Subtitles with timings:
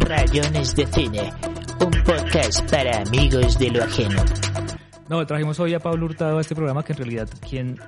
[0.00, 1.30] Rayones de Cine,
[1.80, 4.22] un podcast para amigos de lo ajeno.
[5.10, 7.78] No, trajimos hoy a Pablo Hurtado a este programa que en realidad quien,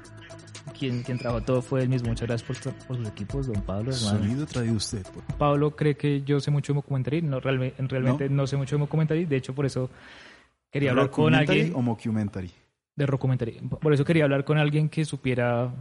[0.78, 2.08] quien, quien trabajó todo fue él mismo.
[2.10, 3.92] Muchas gracias por, por sus equipos, don Pablo.
[3.92, 4.18] hermano.
[4.18, 5.02] Sonido traído usted.
[5.04, 7.22] por- Pablo cree que yo sé mucho de documentary.
[7.22, 9.24] No, realme- realmente no, sé mucho de documentary.
[9.24, 9.88] De hecho, por eso
[10.70, 12.50] quería hablar con ¿Rockumentary alguien o mockumentary?
[12.94, 13.52] de documentary.
[13.80, 15.72] Por eso quería hablar con alguien que supiera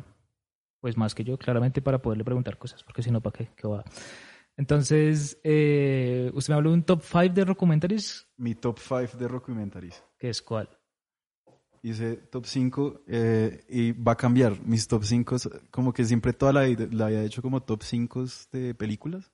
[0.79, 3.49] pues más que yo, claramente, para poderle preguntar cosas, porque si no, ¿para qué?
[3.57, 3.83] ¿Qué va?
[4.59, 9.25] Entonces, eh, usted me habló de un top 5 de documentaries, Mi top 5 de
[9.29, 10.03] rockumentaries.
[10.17, 10.67] que es cuál?
[11.81, 14.59] Hice top 5 eh, y va a cambiar.
[14.65, 15.37] Mis top 5,
[15.71, 19.31] como que siempre toda la la había hecho como top 5 de películas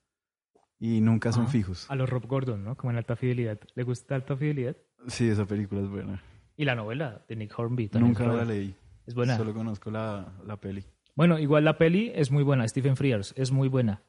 [0.80, 1.54] y nunca son Ajá.
[1.54, 1.90] fijos.
[1.90, 2.78] A los Rob Gordon, ¿no?
[2.78, 3.60] Como en Alta Fidelidad.
[3.74, 4.78] ¿Le gusta Alta Fidelidad?
[5.08, 6.22] Sí, esa película es buena.
[6.56, 7.90] Y la novela de Nick Hornby.
[7.94, 8.76] Nunca la leí.
[9.08, 9.38] Es buena.
[9.38, 10.86] Solo conozco la, la peli.
[11.16, 12.68] Bueno, igual la peli es muy buena.
[12.68, 14.04] Stephen Frears es muy buena.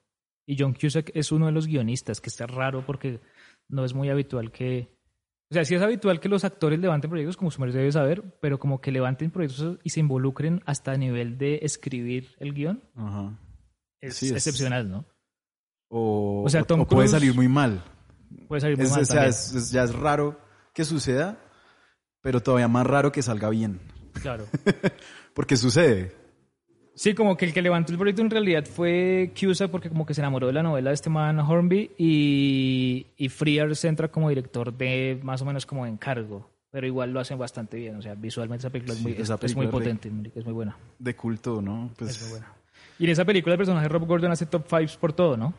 [0.46, 3.20] Y John Cusack es uno de los guionistas, que está raro porque
[3.68, 4.95] no es muy habitual que...
[5.50, 8.38] O sea, sí es habitual que los actores levanten proyectos, como su merced debe saber,
[8.41, 12.83] pero como que levanten proyectos y se involucren hasta a nivel de escribir el guion.
[12.97, 13.38] Ajá.
[14.00, 15.05] Es, Sí, es- excepcional, ¿no?
[15.88, 17.84] O, O sea, Tom o puede salir muy mal.
[18.48, 20.41] Puede salir muy Es- mal o sea, es- ya es raro
[20.75, 21.38] que suceda,
[22.22, 23.78] pero todavía más raro que salga bien.
[24.20, 24.47] Claro.
[25.34, 26.12] Porque sucede.
[26.98, 30.14] Sí, como que el que levantó el proyecto en realidad fue Cusack porque como que
[30.14, 34.72] se enamoró de la novela de este man Hornby y, y Frears entra como director
[34.72, 38.62] de más o menos como encargo, pero igual lo hacen bastante bien, o sea, visualmente
[38.62, 41.91] esa película es muy, esa es potente, es muy buena, De culto, ¿no?
[41.98, 42.53] Pues, es muy buena.
[42.98, 45.53] Y en esa película el personaje de Rob Gordon hace top 5 por todo, ¿no?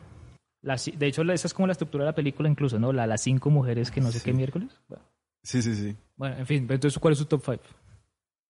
[0.60, 2.92] Las- de hecho, esa es como la estructura de la película incluso, ¿no?
[2.92, 4.24] La, las cinco mujeres que no sé Sí.
[4.24, 4.70] qué miércoles.
[4.88, 5.04] Bueno,
[5.44, 5.96] Sí, sí, sí.
[6.16, 7.62] Bueno, en fin, entonces, ¿cuál es su top 5?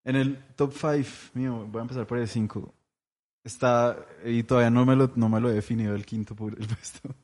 [0.04, 2.72] En el top 5 mío, voy a empezar por el 5.
[3.44, 7.14] Está, y todavía no me lo, no me lo he definido el quinto el puesto.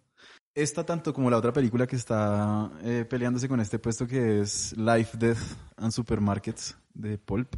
[0.54, 4.76] Esta, tanto como la otra película que está eh, peleándose con este puesto, que es
[4.76, 5.38] Life, Death
[5.76, 7.56] and Supermarkets de Pulp,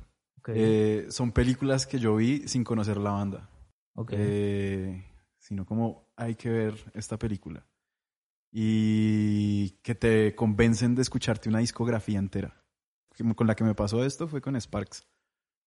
[0.49, 3.51] eh, son películas que yo vi sin conocer la banda.
[3.95, 4.13] ok.
[4.15, 5.05] Eh,
[5.39, 7.67] sino como hay que ver esta película.
[8.51, 12.65] Y que te convencen de escucharte una discografía entera.
[13.35, 15.07] Con la que me pasó esto fue con Sparks.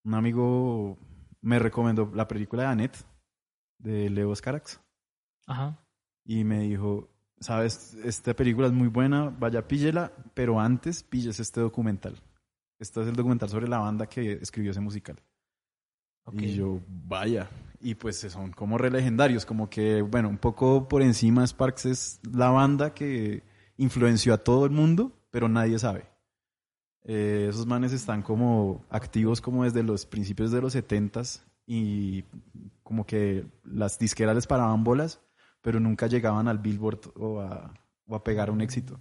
[0.03, 0.97] Un amigo
[1.41, 3.05] me recomendó la película de Annette,
[3.77, 4.79] de Leo Carax,
[5.47, 5.79] Ajá.
[6.25, 11.61] y me dijo, sabes, esta película es muy buena, vaya, píllela, pero antes pilles este
[11.61, 12.15] documental.
[12.79, 15.21] Este es el documental sobre la banda que escribió ese musical.
[16.33, 17.49] Y yo, vaya.
[17.81, 22.19] Y pues son como re legendarios, como que, bueno, un poco por encima Sparks es
[22.31, 23.43] la banda que
[23.77, 26.05] influenció a todo el mundo, pero nadie sabe.
[27.11, 32.23] Eh, esos manes están como activos como desde los principios de los 70s y
[32.83, 35.19] como que las disqueras les paraban bolas,
[35.61, 37.73] pero nunca llegaban al Billboard o a,
[38.05, 38.99] o a pegar un éxito.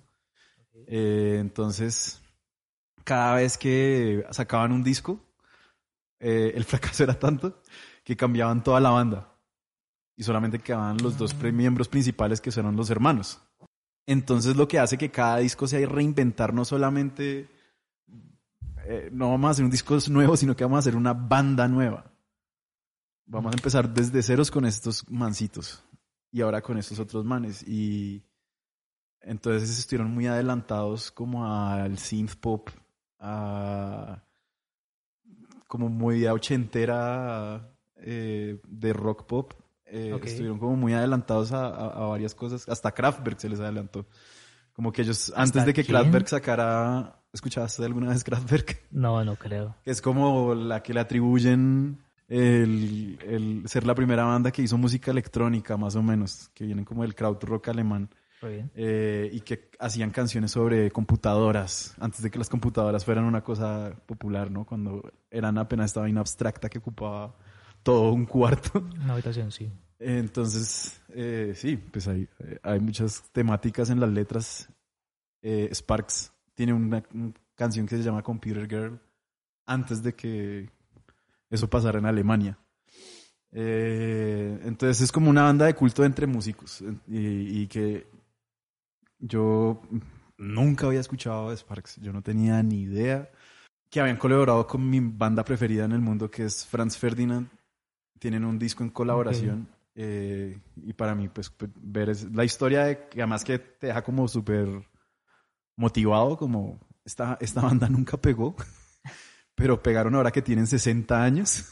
[0.87, 2.23] Eh, entonces,
[3.05, 5.21] cada vez que sacaban un disco,
[6.19, 7.61] eh, el fracaso era tanto
[8.05, 9.35] que cambiaban toda la banda
[10.17, 13.43] y solamente quedaban los dos pre- miembros principales que son los hermanos.
[14.07, 17.47] Entonces lo que hace que cada disco sea reinventar no solamente,
[18.91, 21.69] eh, no vamos a hacer un disco nuevo, sino que vamos a hacer una banda
[21.69, 22.11] nueva.
[23.27, 25.85] Vamos a empezar desde ceros con estos mancitos
[26.33, 27.63] y ahora con estos otros manes.
[27.69, 28.23] Y
[29.21, 32.71] entonces estuvieron muy adelantados como al synth pop,
[33.19, 34.23] a
[35.67, 39.53] como movida ochentera eh, de rock pop.
[39.85, 40.19] Eh.
[40.23, 42.67] Estuvieron como muy adelantados a, a- a varias cosas.
[42.69, 44.07] Hasta Kraftwerk se les adelantó.
[44.73, 45.97] Como que ellos, antes de que quién?
[45.99, 47.15] Kraftwerk sacara...
[47.33, 48.87] ¿Escuchaste alguna vez Kraftwerk?
[48.91, 49.77] No, no creo.
[49.85, 54.79] Que es como la que le atribuyen el, el ser la primera banda que hizo
[54.79, 56.51] música electrónica, más o menos.
[56.55, 58.09] Que vienen como del krautrock alemán.
[58.41, 58.71] Muy bien.
[58.77, 63.93] eh, y que hacían canciones sobre computadoras, antes de que las computadoras fueran una cosa
[64.07, 64.65] popular, ¿no?
[64.65, 67.35] Cuando eran apenas esta vaina abstracta que ocupaba
[67.83, 68.79] todo un cuarto.
[69.03, 69.69] Una habitación, sí.
[69.99, 74.69] Entonces, eh, sí, pues hay, eh, hay muchas temáticas en las letras.
[75.43, 77.05] Eh, Sparks tiene una,
[77.55, 79.01] canción que se llama Computer Girl
[79.65, 80.69] antes de que
[81.49, 82.59] eso pasara en Alemania.
[83.53, 88.09] Eh, entonces es como una banda de culto entre músicos y, y que
[89.21, 89.81] yo
[90.37, 92.01] nunca había escuchado de Sparks.
[92.01, 93.31] Yo no tenía ni idea
[93.89, 97.49] que habían colaborado con mi banda preferida en el mundo que es Franz Ferdinand.
[98.19, 99.69] Tienen un disco en colaboración.
[100.01, 103.89] eh, y para mí, pues, pues, ver es- la historia de que además que te
[103.89, 104.88] deja como súper
[105.79, 108.55] motivado, como esta, esta banda nunca pegó,
[109.55, 111.65] pero pegaron ahora que tienen 60 años.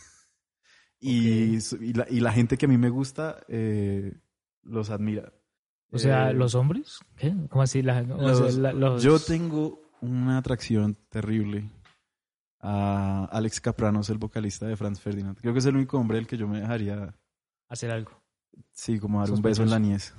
[0.99, 4.15] Y, y, la, y la gente que a mí me gusta eh,
[4.63, 5.31] los admira.
[5.93, 7.01] O sea, Eh, ¿los hombres?
[7.17, 7.35] ¿Qué?
[7.51, 7.83] ¿Cómo así?
[7.83, 11.71] La- o sea, Los- la- los- Yo tengo una atracción terrible
[12.61, 15.39] a Alex Capranos, el vocalista de Franz Ferdinand.
[15.39, 17.15] Creo que es el único hombre del que yo me dejaría,
[17.69, 18.13] hacer algo.
[18.73, 20.15] sí, como dar un beso en la niez.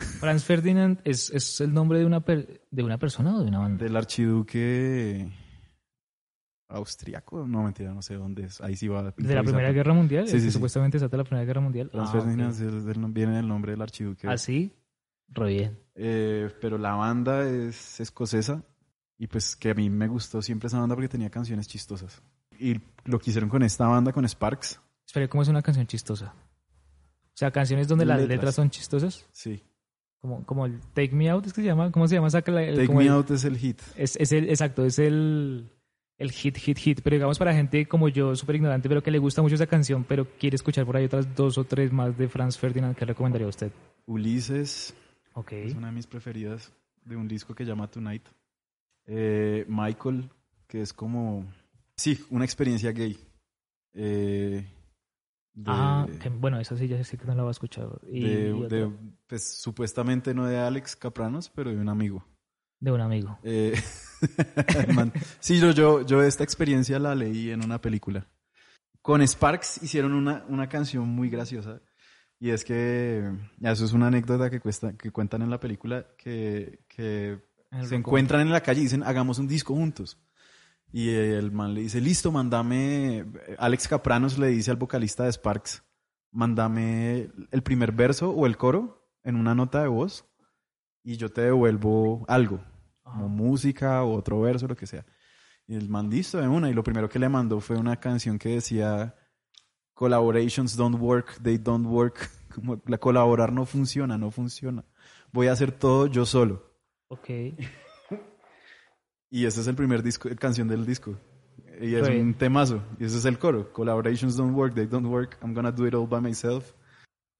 [0.00, 3.58] Franz Ferdinand es, es el nombre de una, per- de una persona o de una
[3.60, 3.84] banda.
[3.84, 5.30] Del archiduque
[6.68, 8.60] austriaco, no mentira, no sé dónde es.
[8.60, 9.02] Ahí sí va.
[9.16, 9.42] De la.
[9.42, 10.26] Primera Guerra Mundial.
[10.28, 10.50] Sí, sí, sí.
[10.52, 11.90] Supuestamente trata de la Primera Guerra Mundial.
[11.90, 12.54] Franz Ah, Ferdinand ok.
[12.54, 14.28] es el- del- viene del nombre del archiduque.
[14.28, 14.72] Así,
[15.28, 15.78] re bien.
[15.94, 18.62] Eh, pero la banda es escocesa
[19.18, 22.22] y pues que a mí me gustó siempre esa banda porque tenía canciones chistosas.
[22.58, 26.32] Y lo que hicieron con esta banda, con Sparks, Espera, ¿cómo es una canción chistosa?
[26.36, 28.36] O sea, canciones donde las Letras.
[28.36, 29.26] letras son chistosas.
[29.32, 29.62] sí.
[30.20, 31.90] Como, como el Take Me Out, ¿es que se llama?
[31.90, 32.28] ¿Cómo se llama?
[32.30, 33.80] Saca la- el- Take Me el- Out es el hit.
[33.96, 35.70] Es, es el, exacto, es el,
[36.18, 37.00] el hit, hit, hit.
[37.02, 40.04] Pero digamos para gente como yo, súper ignorante, pero que le gusta mucho esa canción,
[40.04, 43.46] pero quiere escuchar por ahí otras dos o tres más de Franz Ferdinand, ¿qué recomendaría
[43.46, 43.72] a usted?
[44.06, 44.94] Ulises
[45.34, 45.52] Ok.
[45.52, 46.70] es una de mis preferidas
[47.04, 48.22] de un disco que se llama Tonight.
[49.06, 50.28] Eh, Michael,
[50.66, 51.46] que es como,
[51.96, 53.16] sí, una experiencia gay.
[53.94, 54.64] Eh,
[55.54, 57.88] de- Ah, que- bueno, esa sí ya sé que no la voy a escuchar.
[58.08, 58.90] Y, de, y de,
[59.26, 62.24] pues supuestamente no de Alex Capranos, pero de un amigo.
[62.80, 63.38] de un amigo.
[63.42, 63.74] Eh,
[65.40, 68.26] sí, yo, yo, yo esta experiencia la leí en una película.
[69.02, 71.80] Con Sparks hicieron una, una canción muy graciosa.
[72.38, 73.30] Y es que,
[73.60, 77.38] eso es una anécdota que, cuesta, que cuentan en la película, que, que
[77.82, 80.18] se encuentran en la calle y dicen, hagamos un disco juntos.
[80.92, 83.24] Y el man le dice, listo, mandame,
[83.58, 85.84] Alex Capranos le dice al vocalista de Sparks,
[86.32, 90.24] mandame el primer verso o el coro en una nota de voz
[91.02, 92.60] y yo te devuelvo algo,
[93.02, 93.34] como Ajá.
[93.34, 95.06] música o otro verso, lo que sea.
[95.66, 98.38] Y el man listo de una y lo primero que le mandó fue una canción
[98.38, 99.14] que decía,
[99.94, 102.28] collaborations don't work, they don't work.
[102.54, 104.84] Como la colaborar no funciona, no funciona.
[105.32, 106.74] Voy a hacer todo yo solo.
[107.06, 107.28] Ok.
[109.30, 111.16] Y ese es el primer disco, canción del disco.
[111.80, 112.82] Y es un temazo.
[112.98, 113.72] Y ese es el coro.
[113.72, 115.38] Collaborations don't work, they don't work.
[115.42, 116.74] I'm gonna do it all by myself.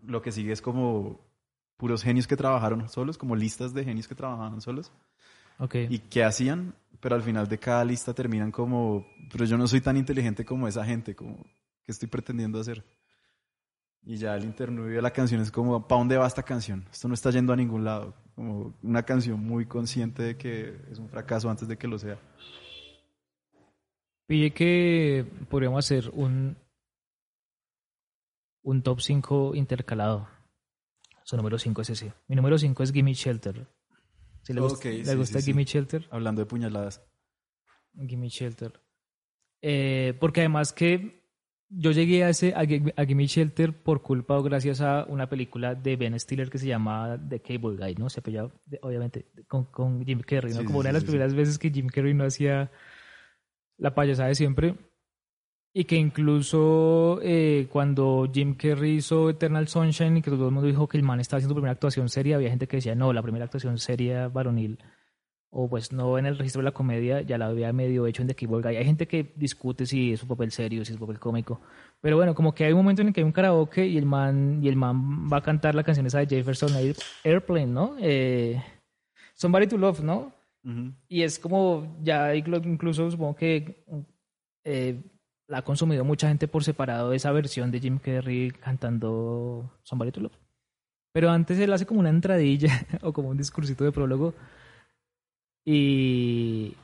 [0.02, 1.20] Lo que sigue es como
[1.76, 4.92] puros genios que trabajaron solos, como listas de genios que trabajaban solos.
[5.58, 5.74] Ok.
[5.90, 9.80] Y qué hacían, pero al final de cada lista terminan como, pero yo no soy
[9.80, 11.44] tan inteligente como esa gente, como,
[11.82, 12.84] ¿qué estoy pretendiendo hacer?
[14.02, 16.86] Y ya el interludio de la canción es como, ¿para dónde va esta canción?
[16.90, 18.14] Esto no está yendo a ningún lado.
[18.40, 22.18] Como una canción muy consciente de que es un fracaso antes de que lo sea.
[24.26, 26.56] Pille que podríamos hacer un,
[28.62, 30.26] un top 5 intercalado.
[31.22, 32.14] Su número 5 es ese.
[32.28, 33.66] Mi número 5 es Gimme Shelter.
[34.42, 35.50] Si le, gust- Ok, ¿le sí, gusta sí, sí.
[35.50, 37.04] Gimme Shelter, Hablando de puñaladas.
[38.08, 38.80] Gimme Shelter.
[39.60, 41.19] Eh, porque además que
[41.70, 45.28] yo llegué a, ese, a, Gi- a Gimme Shelter por culpa o gracias a una
[45.28, 48.10] película de Ben Stiller que se llama The Cable Guy, ¿no?
[48.10, 50.60] Se apellaba, de- obviamente, con, con Jim Carrey, ¿no?
[50.60, 52.70] Sí, Como sí, una de las sí, primeras veces que Jim Carrey no hacía
[53.78, 54.74] la payasada de siempre.
[55.72, 60.66] Y que incluso eh, cuando Jim Carrey hizo Eternal Sunshine y que todo el mundo
[60.66, 63.22] dijo que el man estaba haciendo primera actuación seria, había gente que decía, no, la
[63.22, 64.78] primera actuación seria varonil,
[65.52, 68.28] o pues no en el registro de la comedia, ya la había medio hecho en
[68.28, 68.76] The Cable Guy.
[68.76, 71.60] Hay gente que discute si es un papel serio, si es un papel cómico.
[72.00, 74.06] Pero bueno, como que hay un momento en el que hay un karaoke y el
[74.06, 77.96] man, y el man va a cantar la canción esa de Jefferson Air- Airplane, ¿no?
[78.00, 78.62] Eh,
[79.34, 80.32] Somebody to Love, ¿no?
[80.64, 80.92] Ujú.
[81.08, 83.84] Y es como, ya inclu- incluso supongo que
[84.64, 85.02] eh,
[85.48, 90.20] la ha consumido mucha gente por separado esa versión de Jim Carrey cantando Somebody to
[90.20, 90.38] Love.
[91.12, 94.32] Pero antes él hace como una entradilla o como un discursito de prólogo
[95.64, 96.74] y,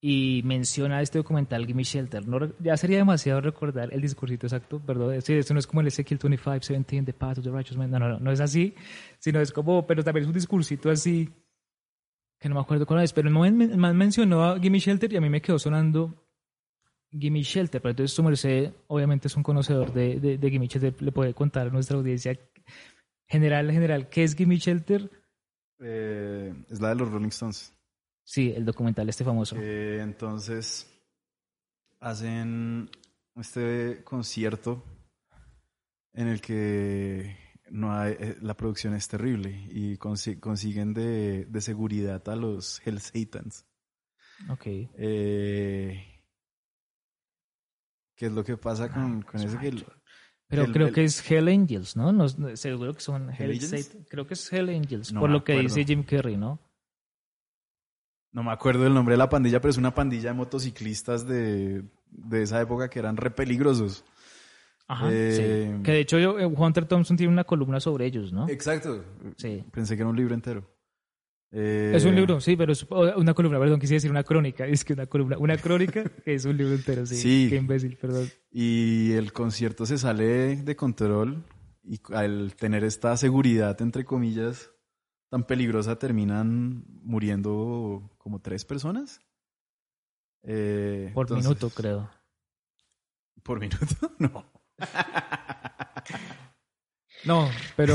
[0.00, 2.26] y menciona este documental Gimme Shelter.
[2.26, 5.20] No, ya sería demasiado recordar el discursito exacto, perdón.
[5.22, 7.90] Sí, esto no es como el Ezequiel 25, 17, The Path of the Righteous Man.
[7.90, 8.74] No, no, no, no es así,
[9.18, 11.30] sino es como, pero también es un discursito así
[12.38, 15.20] que no me acuerdo cuál es, pero el man mencionó a Gimme Shelter y a
[15.22, 16.14] mí me quedó sonando
[17.10, 21.00] Gimme Shelter, pero entonces su merced obviamente es un conocedor de, de, de Gimme Shelter,
[21.00, 22.38] le puede contar a nuestra audiencia
[23.26, 25.10] general, general, ¿qué es Gimme Shelter?
[25.80, 27.73] Eh, es la de los Rolling Stones.
[28.24, 29.56] Sí, el documental este famoso.
[29.58, 30.90] Eh, entonces,
[32.00, 32.90] hacen
[33.36, 34.82] este concierto
[36.14, 37.36] en el que
[37.70, 42.80] no hay, eh, la producción es terrible y consi- consiguen de, de seguridad a los
[42.86, 43.66] Hell Satans.
[44.48, 44.62] Ok.
[44.66, 46.02] Eh,
[48.16, 49.58] ¿Qué es lo que pasa con, con eso?
[49.58, 49.84] Que el-
[50.46, 52.28] Pero el- creo el- que es Hell Angels, ¿no?
[52.56, 53.86] Seguro que son ¿Hell Hell Angels?
[53.86, 56.60] Satan- Creo que es Hell Angels, No por lo que dice Jim Carrey, ¿no?
[58.34, 61.82] No me acuerdo del nombre de la pandilla, pero es una pandilla de motociclistas de,
[62.10, 64.04] de esa época que eran re peligrosos.
[64.86, 65.82] Ajá, Eh, sí.
[65.82, 68.46] Que de hecho yo- eh, Hunter Thompson tiene una columna sobre ellos, ¿no?
[68.50, 69.02] Exacto.
[69.38, 69.64] Sí.
[69.72, 70.68] Pensé que era un libro entero.
[71.56, 72.84] Eh, Es un libro, sí, pero es
[73.16, 74.66] una columna, perdón, quise decir una crónica.
[74.66, 77.14] Es que una columna, una crónica que es un libro entero, sí.
[77.16, 77.46] Sí.
[77.48, 78.28] Qué imbécil, perdón.
[78.50, 81.44] Y el concierto se sale de control
[81.84, 84.70] y al tener esta seguridad, entre comillas,
[85.34, 89.20] tan peligrosa, terminan muriendo como tres personas.
[90.44, 92.08] Eh, Por entonces- minuto, creo.
[93.42, 93.84] ¿Por minuto?
[94.20, 94.46] No.
[97.26, 97.94] No, pero,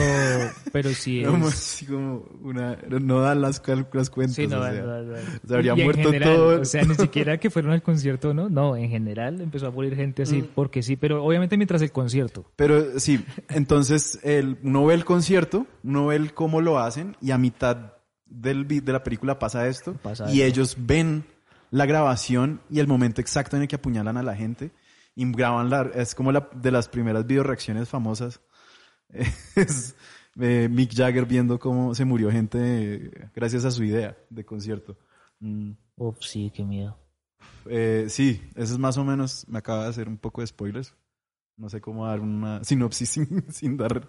[0.71, 1.27] pero sí es.
[1.27, 3.61] Como, así como una, no dan las,
[3.93, 4.35] las cuentas.
[4.35, 5.17] Sí, no, o sea, no, no, no.
[5.47, 6.61] se habría muerto general, todo.
[6.61, 8.49] O sea, ni siquiera que fueron al concierto, ¿no?
[8.49, 10.23] No, en general empezó a morir gente Mm.
[10.23, 12.45] así, porque sí, pero obviamente mientras el concierto.
[12.55, 17.31] Pero sí, entonces el, uno ve el concierto, uno ve el cómo lo hacen y
[17.31, 17.93] a mitad
[18.25, 21.25] del, de la película pasa esto Pasa y ellos ven
[21.71, 24.71] la grabación y el momento exacto en el que apuñalan a la gente
[25.15, 28.39] y graban la, es como la de las primeras videoreacciones famosas.
[29.55, 29.95] Es
[30.39, 34.97] eh, Mick Jagger viendo cómo se murió gente gracias a su idea de concierto.
[35.39, 35.71] Mm.
[35.97, 36.97] Uf, sí, qué miedo.
[37.65, 40.95] Eh, sí, eso es más o menos, me acaba de hacer un poco de spoilers.
[41.57, 44.07] No sé cómo dar una sinopsis sin, sin dar...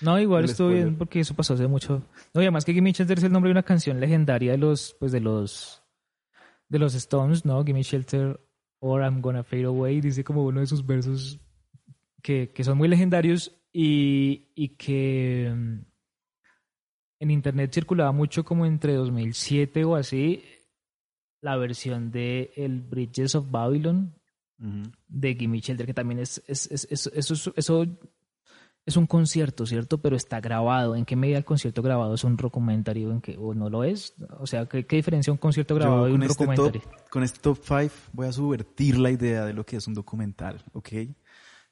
[0.00, 2.02] No, igual estuvo bien porque eso pasó hace mucho.
[2.32, 4.94] No, y además que Gimme Shelter es el nombre de una canción legendaria de los,
[5.00, 5.82] pues de los,
[6.68, 7.64] de los Stones, ¿no?
[7.64, 8.40] Gimme Shelter
[8.78, 11.40] or I'm Gonna Fade Away, dice como uno de sus versos
[12.22, 15.78] que, que son muy legendarios y, y que mm,
[17.20, 20.42] en internet circulaba mucho como entre 2007 o así
[21.42, 24.14] la versión de el Bridges of Babylon
[24.58, 24.90] Ujú.
[25.08, 27.86] de Gimme Shelter, que también es, es, es- es- eso, es- eso
[28.86, 29.98] es un concierto, ¿cierto?
[30.02, 30.96] Pero está grabado.
[30.96, 33.84] ¿En qué medida el concierto grabado es un documentary o, en qué, o no lo
[33.84, 34.14] es?
[34.38, 36.82] O sea, ¿qué, qué diferencia un concierto grabado y un este, top, documentary?
[37.10, 40.62] con este top 5 voy a subvertir la idea de lo que es un documental,
[40.72, 40.88] ¿ok?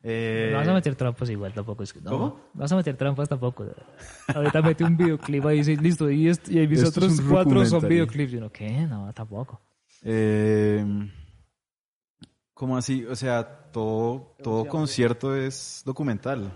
[0.02, 1.82] Eh, No vas a meter trampas igual tampoco.
[1.82, 2.26] Es que, no, ¿Cómo?
[2.54, 3.66] no vas a meter trampas tampoco.
[4.34, 7.50] Ahorita mete un videoclip ahí y dice, listo, y, est- y mis Esto otros cuatro
[7.64, 7.94] son documentary.
[7.94, 8.32] videoclips.
[8.32, 8.70] Y uno, ¿qué?
[8.86, 9.60] No, tampoco.
[10.02, 10.84] eh,
[12.54, 13.04] ¿Cómo así?
[13.04, 16.52] O sea, todo, todo concierto es documental.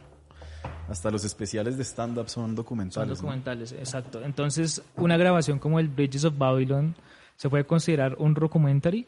[0.89, 3.09] Hasta los especiales de stand-up son Son documentales.
[3.11, 3.15] ¿no?
[3.15, 4.21] documentales, exacto.
[4.23, 6.95] Entonces, una grabación como el Bridges of Babylon
[7.37, 9.07] se puede considerar un documentary,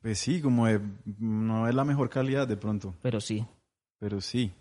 [0.00, 0.80] Pues sí, como de-
[1.18, 3.44] no es la mejor calidad de pronto, pero sí.
[3.98, 4.52] Pero sí.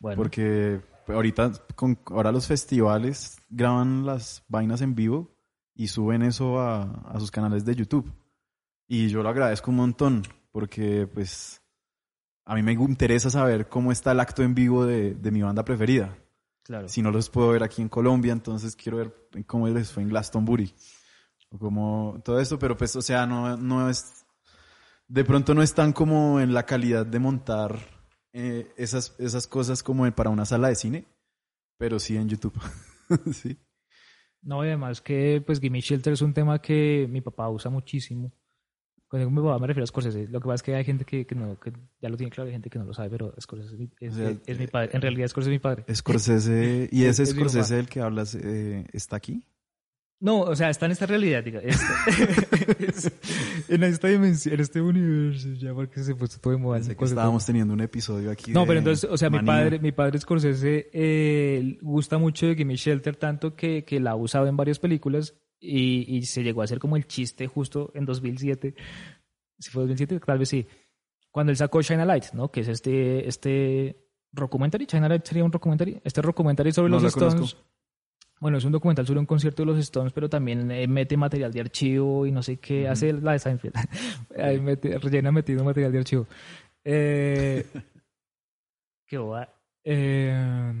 [0.00, 5.30] Bueno, Porque ahorita, con, ahora los festivales graban las vainas en vivo
[5.74, 8.12] y suben eso a, a sus canales de YouTube.
[8.86, 11.62] Y yo lo agradezco un montón, porque pues
[12.44, 15.64] a mí me interesa saber cómo está el acto en vivo de, de mi banda
[15.64, 16.16] preferida.
[16.64, 16.88] claro.
[16.88, 20.08] Si no los puedo ver aquí en Colombia, entonces quiero ver cómo les fue en
[20.08, 20.74] Glastonbury.
[21.50, 24.24] O como todo esto, pero pues, o sea, no, no es...
[25.06, 27.99] De pronto no están como en la calidad de montar
[28.32, 31.04] eh, esas, esas cosas como para una sala de cine,
[31.76, 32.54] pero sí en YouTube.
[33.32, 33.58] sí.
[34.42, 38.32] No, y además que pues Gimme Shelter es un tema que mi papá usa muchísimo.
[39.08, 40.28] Cuando digo mi papá me refiero a Scorsese.
[40.28, 42.46] Lo que pasa es que hay gente que, que no, que ya lo tiene claro,
[42.46, 44.66] hay gente que no lo sabe, pero Scorsese es mi, es, O sea, es mi
[44.66, 44.90] padre.
[44.92, 45.84] En realidad Scorsese es mi padre.
[45.94, 49.44] Scorsese, y ese Scorsese del que hablas eh, está aquí.
[50.22, 51.60] No, o sea, está en esta realidad, diga.
[51.60, 51.94] Esta-
[52.78, 53.10] es-
[53.70, 56.76] en esta dimensión, en este universo, ya porque se puso todo de moda.
[56.76, 58.52] Pensé que cosas estábamos teniendo un episodio aquí.
[58.52, 59.52] No, de pero entonces, o sea, mi manía.
[59.52, 64.16] padre, mi padre Scorsese eh, gusta mucho de Gimme Shelter, tanto que, que la ha
[64.16, 68.04] usado en varias películas y, y se llegó a hacer como el chiste justo en
[68.04, 68.74] 2007.
[69.58, 70.66] Si fue 2007, tal vez sí.
[71.30, 72.50] Cuando él sacó China Light, ¿no?
[72.50, 74.84] Que es este, este documentary.
[74.86, 75.98] China Light sería un documentary.
[76.04, 77.34] Este documentary sobre No los Stones.
[77.34, 77.60] conozco.
[78.40, 81.52] Bueno, es un documental sobre un concierto de los Stones, pero también eh, mete material
[81.52, 82.88] de archivo y no sé qué.
[82.88, 83.74] Hace la de Seinfeld.
[84.38, 86.26] Ahí mete, rellena metido material de archivo.
[86.82, 87.66] Eh,
[89.06, 89.46] qué boba.
[89.84, 90.72] Eh,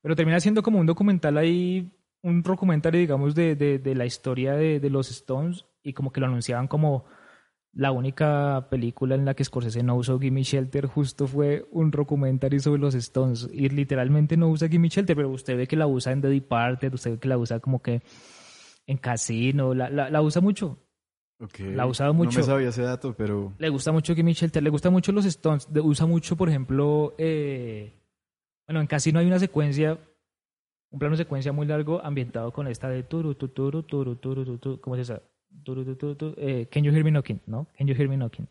[0.00, 1.90] pero termina siendo como un documental ahí,
[2.22, 6.20] un documental, digamos, de, de, de la historia de, de los Stones y como que
[6.20, 7.04] lo anunciaban como
[7.72, 12.58] la única película en la que Scorsese no usó Gimme Shelter justo fue un documentary
[12.58, 16.12] sobre los Stones y literalmente no usa Gimme Shelter, pero usted ve que la usa
[16.12, 18.02] en The Departed, usted ve que la usa como que
[18.86, 20.78] en Casino, la, la, la usa mucho.
[21.42, 21.60] Ok.
[21.60, 22.38] La ha usado mucho.
[22.40, 23.54] No me sabía ese dato, pero...
[23.58, 27.14] Le gusta mucho Gimme Shelter, le gusta mucho los Stones, de- usa mucho, por ejemplo,
[27.18, 27.94] eh,
[28.66, 29.98] bueno, en Casino hay una secuencia,
[30.90, 34.58] un plano secuencia muy largo ambientado con esta de turu, tu, turu, turu, turu, tu,
[34.58, 35.22] tu, ¿cómo es esa?
[36.36, 37.66] Eh, Can You Hear Me Knocking, ¿no?
[37.76, 38.48] Can You Hear Me Knocking.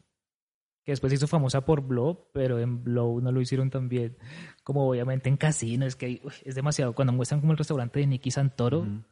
[0.85, 4.17] Que después se hizo famosa por Blow, pero en Blow no lo hicieron tan bien
[4.63, 8.07] como obviamente en Casino, es que uy, es demasiado, cuando muestran como el restaurante de
[8.07, 9.03] Nicky Santoro, Ujú.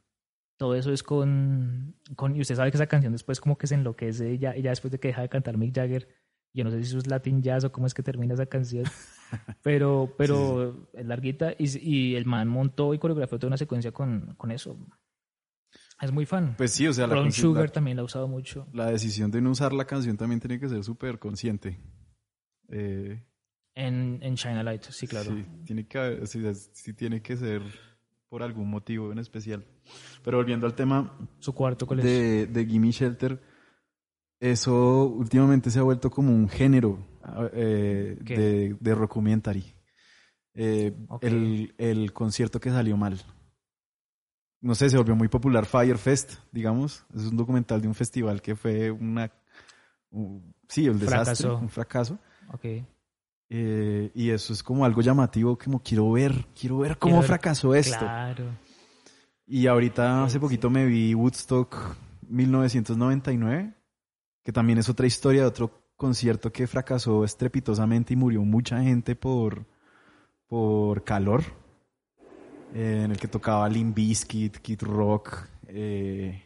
[0.58, 3.75] todo eso es con, con y usted sabe que esa canción después como que se
[3.75, 6.08] enloquece ya, ya después de que deja de cantar Mick Jagger
[6.53, 8.86] yo no sé si eso es Latin Jazz o cómo es que termina esa canción
[9.62, 14.36] Pero, pero es larguita y, y el man montó y coreografió toda una secuencia con,
[14.38, 14.77] con eso.
[16.00, 16.54] Es muy fan.
[16.58, 18.68] Pues sí, o sea, la, Ron Sugar la- también la ha usado mucho.
[18.74, 21.80] la decisión de no usar la canción también tiene que ser súper consciente.
[22.70, 23.24] Eh,
[23.75, 25.32] En, en China Light, sí, claro.
[25.32, 27.62] Sí, tiene que, sí, sí tiene que ser
[28.30, 29.66] por algún motivo en especial.
[30.24, 32.06] Pero volviendo al tema Su cuarto, ¿cuál es?
[32.06, 33.42] de, de Gimme Shelter,
[34.39, 37.00] eso últimamente se ha vuelto como un género
[37.54, 38.38] eh, ¿Qué?
[38.38, 39.63] de, de rockumentary.
[40.54, 41.24] Eh, Ok.
[41.24, 43.20] el, el concierto que salió mal.
[44.62, 47.06] No sé, se volvió muy popular Fire Fest, digamos.
[47.16, 49.32] Es un documental de un festival que fue una...
[50.12, 51.58] un- sí, el desastre, Fracasó.
[51.58, 52.20] un fracaso.
[52.54, 52.66] Ok.
[53.50, 57.28] Eh, y eso es como algo llamativo, como quiero ver, quiero ver cómo Quiero ver-
[57.28, 58.00] fracasó esto.
[58.00, 58.46] Claro.
[59.46, 60.40] Y ahorita hace Sí.
[60.40, 61.96] poquito me vi Woodstock
[62.28, 63.74] 1999,
[64.44, 69.16] que también es otra historia de otro concierto que fracasó estrepitosamente y murió mucha gente
[69.16, 69.66] por,
[70.48, 71.44] por calor,
[72.78, 76.44] eh, en el que tocaba Limp Bizkit, Kid Rock, eh,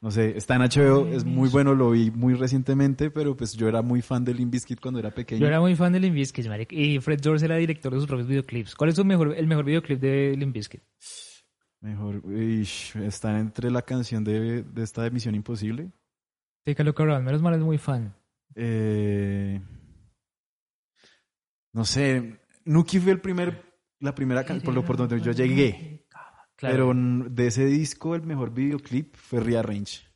[0.00, 3.68] no sé, está en HBO, es muy bueno, lo vi muy recientemente, pero pues yo
[3.68, 5.40] era muy fan de Limp Bizkit cuando era pequeño.
[5.40, 8.06] Yo era muy fan de Limp Bizkit, marica, y Fred Durst era director de sus
[8.06, 8.74] propios videoclips.
[8.74, 10.82] ¿Cuál es su mejor, el mejor videoclip de Limp Bizkit?
[11.80, 15.90] Mejor, ish, está entre la canción de, de esta de Misión Imposible.
[16.64, 17.24] Take a Look Around.
[17.24, 18.14] Menos mal es muy fan.
[18.54, 19.60] Eh,
[21.72, 23.65] no sé, Nuki fue el primer,
[24.00, 26.06] la primera canción por, lo, por donde yo llegué.
[26.56, 26.74] Claro.
[26.92, 26.92] Pero
[27.30, 30.06] de ese disco el mejor videoclip fue Rearrange.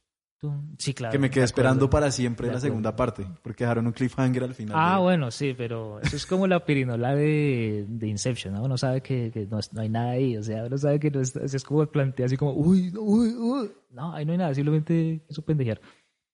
[0.79, 1.13] Sí, claro.
[1.13, 3.27] que me quedé esperando para siempre la segunda parte.
[3.43, 4.75] Porque dejaron un cliffhanger al final.
[4.79, 8.63] Ah, de- bueno, sí, pero eso es como la pirinola de, de Inception, ¿no?
[8.65, 11.21] Uno sabe que, que no, no hay nada ahí, o sea, uno sabe que no
[11.21, 13.71] es, es como plantea así como, uy, uy, uy.
[13.91, 15.79] No, ahí no hay nada, simplemente eso pendejear.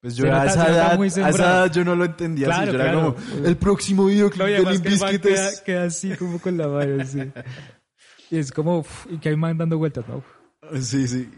[0.07, 2.55] Pues yo a esa edad, a esa edad yo no lo entendía así.
[2.57, 3.17] Claro, Yo era claro.
[3.17, 7.19] como, el próximo videoclip de Limp Bizkit queda, queda así como con la mano, así.
[8.31, 10.23] Y es como, uf, y que hay man dando vueltas, ¿no?
[10.81, 11.29] Sí, sí.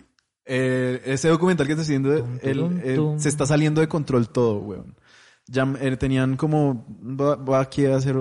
[0.44, 2.80] Eh, ese documental que está haciendo, Tum, el- tum,
[3.14, 4.96] el- se está saliendo de control todo, weón.
[5.46, 8.16] Ya eh, tenían como, voy a- voy aquí a hacer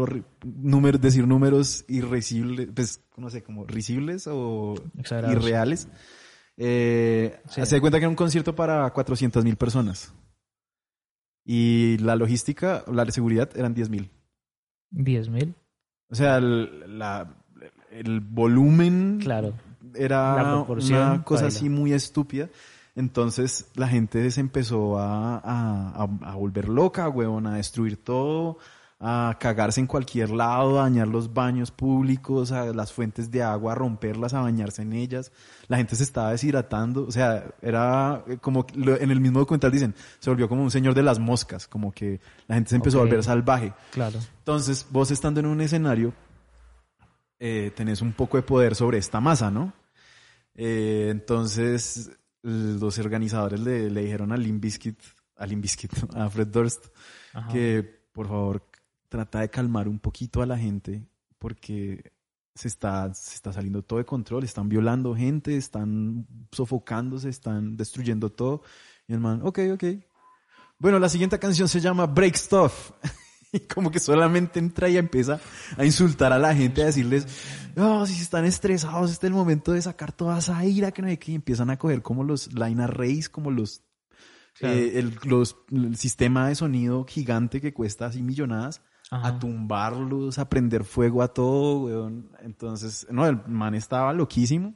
[0.46, 4.76] números, decir números irrisibles, pues, no sé, como risibles o
[5.30, 5.90] irreales.
[6.58, 7.66] Eh, Sí.
[7.66, 10.14] Se da cuenta que era un concierto para 400 mil personas.
[11.50, 14.10] Y la logística, la seguridad eran 10 mil.
[14.92, 15.56] 10 mil,
[16.10, 17.38] O sea, el, la-
[17.90, 19.54] el volumen claro.
[19.96, 21.48] era una cosa baila.
[21.48, 22.50] así muy estúpida.
[22.96, 28.58] Entonces la gente se empezó a, a, a- a volver loca, huevón, a destruir todo,
[29.00, 33.74] a cagarse en cualquier lado, a dañar los baños públicos, a las fuentes de agua,
[33.74, 35.32] a romperlas, a bañarse en ellas.
[35.68, 39.94] La gente se estaba deshidratando, o sea, era eh, como en el mismo documental dicen,
[40.20, 43.02] se volvió como un señor de las moscas, como que la gente se empezó a
[43.02, 43.74] volver salvaje.
[43.92, 44.20] Claro.
[44.40, 46.14] Entonces, vos estando en un escenario,
[47.40, 49.74] eh, tenés un poco de poder sobre esta masa, ¿no?
[50.56, 52.10] Eh, entonces,
[52.42, 55.00] los organizadores le, le dijeron a Limp Bizkit,
[55.36, 56.88] a Limp Bizkit, a Fred Durst,
[57.34, 57.54] Ajá.
[57.54, 58.64] que por favor
[59.10, 61.08] trata de calmar un poquito a la gente
[61.40, 62.12] porque
[62.56, 68.32] se está, se está saliendo todo de control, están violando gente, están sofocándose, están destruyendo
[68.32, 68.64] todo.
[69.08, 69.84] Y el man, ok, ok.
[70.80, 72.92] Bueno, la siguiente canción se llama Break Stuff.
[73.54, 75.40] Y como que solamente entra y empieza
[75.78, 77.26] a insultar a la gente, a decirles,
[77.78, 81.08] no, si están estresados, este es el momento de sacar toda esa ira que no
[81.08, 83.84] hay que y empiezan a coger como los line arrays, como los,
[84.54, 84.76] Claro.
[84.76, 89.28] eh, el, los- el sistema de sonido gigante que cuesta así millonadas, Ajá.
[89.30, 92.32] a tumbarlos, a prender fuego a todo, weón.
[92.42, 94.76] Entonces, no, el man estaba loquísimo.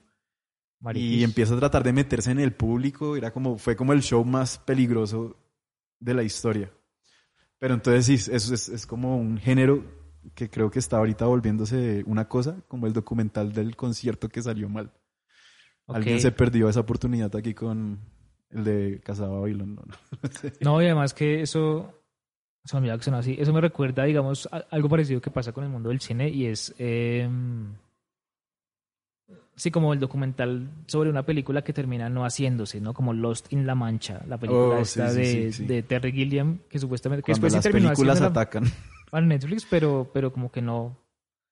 [0.96, 3.15] Y empieza a tratar de meterse en el público.
[3.15, 5.38] Era como, fue como el show más peligroso
[6.00, 6.72] de la historia.
[7.60, 9.84] Pero entonces sí, eso es, es como un género
[10.34, 14.70] que creo que está ahorita volviéndose una cosa, como el documental del concierto que salió
[14.70, 14.91] mal.
[15.88, 18.00] Alguien se perdió esa oportunidad aquí con
[18.50, 19.76] el de Casa Babylon.
[19.76, 19.84] ¿no?
[20.62, 22.01] No, y además que eso,
[22.63, 25.52] se me olvidaba que sonaba así, eso me recuerda, digamos, a- algo parecido que pasa
[25.52, 27.28] con el mundo del cine y es, eh,
[29.56, 32.93] sí, como el documental sobre una película que termina no haciéndose, ¿no?
[32.93, 36.60] Como Lost in La Mancha, la película Oh, esta sí, de, sí, de Terry Gilliam,
[36.69, 38.63] que supuestamente, que Cuando después las terminó películas atacan.
[39.12, 40.97] para Netflix, pero, pero como que no,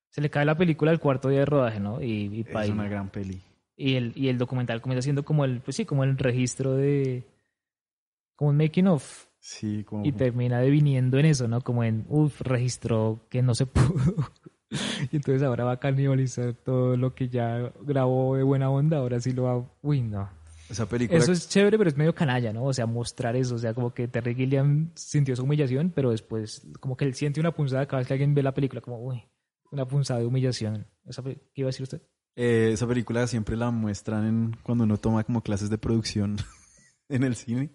[0.09, 2.01] se le cae la película al cuarto día de rodaje, ¿no?
[2.01, 3.41] Y, y Es una gran peli.
[3.75, 7.25] Y el, y el documental comienza siendo como el, pues sí, como el registro de,
[8.35, 9.25] como un making of.
[9.39, 10.05] Sí, como...
[10.05, 11.61] Y termina deviniendo en eso, ¿no?
[11.61, 14.31] Como en, uff, registró que no se pudo.
[15.11, 19.19] y entonces ahora va a canibalizar todo lo que ya grabó de buena onda, ahora
[19.19, 19.69] sí lo va...
[19.81, 20.29] Uy, no.
[20.69, 21.17] Esa película...
[21.17, 22.65] Eso es chévere, pero es medio canalla, ¿no?
[22.65, 26.67] O sea, mostrar eso, o sea, como que Terry Gilliam sintió esa humillación, pero después
[26.79, 29.23] como que él siente una punzada cada vez que alguien ve la película, como, uy,
[29.71, 30.85] Una punzada de humillación.
[31.05, 32.01] ¿Esa ¿Qué iba a decir usted?
[32.35, 36.37] Eh, esa película siempre la muestran en, cuando uno toma como clases de producción
[37.09, 37.71] en el cine.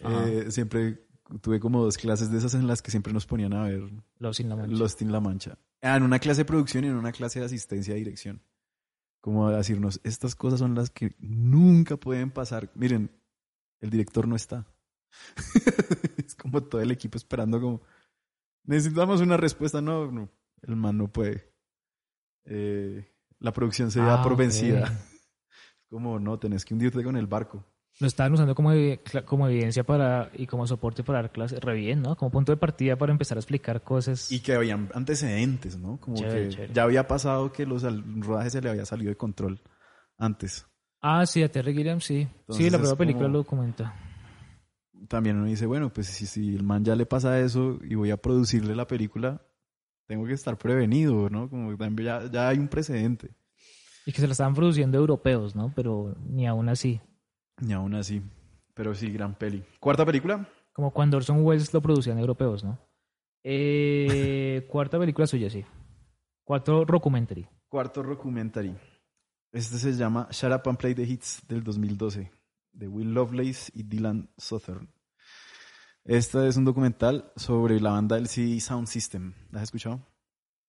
[0.00, 1.06] Eh, siempre
[1.40, 4.40] tuve como dos clases de esas en las que siempre nos ponían a ver Los
[4.40, 4.96] la mancha.
[5.00, 5.58] In La Mancha.
[5.82, 8.42] Ah, en una clase de producción y en una clase de asistencia de dirección.
[9.20, 12.70] Como a decirnos, estas cosas son las que nunca pueden pasar.
[12.74, 13.10] Miren,
[13.80, 14.66] el director no está.
[16.16, 17.82] es como todo el equipo esperando como,
[18.64, 19.80] necesitamos una respuesta.
[19.80, 20.30] No, no,
[20.62, 21.52] el man no puede.
[22.44, 25.00] Eh, la producción se da Ah, por vencida.
[25.88, 27.64] Como, no, tenés que hundirte con el barco.
[28.00, 28.72] Lo estaban usando como,
[29.24, 31.60] como evidencia para y como soporte para dar clases.
[31.60, 32.16] Re bien, ¿no?
[32.16, 34.32] Como punto de partida para empezar a explicar cosas.
[34.32, 35.98] Y que habían antecedentes, ¿no?
[36.00, 36.74] Como Chévere, que chévere.
[36.74, 37.82] ya había pasado que los
[38.20, 39.60] rodajes se le había salido de control
[40.18, 40.66] antes.
[41.00, 42.22] Ah, sí, a Terry Gilliam, sí.
[42.40, 43.94] Entonces sí, la propia película como- lo comenta.
[45.08, 48.10] También uno dice, bueno, pues si, si el man ya le pasa eso y voy
[48.10, 49.42] a producirle la película,
[50.06, 51.48] tengo que estar prevenido, ¿no?
[51.50, 53.34] Como también ya, ya hay un precedente.
[54.06, 55.72] Y que se la estaban produciendo europeos, ¿no?
[55.76, 57.00] Pero ni aún así.
[57.60, 58.22] Y aún así.
[58.74, 59.64] Pero sí, gran peli.
[59.78, 60.48] Cuarta película.
[60.72, 62.78] Como cuando Orson Welles lo producían europeos, ¿no?
[63.42, 65.64] Eh, cuarta película suya, sí.
[66.42, 67.46] Cuarto documentary.
[67.68, 68.74] Cuarto documentary.
[69.52, 72.30] Este se llama Shut Up and Play the Hits del 2012,
[72.72, 74.92] de Will Lovelace y Dylan Southern.
[76.04, 79.32] Este es un documental sobre la banda del CD Sound System.
[79.52, 80.04] ¿La has escuchado?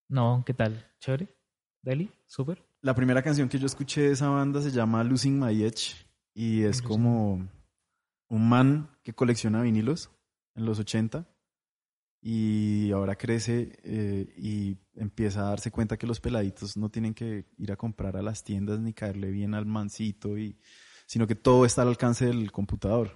[0.08, 0.86] No, ¿qué tal?
[1.00, 1.36] ¿Chévere?
[1.82, 2.12] ¿Deli?
[2.28, 2.63] ¿Súper?
[2.82, 6.05] La primera canción que yo escuché de esa banda se llama Losing My Edge
[6.36, 7.48] y es como
[8.28, 10.12] un man que colecciona vinilos
[10.54, 11.26] en los 80
[12.21, 17.45] y ahora crece eh, y empieza a darse cuenta que los peladitos no tienen que
[17.58, 20.58] ir a comprar a las tiendas ni caerle bien al mancito y
[21.08, 23.12] sino que todo está al alcance del computador.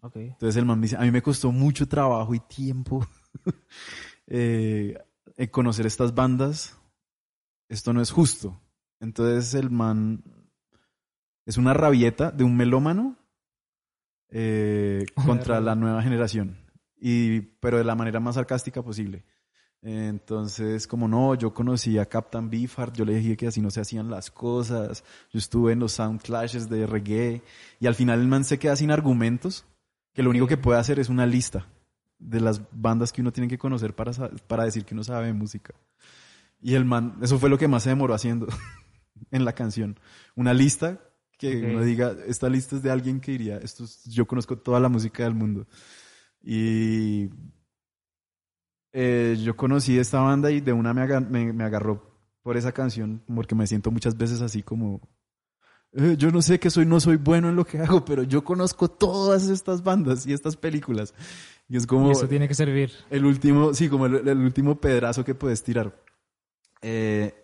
[0.00, 0.16] Ok.
[0.16, 3.06] Entonces el man dice, a mí me costó mucho trabajo y tiempo
[4.26, 4.98] eh,
[5.36, 6.76] en conocer estas bandas.
[7.68, 8.60] Esto no es justo.
[8.98, 10.24] Entonces el man
[11.46, 13.16] es una rabieta de un melómano
[14.28, 16.58] eh, contra la nueva generación.
[16.98, 19.24] Y, pero de la manera más sarcástica posible.
[19.82, 23.80] Entonces, como no, yo conocí a Captain Beefheart, yo le dije que así no se
[23.80, 27.42] hacían las cosas, yo estuve en los sound clashes de reggae,
[27.78, 29.64] y al final el man se queda sin argumentos,
[30.12, 31.68] que lo único que puede hacer es una lista
[32.18, 34.12] de las bandas que uno tiene que conocer para,
[34.48, 35.74] para decir que uno sabe música.
[36.60, 38.48] Y el man, eso fue lo que más se demoró haciendo
[39.30, 40.00] en la canción.
[40.34, 41.00] Una lista
[41.36, 41.70] que Ok.
[41.70, 44.88] uno diga, esta lista es de alguien que diría, esto es- yo conozco toda la
[44.88, 45.66] música del mundo.
[46.42, 47.28] Y
[48.92, 52.02] eh, yo conocí esta banda y de una me, aga- me, me agarró
[52.42, 55.00] por esa canción, porque me siento muchas veces así como,
[55.92, 58.44] eh, yo no sé que soy, no soy bueno en lo que hago, pero yo
[58.44, 61.12] conozco todas estas bandas y estas películas.
[61.68, 62.92] Y es como Y eso tiene que servir.
[63.10, 66.00] el último, sí, como el, el último pedazo que puedes tirar.
[66.80, 67.34] Eh,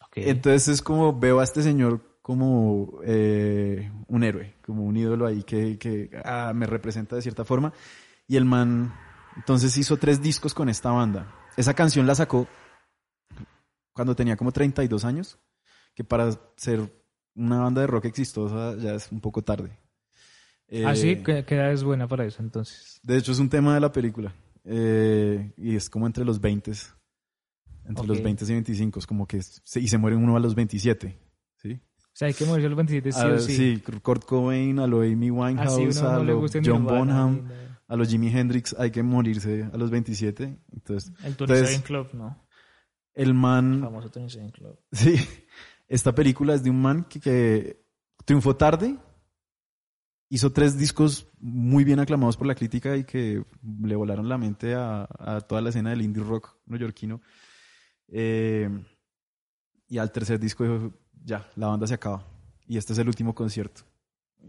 [0.00, 0.16] Ok.
[0.16, 5.42] entonces es como veo a este señor como eh, un héroe, como un ídolo ahí
[5.44, 7.72] que, que ah, me representa de cierta forma.
[8.26, 8.92] Y el man
[9.34, 11.34] entonces hizo tres discos con esta banda.
[11.56, 12.46] Esa canción la sacó
[13.94, 15.38] cuando tenía como 32 años,
[15.94, 16.92] que para ser
[17.34, 19.70] una banda de rock exitosa ya es un poco tarde.
[20.84, 23.00] ah, sí, Eh, ¿Qué, qué edad es buena para eso entonces?
[23.04, 24.34] de hecho, es un tema de la película.
[24.64, 26.72] Eh, y es como entre los 20.
[27.86, 28.24] Entre los Ok.
[28.24, 28.98] 20 y 25.
[28.98, 29.40] Es como que.
[29.40, 31.18] se- y se muere uno a los 27.
[32.18, 33.54] Sea, hay que morirse a los 27 sí Ah, o sí.
[33.56, 37.48] sí, Kurt Cobain, a lo Amy Winehouse, a no lo John Bonham,
[37.86, 38.74] a los Jimi Hendrix.
[38.76, 40.58] Hay que morirse a los 27.
[40.72, 42.44] Entonces, El Seven Club, ¿no?
[43.14, 43.80] el El man.
[43.82, 44.76] famoso Tony Seven Club.
[44.92, 45.14] Sí.
[45.86, 47.84] Esta película es de un man que, que
[48.24, 48.98] triunfó tarde.
[50.28, 53.44] Hizo tres discos muy bien aclamados por la crítica y que
[53.82, 57.22] le volaron la mente a, a toda la escena del indie rock neoyorquino.
[58.08, 58.68] Eh,
[59.88, 60.92] y al tercer disco dijo,
[61.24, 62.24] ya, la banda se acaba.
[62.66, 63.82] Y este es el último concierto.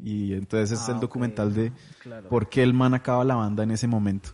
[0.04, 1.02] Y entonces es Ah, el ok.
[1.02, 1.71] documental de
[2.02, 2.30] Claro.
[2.30, 4.30] por qué el man acaba la banda en ese momento.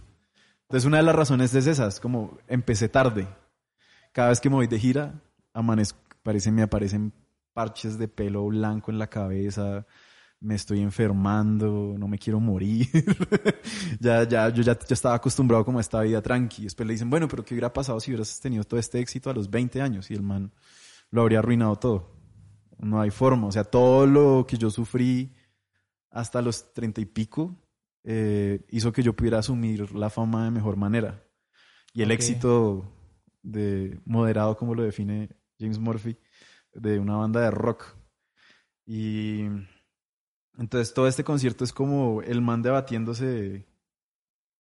[0.64, 3.28] Entonces una de las razones es esa, es como empecé tarde.
[4.12, 5.14] Cada vez que me voy de gira,
[5.54, 7.14] amanezco, parece, me aparecen
[7.54, 9.86] parches de pelo blanco en la cabeza,
[10.42, 12.88] me estoy enfermando, no me quiero morir.
[14.00, 16.64] ya, ya, yo ya, ya estaba acostumbrado como a esta vida tranqui.
[16.64, 19.34] Después le dicen, bueno, pero ¿qué hubiera pasado si hubieras tenido todo este éxito a
[19.34, 20.10] los 20 años?
[20.12, 20.52] Y el man
[21.12, 22.12] lo habría arruinado todo.
[22.78, 23.48] No hay forma.
[23.48, 25.34] O sea, todo lo que yo sufrí
[26.12, 27.56] hasta los 30 y pico
[28.04, 31.24] eh, hizo que yo pudiera asumir la fama de mejor manera.
[31.94, 32.92] Y el éxito
[33.42, 36.18] de moderado, como lo define James Murphy,
[36.74, 37.96] de una banda de rock.
[38.86, 39.46] Y
[40.58, 43.66] entonces todo este concierto es como el man debatiéndose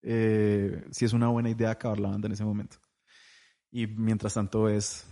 [0.02, 2.78] eh, si es una buena idea acabar la banda en ese momento.
[3.72, 5.06] Y mientras tanto es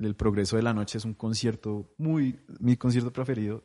[0.00, 3.62] el progreso de la noche es un concierto muy mi concierto preferido,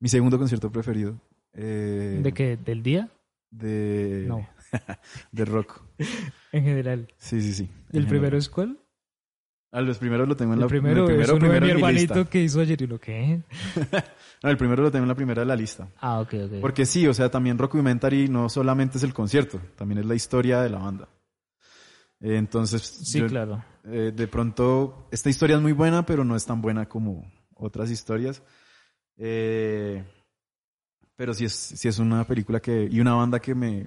[0.00, 1.20] mi segundo concierto preferido.
[1.52, 2.56] eh, ¿De qué?
[2.56, 3.08] ¿Del día?
[3.50, 4.46] De No.
[5.32, 5.82] de rock.
[6.52, 7.08] En general.
[7.18, 7.70] Sí, sí, sí.
[7.92, 8.78] ¿Y el primero es cuál?
[9.72, 12.14] Ah, los primeros lo tengo en El la primero, el es uno de mi hermanito
[12.14, 12.30] lista.
[12.30, 13.40] que hizo ayer y lo que.
[14.42, 15.88] No, el primero lo tengo en la primera de la lista.
[16.00, 16.52] Ah, ok, ok.
[16.60, 20.60] Porque sí, o sea, también Rockumentary no solamente es el concierto, también es la historia
[20.60, 21.08] de la banda.
[22.26, 23.62] Entonces, sí, yo- claro.
[23.84, 27.90] eh, de pronto, esta historia es muy buena, pero no es tan buena como otras
[27.90, 28.42] historias.
[29.18, 30.02] Eh,
[31.16, 33.86] pero sí es, sí es una película que, y una banda que me,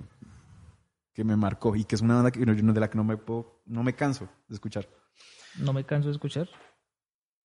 [1.13, 3.61] que me marcó y que es una banda que, de la que no me, puedo,
[3.65, 4.87] no me canso de escuchar.
[5.57, 6.47] No me canso de escuchar.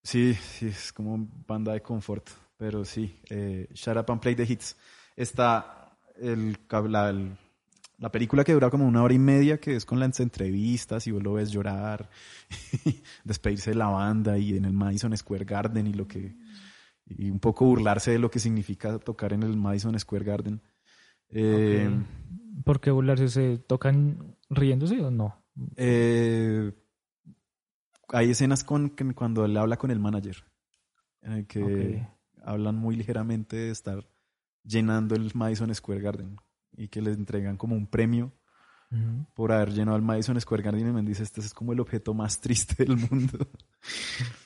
[0.05, 2.29] Sí, sí, es como banda de confort,
[2.59, 4.77] pero sí, eh, Shut Up and Play the Hits.
[5.17, 7.37] Está el, la, el-
[8.03, 11.13] la película que dura como una hora y media, que es con las entrevistas y
[11.13, 12.11] vos lo ves llorar,
[13.25, 16.35] despedirse de la banda y en el Madison Square Garden y lo que
[17.07, 20.61] y un poco burlarse de lo que significa tocar en el Madison Square Garden.
[21.29, 21.89] Eh.
[22.65, 23.29] ¿Por qué burlarse?
[23.29, 25.41] ¿Se tocan riéndose o no?
[25.77, 26.73] Eh,
[28.09, 30.45] hay escenas con, con- cuando él habla con el manager,
[31.23, 32.07] en el que
[32.45, 34.09] hablan muy ligeramente de estar
[34.65, 36.37] llenando el Madison Square Garden
[36.77, 38.33] y que le entregan como un premio
[38.91, 39.27] Ujú.
[39.35, 42.15] por haber llenado el Madison Square Garden y me dice, este es como el objeto
[42.15, 43.39] más triste del mundo.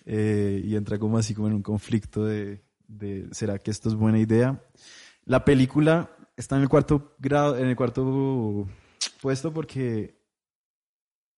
[0.06, 3.94] Eh, y entra como así como en un conflicto de, de, ¿será que esto es
[3.94, 4.62] buena idea?
[5.24, 8.66] La película está en el cuarto grado, en el cuarto
[9.20, 10.16] puesto porque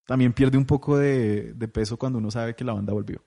[0.06, 3.24] también pierde un poco de, de peso cuando uno sabe que la banda volvió.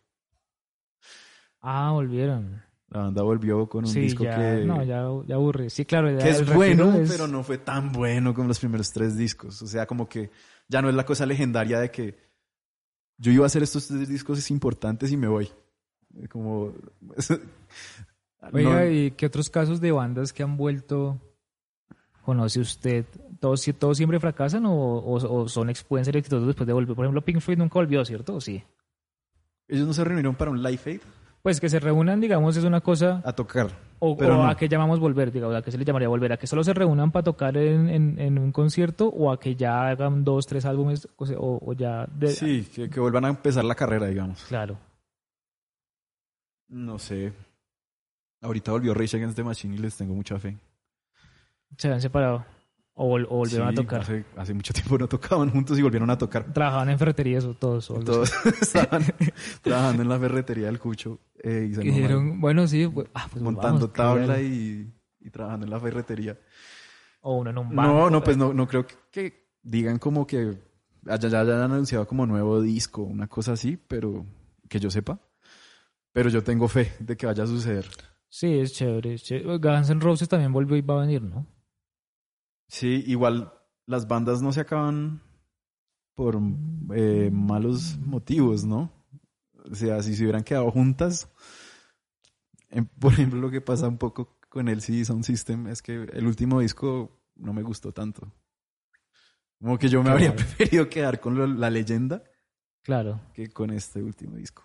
[1.60, 2.62] Ah, volvieron.
[2.92, 5.70] La banda volvió con un sí, disco ya, que, no, ya, ya aburre.
[5.70, 6.12] Sí, claro.
[6.12, 9.62] ya que es bueno, es- pero no fue tan bueno como los primeros tres discos.
[9.62, 10.30] O sea, como que
[10.68, 12.18] ya no es la cosa legendaria de que
[13.18, 15.50] yo iba a hacer estos tres discos importantes y me voy.
[16.30, 16.74] Como...
[18.52, 21.18] Oiga, No, ¿y qué otros casos de bandas que han vuelto
[22.24, 23.06] conoce usted?
[23.40, 26.96] ¿Todos, todos siempre fracasan o, o- o son pueden ser exitosos después de volver?
[26.96, 28.36] Por ejemplo, Pink Floyd nunca volvió, ¿cierto?
[28.36, 28.64] ¿O sí?
[29.68, 31.02] ellos no se reunieron para un live aid
[31.44, 33.22] Pues que se reúnan, digamos, es una cosa...
[33.26, 33.72] a tocar.
[34.00, 34.48] O, Pero o no.
[34.50, 36.74] a qué llamamos volver, digamos, a qué se le llamaría volver, a que solo se
[36.74, 40.66] reúnan para tocar en, en- en un concierto o a que ya hagan dos, tres
[40.66, 42.06] álbumes o, sea, o- o ya...
[42.08, 44.44] de- Sí, que, que vuelvan a empezar la carrera, digamos.
[44.44, 44.78] Claro.
[46.70, 47.34] No sé.
[48.42, 50.58] Ahorita volvió Rage Against the Machine y les tengo mucha fe.
[51.78, 52.46] Se habían separado
[52.94, 54.02] o, vol- o volvieron a tocar.
[54.02, 56.52] Hace, hace mucho tiempo no tocaban juntos y volvieron a tocar.
[56.54, 57.90] Trabajaban en ferreterías o todos.
[57.92, 58.00] o.
[58.00, 59.04] Todos estaban
[59.62, 63.28] trabajando en la ferretería del Cucho eh, y se Y dijeron, bueno, sí, pues, ah,
[63.32, 66.40] pues montando tabla y, y trabajando en la ferretería.
[67.22, 67.94] O uno en un banco.
[67.94, 70.58] No, no, pues no, no creo que, que digan como que
[71.08, 74.26] haya- ya hayan anunciado como nuevo disco, una cosa así, pero
[74.70, 75.20] que yo sepa.
[76.14, 77.86] Pero yo tengo fe de que vaya a suceder.
[78.28, 79.58] Sí, es chévere, es chévere.
[79.58, 81.46] Guns N' Roses también volvió y va a venir, ¿no?
[82.68, 83.54] Sí, igual
[83.86, 85.22] las bandas no se acaban
[86.16, 86.40] por
[86.96, 88.92] eh, malos motivos, ¿no?
[89.70, 91.30] O sea, si se hubieran quedado juntas,
[92.70, 96.08] em, por ejemplo, lo que pasa un poco con el CD Sound System es que
[96.14, 98.32] el último disco no me gustó tanto.
[99.60, 102.24] Como que yo me habría preferido quedar con lo- la leyenda
[102.84, 103.22] Claro.
[103.34, 104.64] que con este último disco.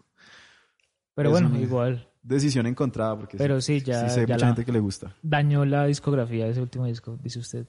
[1.15, 2.11] Pero bueno, igual.
[2.23, 4.81] Decisión encontrada, porque Pero sí, sí, ya, sí sé ya mucha la- gente que le
[4.81, 5.15] gusta.
[5.23, 7.67] dañó la discografía de ese último disco, dice usted.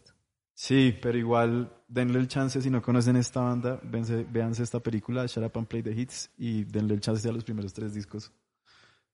[0.59, 5.27] Sí, pero igual denle el chance si no conocen esta banda, véanse, véanse esta película,
[5.27, 8.31] Shut Up and Play the Hits, y denle el chance a los primeros tres discos.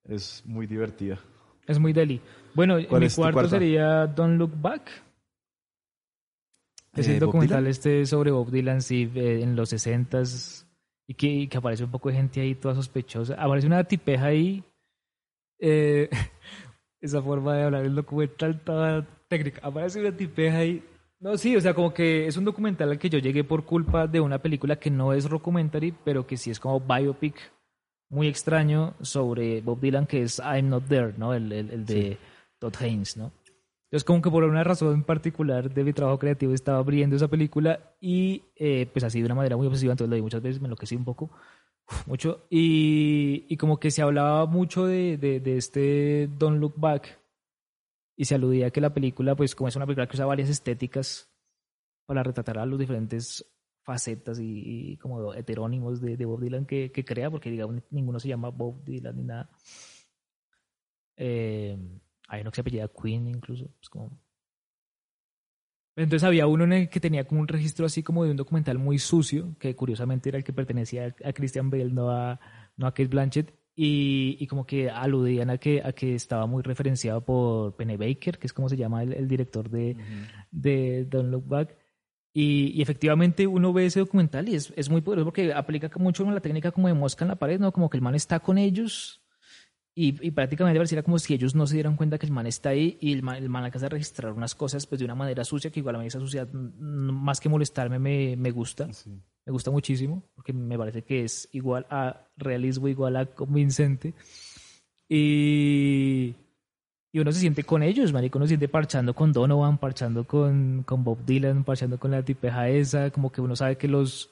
[0.05, 1.19] Es muy divertida.
[1.67, 2.21] Es muy deli.
[2.53, 4.89] Bueno, ¿Cuál mi cuarto sería Don't Look Back.
[6.93, 10.65] Es Eh, el ¿Bob documental este sobre Bob Dylan, sí, eh, en los 60s.
[11.07, 13.33] Y que, y que aparece un poco de gente ahí toda sospechosa.
[13.35, 14.63] Aparece una tipeja ahí.
[15.59, 16.09] eh,
[17.01, 19.59] esa forma de hablar el documental toda técnica.
[19.61, 20.81] Aparece una tipeja ahí.
[21.23, 24.07] No, sí, o sea, como que es un documental al que yo llegué por culpa
[24.07, 27.35] de una película que no es documentary, pero que sí es como biopic
[28.09, 31.33] muy extraño sobre Bob Dylan, que es I'm Not There, ¿no?
[31.33, 32.17] El, el, el de
[32.59, 33.31] Todd Haynes, ¿no?
[33.85, 37.29] Entonces, como que por una razón en particular de mi trabajo creativo estaba abriendo esa
[37.29, 40.59] película y pues pues así de una manera muy obsesiva, entonces lo vi muchas veces,
[40.59, 41.31] me enloquecí un poco,
[42.05, 47.22] mucho, y, y como que se hablaba mucho de, de, de este Don't Look Back
[48.15, 51.31] y se aludía que la película, pues como es una película que usa varias estéticas
[52.05, 53.45] para retratar a los diferentes
[53.83, 58.19] facetas y, y como heterónimos de, de Bob Dylan que, que crea, porque digamos ninguno
[58.19, 59.49] se llama Bob Dylan ni nada.
[61.15, 61.77] Eh,
[62.27, 64.19] hay uno que se apellida Queen incluso, es como
[65.95, 68.79] Entonces había uno en el que tenía como un registro así como de un documental
[68.79, 72.39] muy sucio, que curiosamente era el que pertenecía a, Christian Bale, no a,
[72.77, 76.61] no a Kate Blanchett, y, y, como que aludían a que, a que estaba muy
[76.61, 79.97] referenciado por Penny Baker, que es como se llama el, el director de,
[80.51, 81.77] de Don't Look Back.
[82.33, 86.29] Y, y, efectivamente uno ve ese documental y es, es muy poderoso porque aplica mucho
[86.29, 87.71] la técnica como de mosca en la pared, ¿no?
[87.71, 89.22] Como que el man está con ellos
[89.95, 92.69] y, y prácticamente pareciera como si ellos no se dieran cuenta que el man está
[92.69, 95.43] ahí y el man, el man alcanza a registrar unas cosas pues de una manera
[95.43, 98.87] sucia que igual a mí esa suciedad más que molestarme me, me gusta.
[99.45, 104.13] Me gusta muchísimo porque me parece que es igual a realismo, igual a convincente.
[105.09, 106.33] Y
[107.15, 110.81] y uno se siente con ellos, marico, uno se siente parchando con Donovan, parchando con,
[110.81, 114.31] con Bob Dylan, parchando con la tipeja esa, como que uno sabe que los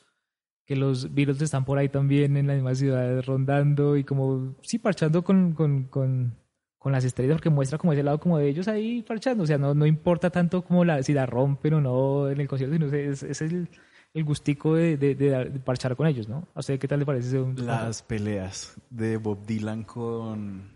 [0.71, 4.79] que los Beatles están por ahí también en la misma ciudad rondando y como, sí,
[4.79, 6.33] parchando con, con, con,
[6.77, 9.57] con las estrellas, porque muestra como ese lado como de ellos ahí parchando, o sea,
[9.57, 12.85] no, no importa tanto como la, si la rompen o no en el concierto, sino
[12.85, 13.67] es, es el,
[14.13, 16.47] el gustico de, de, de, parchar con ellos, ¿no?
[16.53, 17.37] O sea, ¿qué tal le parece?
[17.57, 20.71] Las peleas de Bob Dylan con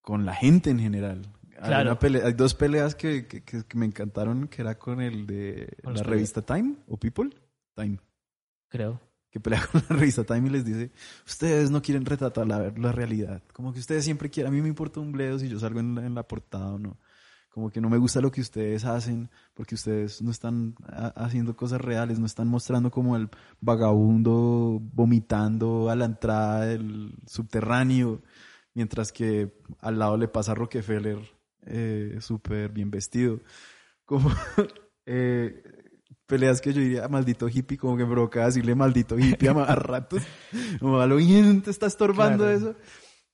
[0.00, 1.20] con la gente en general.
[1.62, 1.98] Claro.
[2.24, 6.76] Hay, dos peleas que, que, me encantaron, que era con el de la revista Time
[6.86, 7.28] o People.
[7.74, 7.98] Time.
[8.68, 9.00] Creo.
[9.30, 10.90] Que pelea con la revista Time y les dice,
[11.26, 13.42] ustedes no quieren retratar la, la realidad.
[13.52, 16.14] Como que ustedes siempre quieren, a mí me importa un bledo si yo salgo en
[16.14, 16.98] la, portada o no.
[17.50, 20.76] Como que no me gusta lo que ustedes hacen porque ustedes no están
[21.16, 28.22] haciendo cosas reales, no están mostrando como el vagabundo vomitando a la entrada del subterráneo
[28.74, 31.18] mientras que al lado le pasa Rockefeller
[31.66, 33.40] eh, súper bien vestido.
[34.04, 34.30] Como
[35.06, 35.62] eh,
[36.28, 40.22] peleas que yo diría, maldito hippie, como que me provoca decirle maldito hippie a, ratos.
[40.78, 42.76] Como a lo bien te está estorbando eso.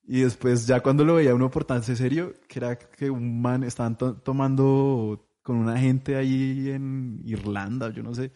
[0.06, 3.64] Y después ya cuando lo veía uno por tan serio, que era que un man
[3.64, 8.32] estaban tomando con una gente ahí en Irlanda, yo no sé,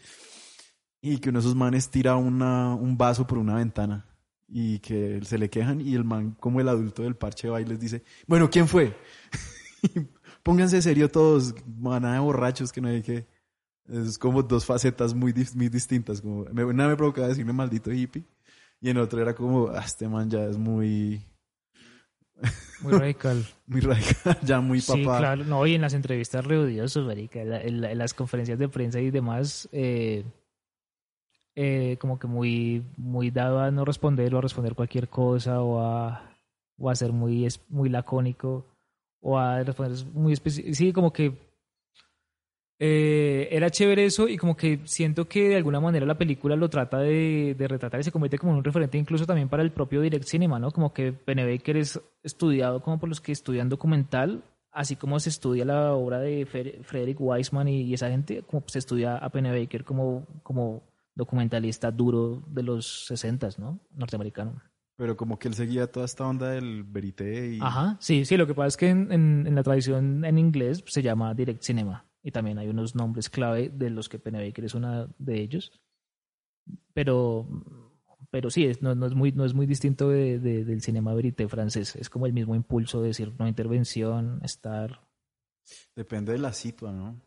[1.00, 4.06] y que uno de esos manes tira una, un vaso por una ventana
[4.48, 7.66] y que se le quejan y el man, como el adulto del parche va y
[7.66, 8.96] les dice, bueno, ¿quién fue?
[10.42, 13.37] Pónganse serio todos, manada de borrachos que no hay que...
[13.88, 16.20] Es como dos facetas muy, muy distintas.
[16.20, 18.24] Como, una me provocaba decirme maldito hippie
[18.80, 21.22] y en otro era como, ah, este man ya es muy...
[22.80, 23.44] Muy radical.
[23.66, 24.94] muy radical, ya muy papá.
[24.94, 25.44] Sí, claro.
[25.44, 29.68] No, y en las entrevistas reudiosos, marica, en, en, las conferencias de prensa y demás,
[29.72, 30.24] eh,
[31.56, 35.80] eh, como que muy, muy dado a no responder o a responder cualquier cosa o
[35.80, 36.30] a,
[36.78, 38.64] o a ser muy, muy lacónico
[39.20, 40.72] o a responder muy específico.
[40.74, 41.36] Sí, como que
[42.80, 46.70] eh, era chévere eso y como que siento que de alguna manera la película lo
[46.70, 50.00] trata de, de, retratar y se convierte como un referente incluso también para el propio
[50.00, 50.70] direct cinema, ¿no?
[50.70, 55.30] Como que Penny Baker es estudiado como por los que estudian documental, así como se
[55.30, 59.82] estudia la obra de Frederick Weisman y, esa gente, como se estudia a Penny Baker
[59.82, 60.84] como, como
[61.16, 63.80] documentalista duro de los 60, ¿no?
[63.90, 64.62] Norteamericano.
[64.96, 67.58] Pero como que él seguía toda esta onda del verité y...
[67.60, 71.02] Ajá, sí, sí, lo que pasa es que en, en, la tradición en inglés se
[71.02, 75.08] llama direct cinema y también hay unos nombres clave de los que Pennebaker es una
[75.18, 75.72] de ellos.
[76.92, 77.48] Pero,
[78.30, 81.96] pero sí, no, no, es, muy, no es muy distinto de, del cinema verité francés.
[81.96, 85.00] Es como el mismo impulso de decir no intervención, estar...
[85.96, 87.20] Depende de la situación, ¿no?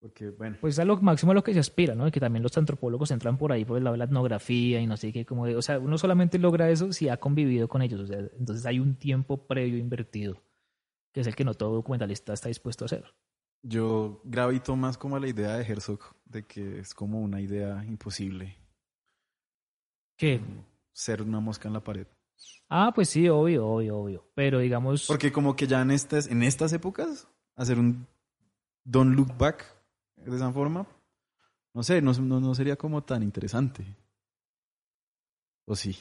[0.00, 0.58] Porque, bueno.
[0.60, 2.08] Pues a lo máximo a lo que se aspira, ¿no?
[2.12, 4.96] Que también los antropólogos entran por ahí por el lado de la etnografía y no
[4.96, 8.00] sé qué, como de, o sea, uno solamente logra eso si ha convivido con ellos,
[8.02, 10.40] o sea, entonces hay un tiempo previo invertido,
[11.12, 13.12] que es el que no todo documentalista está dispuesto a hacer.
[13.62, 17.84] Yo gravito más como a la idea de Herzog, de que es como una idea
[17.84, 18.56] imposible.
[20.16, 20.40] ¿Qué?
[20.92, 22.06] Ser una mosca en la pared.
[22.68, 24.24] Ah, pues sí, obvio, obvio, obvio.
[24.34, 25.06] Pero digamos.
[25.06, 28.06] Porque como que ya en estas, en estas épocas, hacer un
[28.84, 29.64] Don't Look Back
[30.16, 30.86] de esa forma,
[31.74, 33.84] no sé, no, no, sería como tan interesante.
[35.66, 35.96] ¿O sí?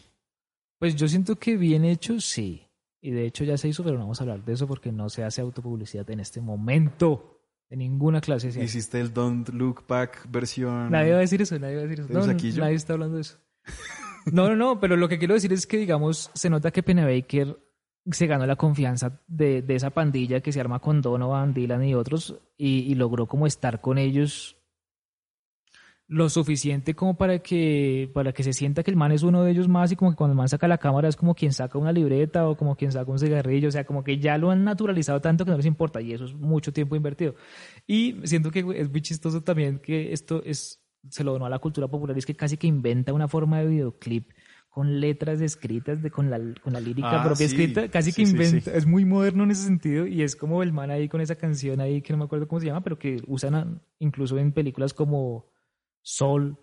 [0.79, 2.67] Pues yo siento que bien hecho, sí.
[3.01, 5.09] Y de hecho ya se hizo, pero no vamos a hablar de eso porque no
[5.09, 7.40] se hace autopublicidad en este momento.
[7.71, 8.49] En ninguna clase.
[8.49, 10.91] Hiciste el Don't Look Back versión.
[10.91, 12.13] Nadie va a decir eso, nadie va a decir eso.
[12.13, 13.37] No, nadie está hablando de eso.
[14.31, 17.57] no, no, no, pero lo que quiero decir es que, digamos, se nota que Baker
[18.11, 21.95] se ganó la confianza de, de, esa pandilla que se arma con Donovan, Dylan y
[21.95, 24.57] otros y, y, logró como estar con ellos
[26.13, 29.51] lo suficiente como para que para que se sienta que el man es uno de
[29.51, 31.77] ellos más y como que cuando el man saca la cámara es como quien saca
[31.77, 34.65] una libreta o como quien saca un cigarrillo, o sea, como que ya lo han
[34.65, 37.35] naturalizado tanto que no les importa y eso es mucho tiempo invertido.
[37.87, 41.59] Y siento que es muy chistoso también que esto es se lo donó a la
[41.59, 44.29] cultura popular y es que casi que inventa una forma de videoclip
[44.69, 47.53] con letras escritas, de, con, la, con la lírica Ah, propia sí.
[47.55, 48.77] escrita, casi que sí, inventa, sí.
[48.77, 51.79] es muy moderno en ese sentido y es como el man ahí con esa canción
[51.79, 54.93] ahí que no me acuerdo cómo se llama, pero que usan a- incluso en películas
[54.93, 55.45] como
[56.01, 56.57] Sol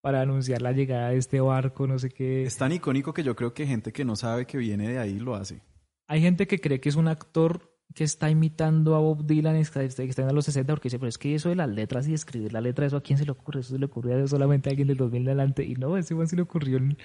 [0.00, 2.44] para anunciar la llegada de este barco, no sé qué.
[2.44, 5.18] Es tan icónico que yo creo que gente que no sabe que viene de ahí
[5.18, 5.62] lo hace.
[6.06, 9.84] Hay gente que cree que es un actor que está imitando a Bob Dylan, que
[9.84, 12.52] está en los 60, porque dice, pero es que eso de las letras y escribir
[12.52, 13.60] la letra, ¿eso a quién se le ocurre?
[13.60, 15.64] Eso se le ocurrió a solamente a alguien del 2000 en adelante.
[15.64, 16.96] Y no, ese man se le ocurrió en,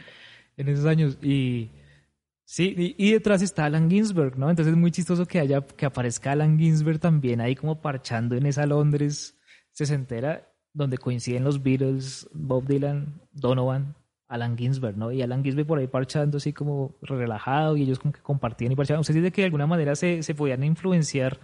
[0.57, 1.17] en esos años.
[1.21, 1.71] Y
[2.43, 4.49] sí, y, y detrás está Alan Ginsberg, ¿no?
[4.49, 8.45] Entonces es muy chistoso que haya, que aparezca Alan Ginsberg también ahí como parchando en
[8.45, 9.39] esa Londres
[9.71, 13.95] sesentera, donde coinciden los Beatles, Bob Dylan, Donovan,
[14.27, 15.11] Alan Ginsberg, ¿no?
[15.11, 18.75] Y Alan Ginsberg por ahí parchando así como relajado y ellos como que compartían y
[18.75, 19.01] parchaban.
[19.01, 21.39] ¿Usted dice que de alguna manera se, se podían influenciar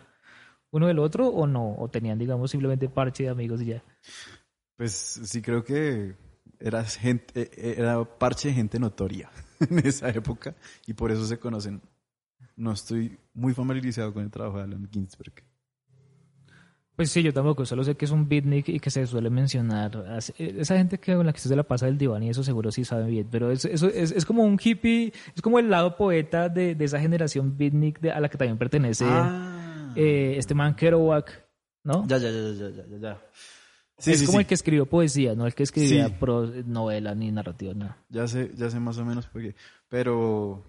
[0.71, 1.75] uno del otro o no?
[1.78, 3.84] ¿O tenían, digamos, simplemente parche de amigos y ya?
[4.78, 6.15] Pues sí creo que
[6.59, 10.55] era, gente, eh, era parche de gente notoria en esa época
[10.86, 11.82] y por eso se conocen.
[12.55, 15.43] No estoy muy familiarizado con el trabajo de Alan Ginsberg.
[16.98, 19.95] Pues sí, yo tampoco, solo sé que es un beatnik y que se suele mencionar.
[20.10, 22.72] Así- Esa gente que con la que se la pasa del diván y eso seguro
[22.72, 25.95] sí sabe bien, pero es, eso es, es como un hippie, es como el lado
[25.95, 29.93] poeta de, de esa generación beatnik de- a la que también pertenece Ah.
[29.95, 31.45] eh, este man Kerouac,
[31.84, 32.06] ¿no?
[32.08, 33.22] ya, ya, ya, ya, ya, ya, ya.
[34.00, 34.41] Sí, es sí, como sí.
[34.41, 36.14] el que escribió poesía, no el que escribía Sí.
[36.20, 37.95] pro- novela ni narrativa, no.
[38.10, 39.56] Ya sé, ya sé más o menos por qué.
[39.88, 40.64] Pero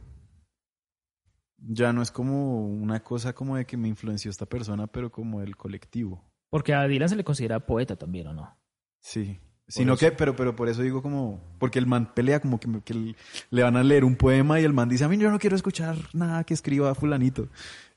[1.59, 5.43] ya no es como una cosa como de que me influenció esta persona, pero como
[5.43, 6.25] el colectivo.
[6.51, 8.57] Porque a Dylan se le considera poeta también, ¿o no?
[9.01, 9.39] Sí.
[9.71, 10.01] Sino eso.
[10.01, 13.15] que, pero, pero por eso digo como, porque el man pelea como que, que
[13.51, 15.57] le van a leer un poema y el man dice, a mí yo no quiero
[15.57, 17.49] escuchar nada que escriba fulanito.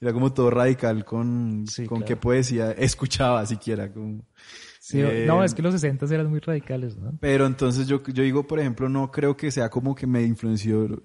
[0.02, 2.08] Era como todo radical con, Sí, con claro.
[2.10, 3.90] qué poesía escuchaba siquiera.
[3.94, 4.26] Como,
[4.82, 7.18] Sí, Eh, no, es que los 60 eran muy radicales, ¿no?
[7.22, 11.02] Pero entonces yo, yo digo, por ejemplo, no creo que sea como que me influenció,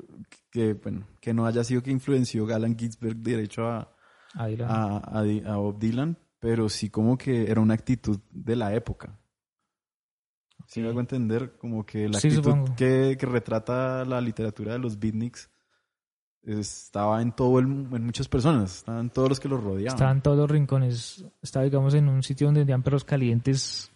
[0.56, 3.92] que, bueno, que no haya sido que influenció Alan Ginsberg derecho a,
[4.34, 4.68] A Dylan.
[4.70, 8.74] a, a Di- a Bob Dylan, pero sí como que era una actitud de la
[8.74, 9.18] época.
[10.66, 11.56] ¿Sí me hago entender?
[11.58, 15.48] Como que la Sí, actitud que, que retrata la literatura de los beatniks
[16.42, 19.94] estaba en todo el, en muchas personas, estaban todos los que los rodeaban.
[19.96, 21.24] Estaban todos los rincones.
[21.42, 23.90] Estaba, digamos, en un sitio donde vendían perros calientes.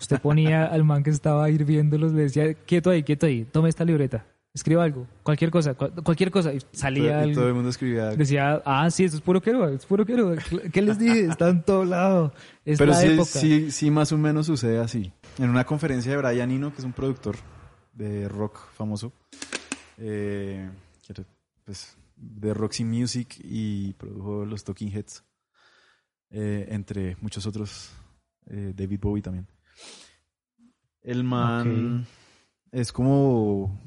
[0.00, 3.84] Usted ponía al man que estaba hirviéndolos, le decía, quieto ahí, quieto ahí, tome esta
[3.84, 4.24] libreta,
[4.54, 6.52] escriba algo, cualquier cosa, cual- cualquier cosa.
[6.52, 7.34] Y salía y algo.
[7.34, 8.06] todo el mundo escribía.
[8.10, 10.34] Decía, ah, sí, esto es puro quero, es puro quero.
[10.72, 11.26] ¿Qué les dije?
[11.26, 12.32] Está en todo lado.
[12.64, 13.24] Es Pero la sí, época.
[13.26, 15.12] sí, sí, más o menos sucede así.
[15.38, 17.36] En una conferencia de Brian Eno, que es un productor
[17.92, 19.12] de rock famoso,
[19.98, 20.68] eh,
[21.64, 25.24] pues, de Roxy Music y produjo los Talking Heads,
[26.30, 27.90] eh, entre muchos otros,
[28.46, 29.46] eh, David Bowie también.
[31.02, 32.06] El man
[32.72, 33.80] es como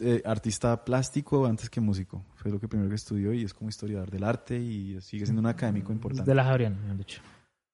[0.00, 2.24] eh, artista plástico antes que músico.
[2.34, 5.40] Fue lo que primero que estudió y es como historiador del arte y sigue siendo
[5.40, 6.30] un académico importante.
[6.30, 7.20] De la Javerian, me han dicho.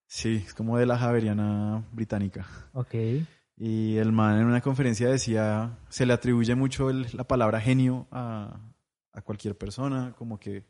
[0.07, 2.47] Sí, es como de la Javeriana británica.
[2.73, 2.95] Ok.
[3.57, 8.07] Y el man en una conferencia decía, se le atribuye mucho el- la palabra genio
[8.11, 8.59] a,
[9.13, 10.65] a cualquier persona, como que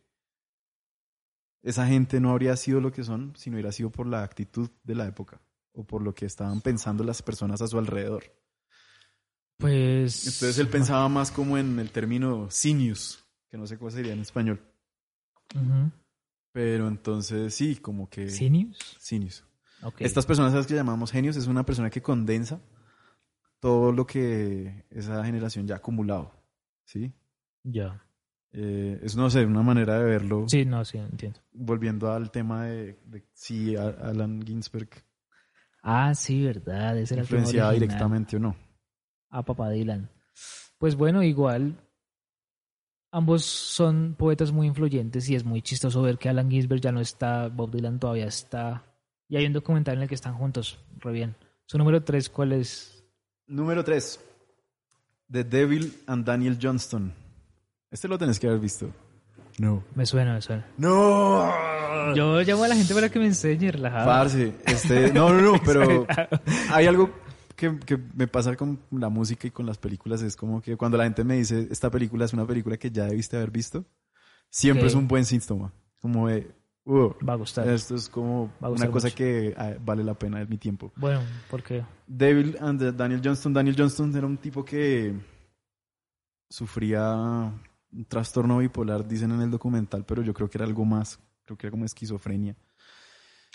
[1.63, 4.71] esa gente no habría sido lo que son si no hubiera sido por la actitud
[4.85, 5.41] de la época
[5.73, 8.25] o por lo que estaban pensando las personas a su alrededor.
[9.59, 10.27] Pues.
[10.27, 14.21] Entonces él pensaba más como en el término sinius, que no sé cómo sería en
[14.21, 14.61] español.
[16.53, 18.29] Pero entonces sí, como que...
[18.31, 18.97] ¿Sinius?
[18.99, 19.45] Sinius.
[19.99, 22.61] Estas personas a las que llamamos genios es una persona que condensa
[23.61, 26.33] todo lo que esa generación ya ha acumulado.
[26.85, 27.13] ¿Sí?
[27.65, 28.05] Ya.
[28.53, 30.45] Eh, es, no sé, una manera de verlo.
[30.49, 31.41] Sí, no, sí, entiendo.
[31.53, 34.89] Volviendo al tema de, de si Alan Ginsberg
[35.83, 36.99] Ah, sí, verdad.
[36.99, 38.57] Ese era el directamente o no.
[39.31, 40.11] A Papá Dylan.
[40.79, 41.77] Pues bueno, igual
[43.11, 47.01] ambos son poetas muy influyentes y es muy chistoso ver que Alan Ginsberg ya no
[47.01, 48.85] está, Bob Dylan todavía está.
[49.29, 51.37] Y hay un documental en el que están juntos, re bien.
[51.67, 52.99] Su número tres, ¿cuál es?
[53.49, 54.21] Número 3.
[55.33, 57.15] The Devil and Daniel Johnston.
[57.91, 58.91] Este lo tenés que haber visto.
[59.59, 59.83] No.
[59.95, 60.67] Me suena, me suena.
[60.77, 62.15] ¡No!
[62.15, 64.05] Yo llamo a la gente para que me enseñe, relajado.
[64.05, 66.07] Parce, este, no, no, no, pero
[66.71, 67.11] hay algo
[67.59, 70.97] que, que me pasa con la música y con las películas, es como que cuando
[70.97, 73.85] la gente me dice, esta película es una película que ya debiste haber visto,
[74.49, 74.89] siempre Ok.
[74.91, 76.51] es un buen síntoma, como de,
[76.85, 77.69] "Uh, Va a gustar.
[77.69, 79.17] esto es como una cosa mucho.
[79.17, 80.93] que ah, vale la pena de mi tiempo.
[80.97, 85.15] Bueno, porque Devil and Daniel Johnston, Daniel Johnston era un tipo que
[86.49, 87.53] sufría
[87.93, 91.57] un trastorno bipolar, dicen en el documental, pero yo creo que era algo más, creo
[91.59, 92.57] que era como esquizofrenia.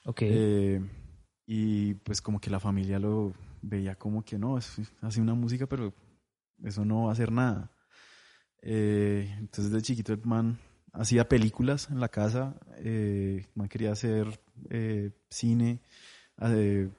[0.06, 0.20] Ok.
[0.24, 0.82] Eh,
[1.46, 3.34] y pues como que la familia lo
[3.64, 5.94] veía como que no, es, hace una música, pero
[6.64, 7.72] eso no va a hacer nada.
[8.62, 10.58] Eh, entonces de chiquito el man
[10.94, 14.40] hacía películas en la casa, eh, el man quería hacer
[14.70, 15.82] eh, cine,
[16.42, 16.90] eh,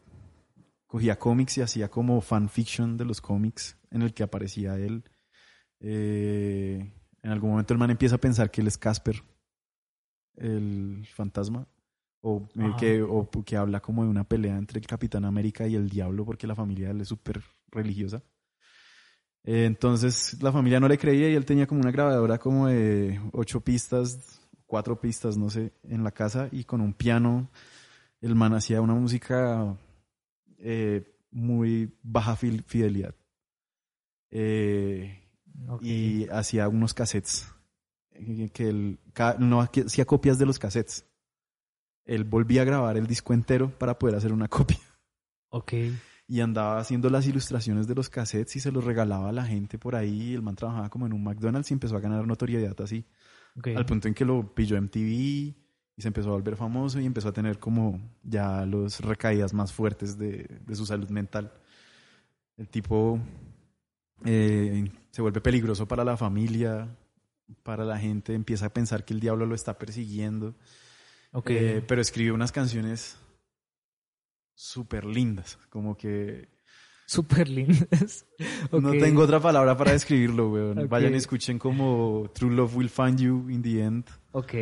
[0.86, 5.04] cogía cómics y hacía como fanfiction de los cómics en el que aparecía él.
[5.80, 6.92] Eh,
[7.22, 9.22] en algún momento el man empieza a pensar que él es Casper,
[10.36, 11.66] el fantasma,
[12.26, 15.74] o, eh, que, o que habla como de una pelea entre el Capitán América y
[15.74, 18.22] el Diablo porque la familia de él es súper religiosa.
[19.44, 23.20] Eh, entonces la familia no le creía y él tenía como una grabadora como de
[23.32, 27.50] ocho pistas, cuatro pistas, no sé, en la casa y con un piano.
[28.22, 29.76] El man hacía una música
[30.58, 33.14] eh, muy baja fidelidad.
[34.30, 35.20] Eh,
[35.68, 35.82] Ok.
[35.82, 37.46] y hacía unos cassettes.
[38.12, 38.98] eh, Que él
[39.38, 41.04] no hacía copias de los cassettes.
[42.04, 44.78] Él volvía a grabar el disco entero para poder hacer una copia.
[45.50, 45.72] Ok.
[46.26, 49.78] Y andaba haciendo las ilustraciones de los cassettes y se los regalaba a la gente
[49.78, 50.34] por ahí.
[50.34, 53.04] El man trabajaba como en un McDonald's y empezó a ganar notoriedad así.
[53.56, 53.68] ok.
[53.76, 55.54] Al punto en que lo pilló MTV
[55.96, 59.72] y se empezó a volver famoso y empezó a tener como ya los recaídas más
[59.72, 61.52] fuertes de, de su salud mental.
[62.56, 63.20] El tipo
[64.24, 66.96] eh, se vuelve peligroso para la familia,
[67.62, 70.54] para la gente, empieza a pensar que el diablo lo está persiguiendo.
[71.34, 71.50] Ok.
[71.50, 73.18] Eh, pero escribió unas canciones
[74.54, 76.48] súper lindas, como que
[77.06, 78.24] Súper lindas.
[78.72, 78.98] no Ok.
[78.98, 80.88] tengo otra palabra para describirlo, weón.
[80.88, 84.04] Vayan y escuchen como True Love Will Find You in the End.
[84.32, 84.54] Ok.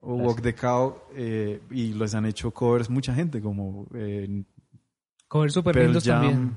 [0.00, 4.44] O Walk the Cow, eh, y los han hecho covers mucha gente, como eh,
[5.28, 6.22] Covers súper lindos Jam.
[6.22, 6.56] también.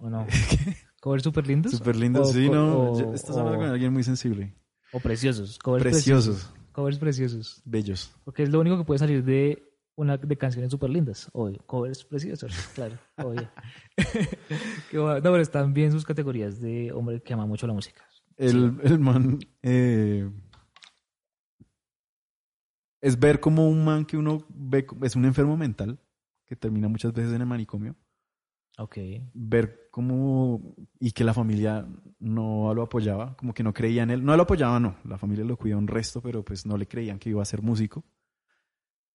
[0.00, 0.26] ¿O no?
[1.00, 1.72] ¿Covers súper lindos?
[1.72, 2.90] Super lindos, O- sí, ¿no?
[2.92, 4.54] o- Estás hablando o- con alguien muy sensible.
[4.92, 5.58] O preciosos.
[5.58, 7.62] Covers Preciosos, Covers preciosos.
[7.64, 8.12] bellos.
[8.24, 9.62] Porque es lo único que puede salir de
[9.94, 11.30] una de canciones súper lindas.
[11.32, 11.62] Obvio.
[11.66, 12.52] Covers preciosos.
[12.74, 12.98] Claro.
[13.16, 13.48] Obvio.
[14.92, 18.04] No, pero están bien sus categorías de hombre que ama mucho la música.
[18.36, 20.28] El, el man eh,
[23.00, 26.00] es ver como un man que uno ve, es un enfermo mental,
[26.46, 27.96] que termina muchas veces en el manicomio,
[28.76, 28.96] Ok.
[29.34, 31.86] ver cómo, y que la familia
[32.18, 35.44] no lo apoyaba, como que no creía en él, no lo apoyaba, no, la familia
[35.44, 38.04] lo cuidó un resto, pero pues no le creían que iba a ser músico.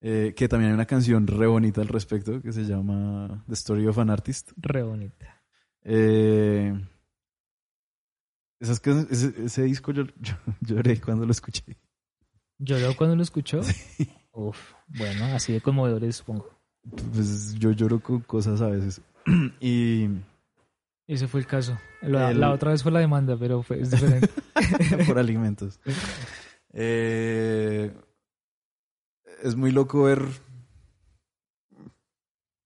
[0.02, 3.86] Eh, que también hay una canción re bonita al respecto que se llama The Story
[3.88, 4.52] of an Artist.
[4.56, 5.44] Re bonita.
[5.84, 6.74] Eh,
[8.60, 11.64] esas que- ese, ese disco yo, yo lloré cuando lo escuché.
[12.58, 13.60] ¿Lloró cuando lo escuchó?
[14.34, 14.74] Uf.
[14.88, 16.48] Bueno, así de conmovedores, supongo.
[17.14, 19.02] Pues yo lloro con cosas a veces.
[19.60, 20.08] y
[21.08, 21.78] Ese fue el caso.
[22.02, 24.30] La, El- la otra vez fue la demanda, pero fue, es diferente.
[25.08, 25.80] por alimentos.
[26.74, 27.94] Eh,
[29.44, 30.22] es muy loco ver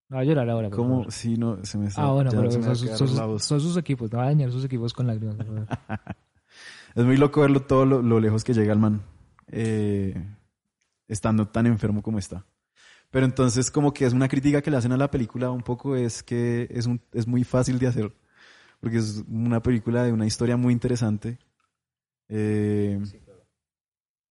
[0.10, 0.70] No va a llorar ahora.
[0.70, 3.44] cómo, sí, no, se me está, Ah, bueno, pero son, son voz.
[3.44, 4.12] son sus equipos.
[4.12, 5.38] No va a dañar sus equipos con lágrimas.
[6.96, 9.02] Es muy loco verlo todo lo, lo lejos que llega el man,
[9.48, 10.14] eh,
[11.08, 12.46] estando tan enfermo como está.
[13.14, 15.96] Pero entonces como que es una crítica que le hacen a la película un poco
[15.96, 18.14] es que es, un, es muy fácil de hacer,
[18.82, 21.40] porque es una película de una historia muy interesante,
[22.30, 23.00] eh,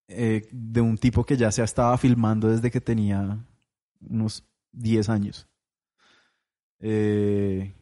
[0.09, 3.45] eh, de un tipo que ya se estaba filmando desde que tenía
[4.01, 5.49] unos 10 años.
[6.81, 7.73] Eh,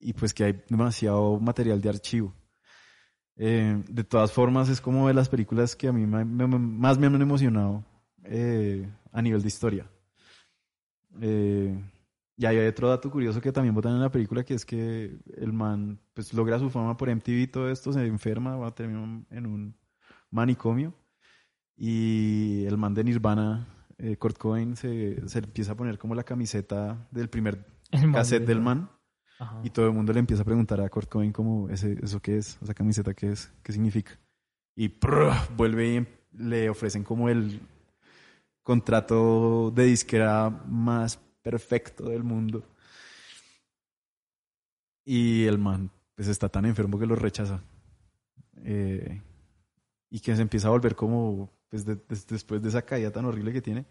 [0.00, 2.34] y pues que hay demasiado material de archivo.
[3.36, 6.98] Eh, de todas formas, es como de las películas que a mí me- me- más
[6.98, 7.84] me han emocionado
[8.24, 9.90] eh, a nivel de historia.
[11.20, 11.78] Eh,
[12.36, 15.52] y hay otro dato curioso que también botan en la película, que es que el
[15.52, 19.24] man pues logra su fama por MTV y todo esto, se enferma, va a terminar
[19.30, 19.76] en un
[20.30, 20.94] manicomio.
[21.76, 23.66] Y el man de Nirvana,
[23.98, 28.12] eh, Kurt Cobain, se, se empieza a poner como la camiseta del primer El man
[28.14, 28.90] cassette de- del man.
[29.38, 29.60] Ajá.
[29.64, 32.36] Y todo el mundo le empieza a preguntar a Kurt Cobain como, ese, ¿eso qué
[32.36, 32.58] es?
[32.62, 33.50] ¿Esa camiseta qué es?
[33.62, 34.18] ¿Qué significa?
[34.76, 37.60] Y prr, vuelve y em- le ofrecen como el
[38.70, 40.48] contrato de disquera
[40.84, 42.58] más perfecto del mundo.
[45.04, 47.62] Y el man pues está tan enfermo que lo rechaza.
[48.62, 49.22] Eh,
[50.10, 53.24] y que se empieza a volver como, pues de- des- después de esa caída tan
[53.24, 53.86] horrible que tiene,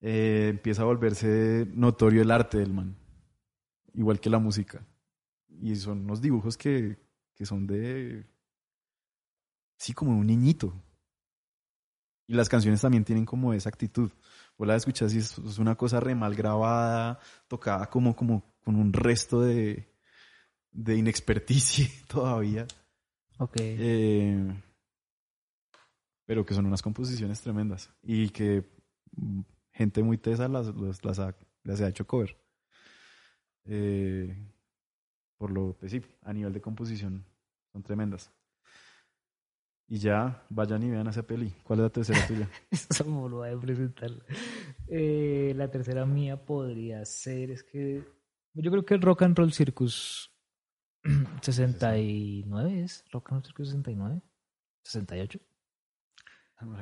[0.00, 2.96] eh, empieza a volverse notorio el arte del man
[3.94, 4.86] igual que la música.
[5.62, 6.98] Y son unos dibujos que,
[7.34, 8.26] que son de...
[9.78, 10.72] Sí, como un niñito.
[12.26, 14.10] Y las canciones también tienen como esa actitud.
[14.56, 17.18] Vos la escuchas y es, es una cosa re mal grabada,
[17.48, 19.92] tocada como, como con un resto de,
[20.72, 22.66] de inexperticia todavía.
[23.38, 23.56] Ok.
[23.58, 24.62] Eh,
[26.26, 27.90] pero que son unas composiciones tremendas.
[28.02, 28.64] Y que
[29.16, 29.40] mm,
[29.72, 32.36] gente muy tesa las, las, las ha, las ha hecho cover.
[33.66, 34.36] Eh,
[35.36, 37.24] por lo, pues sí, a nivel de composición
[37.72, 38.30] son tremendas.
[39.86, 41.52] Y ya, vayan y vean esa peli.
[41.62, 42.48] ¿Cuál es la tercera tuya?
[42.70, 44.10] Eso me lo voy a presentar.
[44.88, 48.02] Eh, la tercera mía podría ser, es que
[48.54, 50.32] yo creo que el Rock and Roll Circus
[51.42, 54.22] 69 es, Rock and Roll Circus 69,
[54.84, 55.40] 68.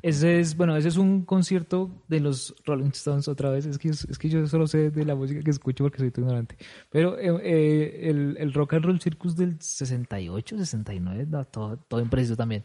[0.02, 3.66] Ese es, bueno, ese es un concierto de los Rolling Stones otra vez.
[3.66, 6.24] Es que, es que yo solo sé de la música que escucho porque soy tan
[6.24, 6.56] ignorante.
[6.90, 12.00] Pero eh, eh, el, el, Rock and Roll Circus del 68, 69, no, todo, todo
[12.00, 12.64] impreciso también.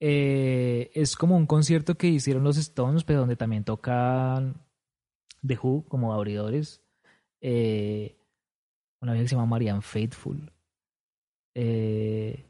[0.00, 4.62] Eh, es como un concierto que hicieron los Stones, pero donde también tocan
[5.46, 6.82] The Who como abridores.
[7.40, 8.16] Eh,
[9.00, 10.52] una vez que se llama Marianne Faithful.
[11.54, 12.44] Eh,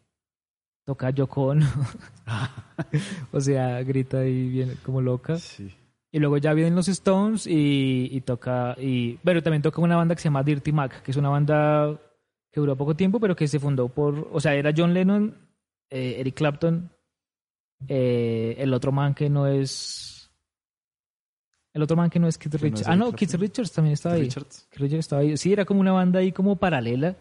[0.87, 1.53] toca Yoko
[3.33, 5.37] o sea, grita y viene como loca.
[6.13, 8.75] Y luego ya vienen los Stones y, y, toca.
[8.79, 12.01] Y, bueno, también toca una banda que se llama Dirty Mac, que es una banda
[12.51, 14.29] que duró poco tiempo, pero que se fundó por.
[14.33, 15.37] O sea, era John Lennon,
[15.91, 16.91] eh, Eric Clapton,
[17.89, 20.31] eh, el otro man que no es.
[21.75, 22.89] El otro man que no es Keith Richards.
[22.89, 24.23] ah, no, Keith Richards también estaba ahí.
[24.23, 24.69] Richards.
[24.73, 25.37] Richards estaba ahí.
[25.37, 27.17] Sí, era como una banda ahí como paralela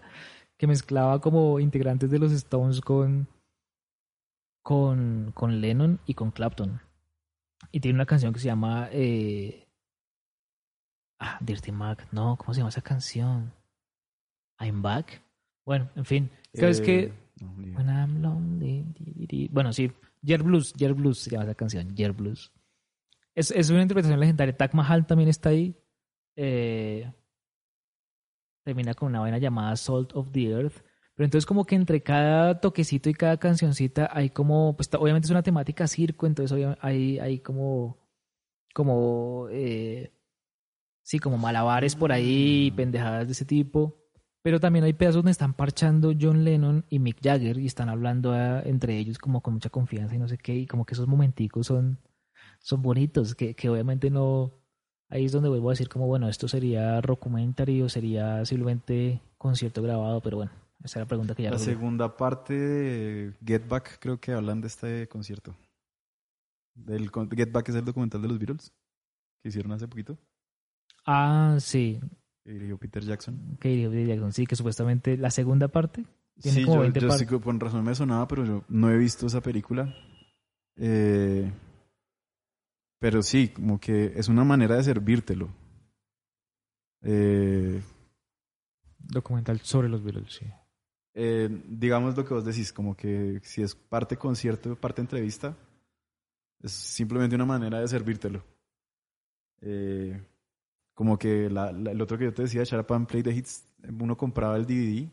[0.57, 3.27] que mezclaba como integrantes de los Stones con
[4.65, 6.81] con, con Lennon y con Clapton.
[7.71, 9.67] Y tiene una canción que se llama eh...
[11.19, 12.07] Ah, Dirty Mac.
[12.11, 13.53] No, ¿cómo se llama esa canción?
[14.59, 15.21] I'm Back.
[15.65, 16.31] Bueno, en fin.
[16.55, 19.49] ¿Sabes que When I'm lonely.
[19.51, 19.91] Bueno, sí.
[20.23, 20.73] Jer Blues.
[20.75, 21.95] Jer Blues se llama esa canción.
[21.95, 22.51] Jer Blues.
[23.35, 24.57] Es, es una interpretación legendaria.
[24.57, 25.75] Tak Mahal también está ahí.
[26.35, 27.13] Eh,
[28.63, 30.83] termina con una vaina llamada Salt of the Earth
[31.15, 35.31] pero entonces como que entre cada toquecito y cada cancioncita hay como, pues obviamente es
[35.31, 37.97] una temática circo, entonces hay, hay como,
[38.73, 40.11] como, eh,
[41.03, 42.75] sí, como malabares por ahí, mm.
[42.75, 44.01] pendejadas de ese tipo.
[44.43, 48.31] Pero también hay pedazos donde están parchando John Lennon y Mick Jagger y están hablando
[48.33, 51.07] ah, entre ellos como con mucha confianza y no sé qué, y como que esos
[51.07, 51.99] momenticos son,
[52.59, 54.53] son bonitos, que, que obviamente no,
[55.09, 59.81] ahí es donde vuelvo a decir como, bueno, esto sería documentary o sería simplemente concierto
[59.81, 60.51] grabado, pero bueno,
[60.83, 64.61] esa es la pregunta que ya La segunda parte de Get Back creo que hablan
[64.61, 65.55] de este concierto.
[66.75, 68.73] Del, Get Back es el documental de los Beatles
[69.41, 70.17] que hicieron hace poquito.
[71.05, 71.99] Ah, sí.
[72.43, 73.57] Que dirigió Peter Jackson.
[73.59, 76.05] Que dirigió Peter Jackson, sí, que supuestamente la segunda parte
[76.41, 79.27] tiene sí, como yo, yo sí, por razón me sonaba, pero yo no he visto
[79.27, 79.95] esa película.
[80.75, 81.51] Eh,
[82.99, 85.49] pero sí, como que es una manera de servírtelo.
[87.01, 87.81] Eh,
[88.99, 90.45] documental sobre los Beatles, sí.
[91.17, 95.55] Eh, digamos lo que vos decís, como que si es parte concierto, parte entrevista,
[96.61, 98.43] es simplemente una manera de servírtelo.
[99.61, 100.21] Eh,
[100.93, 103.65] como que el otro que yo te decía, Sharapan Play the Hits,
[103.97, 105.09] uno compraba el DVD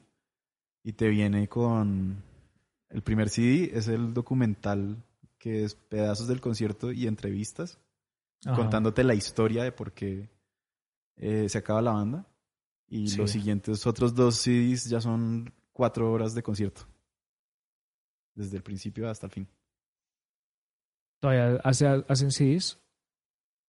[0.83, 2.21] y te viene con
[2.89, 4.97] el primer CD, es el documental
[5.39, 7.79] que es pedazos del concierto y entrevistas,
[8.57, 10.29] contándote la historia de por qué
[11.17, 12.27] eh, se acaba la banda.
[12.89, 16.83] Y los siguientes otros dos CDs ya son cuatro horas de concierto.
[18.35, 19.49] Desde el principio hasta el fin.
[21.21, 22.81] ¿Todavía hace, hacen CDs?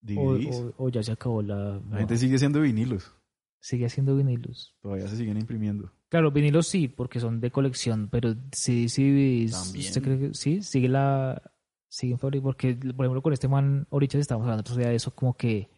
[0.01, 0.73] ¿DVDs?
[0.77, 1.81] O, ya se acabó la...
[1.89, 3.15] La gente sigue haciendo vinilos.
[3.59, 4.75] Sigue haciendo vinilos.
[4.81, 5.93] Todavía se siguen imprimiendo.
[6.09, 10.61] Claro, vinilos sí, porque son de colección, pero sí, sí, ¿usted cree que sí?
[10.61, 11.41] Sigue la...
[11.89, 15.69] Siguen fabricando, porque por ejemplo con este man, ahorita estamos hablando de eso, como que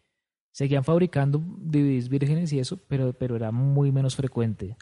[0.50, 4.78] seguían fabricando DVDs vírgenes y eso, pero, pero era muy menos frecuente.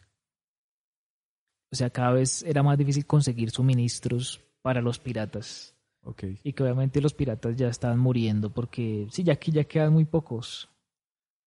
[1.75, 5.75] O sea, cada vez era más difícil conseguir suministros para los piratas.
[6.05, 6.39] Okay.
[6.45, 10.05] Y que obviamente los piratas ya estaban muriendo porque, sí, ya aquí ya quedan muy
[10.05, 10.71] pocos.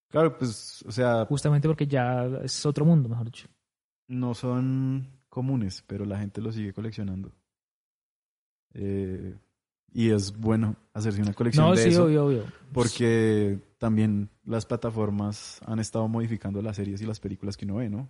[0.10, 1.24] Claro, pues, o sea...
[1.24, 3.48] Justamente porque ya es otro mundo, mejor dicho.
[4.10, 7.32] No son comunes, pero la gente los sigue coleccionando.
[8.74, 9.34] Eh,
[9.94, 12.04] y es bueno hacerse una colección no, de sí, eso.
[12.04, 12.44] Obvio, obvio.
[12.74, 17.90] Porque también las plataformas han estado modificando las series y las películas que uno ve,
[17.90, 18.10] ¿no?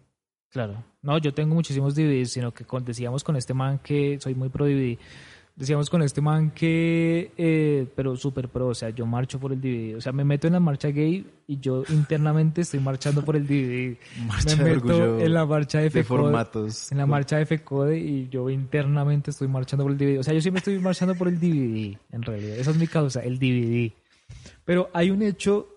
[0.52, 0.84] Claro.
[1.02, 4.66] No, yo tengo muchísimos DVDs, sino que decíamos con este man que soy muy pro
[4.66, 4.98] DVD.
[5.56, 9.60] Decíamos con este man que, eh, pero súper pro, o sea, yo marcho por el
[9.60, 9.96] DVD.
[9.98, 13.48] O sea, me meto en la marcha gay y yo internamente estoy marchando por el
[13.48, 13.98] DVD.
[14.28, 16.92] Marcha me meto en la marcha de, de formatos.
[16.92, 20.20] En la marcha de FECODE y yo internamente estoy marchando por el DVD.
[20.20, 22.58] O sea, yo siempre estoy marchando por el DVD, en realidad.
[22.58, 23.92] Esa es mi causa, el DVD.
[24.64, 25.77] Pero hay un hecho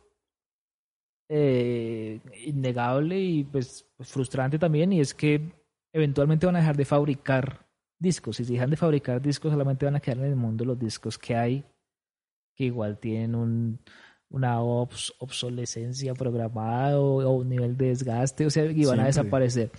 [1.32, 5.40] eh, innegable y pues, frustrante también, y es que
[5.92, 7.68] eventualmente van a dejar de fabricar
[8.00, 8.40] discos.
[8.40, 11.16] Y si dejan de fabricar discos, solamente van a quedar en el mundo los discos
[11.18, 11.64] que hay,
[12.56, 13.78] que igual tienen un,
[14.28, 19.70] una obsolescencia programada o, un nivel de desgaste, o sea, y van a desaparecer.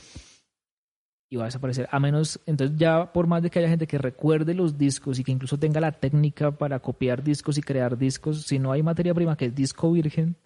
[1.30, 1.90] y va a desaparecer.
[1.92, 5.26] A menos, entonces ya por más de que haya gente que recuerde los discos y
[5.26, 9.14] que incluso tenga la técnica para copiar discos y crear discos, si no hay materia
[9.14, 10.38] prima que es disco virgen,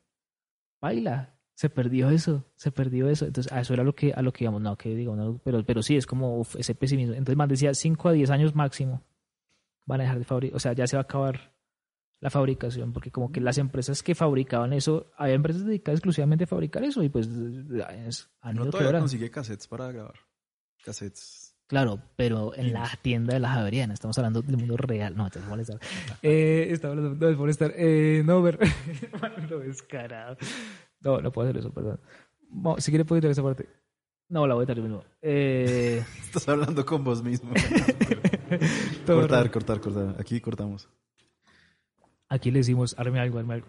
[0.82, 1.32] baila.
[1.54, 3.26] Se perdió eso, se perdió eso.
[3.26, 5.66] Entonces, a eso era lo que, a lo que íbamos, no, que digo, no, pero,
[5.66, 7.14] pero sí, es como uf, ese pesimismo.
[7.14, 9.02] Entonces, más decía 5 a 10 años máximo
[9.86, 11.54] van a dejar de fabricar, o sea, ya se va a acabar
[12.20, 16.48] la fabricación, porque como que las empresas que fabricaban eso, había empresas dedicadas exclusivamente a
[16.48, 20.16] fabricar eso y pues es, han No todavía consigue cassettes para grabar.
[20.84, 21.45] Cassettes.
[21.68, 25.16] Claro, pero en la tienda de la Javeriana, estamos hablando del mundo real.
[25.18, 25.80] No, te vas a molestar.
[26.22, 27.74] Eh, estamos hablando, no, es molestar.
[27.76, 28.60] Eh, no, ver.
[29.50, 30.38] no, descarado.
[31.02, 32.00] No, no puedo hacer eso, perdón.
[32.78, 33.68] Si quiere, puedo editar esa parte.
[34.30, 35.04] No, la voy a editar yo mismo.
[35.24, 37.52] Eh, Estás hablando con vos mismo.
[39.08, 40.16] cortar, cortar, cortar.
[40.20, 40.88] Aquí cortamos.
[42.30, 43.68] Aquí le decimos, arme algo, arme algo.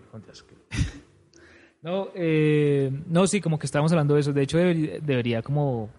[1.80, 4.32] No, eh, no, sí, como que estábamos hablando de eso.
[4.34, 5.90] De hecho, debería, debería como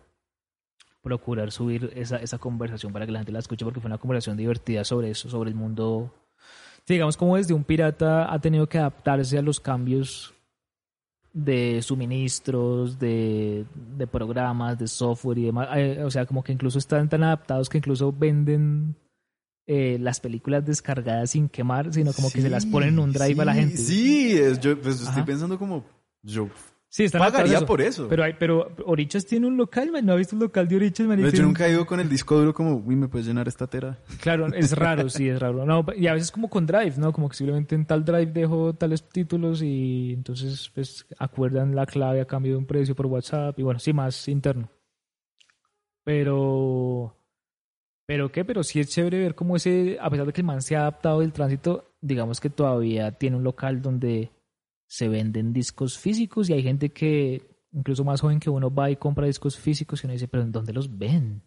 [1.08, 4.36] procurar subir esa, esa conversación para que la gente la escuche, porque fue una conversación
[4.38, 6.14] divertida sobre eso, sobre el mundo.
[6.88, 10.34] Digamos, como desde un pirata ha tenido que adaptarse a los cambios
[11.34, 13.66] de suministros, de,
[13.98, 15.68] de programas, de software y demás.
[15.76, 18.96] Eh, o sea, como que incluso están tan adaptados que incluso venden
[19.68, 23.42] eh, las películas descargadas sin quemar, sino como que se las ponen en un drive
[23.42, 23.78] a la gente.
[23.78, 25.84] Sí, es- yo pues, estoy pensando como.
[26.24, 26.50] Yo
[26.98, 28.08] Sí, están pagaría por eso.
[28.10, 30.04] Pero, hay, pero Orichas tiene un local, man.
[30.04, 31.20] ¿No has visto un local de Orichas, man?
[31.22, 33.68] Pero yo nunca he ido con el disco duro como, uy, ¿me puedes llenar esta
[33.68, 34.00] tera?
[34.20, 35.64] Claro, es raro, sí, es raro.
[35.64, 37.14] No, y a veces como con Drive, ¿no?
[37.14, 42.20] Como que simplemente en tal Drive dejo tales títulos y entonces pues acuerdan la clave
[42.20, 44.68] a cambio de un precio por WhatsApp y bueno, sí, más interno.
[46.04, 47.16] Pero...
[48.08, 48.44] ¿Pero qué?
[48.44, 50.80] Pero sí es chévere ver cómo ese, a pesar de que el man se ha
[50.80, 54.32] adaptado del tránsito, digamos que todavía tiene un local donde
[54.88, 58.96] se venden discos físicos y hay gente que, incluso más joven que uno, va y
[58.96, 61.44] compra discos físicos y uno dice, pero ¿en dónde los ven?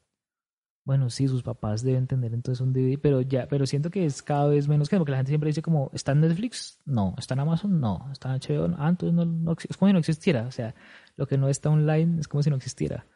[0.84, 4.22] Bueno, sí, sus papás deben tener entonces un DVD, pero ya, pero siento que es
[4.22, 6.80] cada vez menos que porque la gente siempre dice como, ¿está en Netflix?
[6.84, 7.80] No, ¿está en Amazon?
[7.80, 8.74] No, ¿está en HBO?
[8.78, 10.74] Ah, entonces no, no es como si no existiera, o sea,
[11.16, 13.06] lo que no está online es como si no existiera.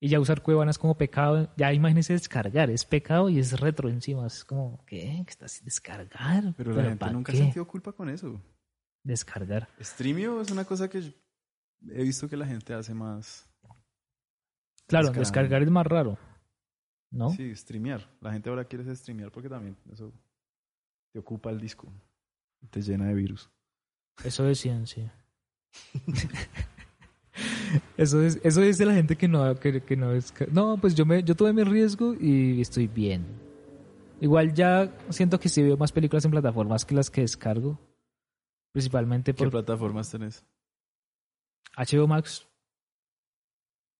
[0.00, 3.88] Y ya usar Cuevana es como pecado, ya imagínese descargar, es pecado y es retro
[3.88, 5.22] encima, es como, ¿qué?
[5.24, 6.54] ¿Qué estás descargar?
[6.56, 8.40] Pero la gente ¿para nunca ha sentido culpa con eso.
[9.08, 9.70] Descargar.
[9.80, 11.14] Streamio es una cosa que
[11.88, 13.48] he visto que la gente hace más.
[14.86, 15.62] Claro, Descargar.
[15.62, 16.18] es más raro,
[17.10, 17.30] ¿no?
[17.30, 18.06] Sí, streamear.
[18.20, 20.12] La gente ahora quiere streamear porque también eso
[21.10, 21.90] te ocupa el disco.
[22.60, 23.48] y Te llena de virus.
[24.22, 25.08] Eso decían, sí.
[27.96, 30.34] eso es, eso dice la gente que no, que, que no es.
[30.52, 33.24] No, pues yo me, yo tomé mi riesgo y estoy bien.
[34.20, 37.80] Igual ya siento que sí veo más películas en plataformas que las que descargo.
[38.78, 40.44] Principalmente ¿Qué por plataformas tenés?
[41.76, 42.46] HBO Max,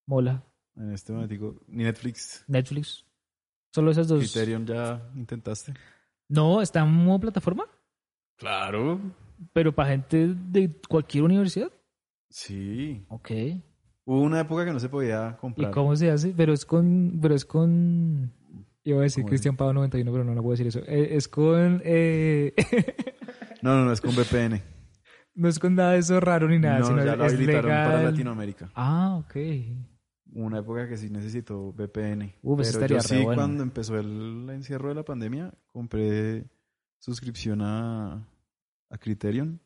[0.07, 0.45] Mola,
[0.77, 3.05] En este momento, ni Netflix, Netflix.
[3.75, 4.21] Solo esas dos.
[4.21, 5.75] Criterion ya intentaste.
[6.29, 7.65] No, está en modo plataforma,
[8.37, 9.01] Claro.
[9.53, 11.73] pero para gente de cualquier universidad.
[12.31, 13.05] Sí.
[13.09, 13.31] Ok.
[14.05, 15.73] Hubo una época que no se podía ¿Y comprar.
[15.73, 16.33] cómo se hace?
[16.37, 17.19] Pero es con.
[17.21, 18.33] Pero es con.
[18.85, 20.79] Iba a decir ¿Cómo Cristian Pavo 91, pero no, no puedo decir eso.
[20.87, 21.83] Eh, es con.
[21.85, 22.55] eh,
[23.63, 24.63] No, no, no, es con VPN.
[25.35, 27.71] no es con nada de eso raro ni nada, no, sino ya lo es habilitaron
[27.71, 28.03] para.
[28.03, 28.71] Latinoamérica.
[28.75, 29.37] Ah, ok.
[30.33, 32.35] Una época que sí necesitó VPN.
[32.43, 33.35] Uf, eso pero yo sí, bueno.
[33.35, 36.45] cuando empezó el encierro de la pandemia, compré
[36.99, 38.29] suscripción a,
[38.91, 39.61] a Criterion.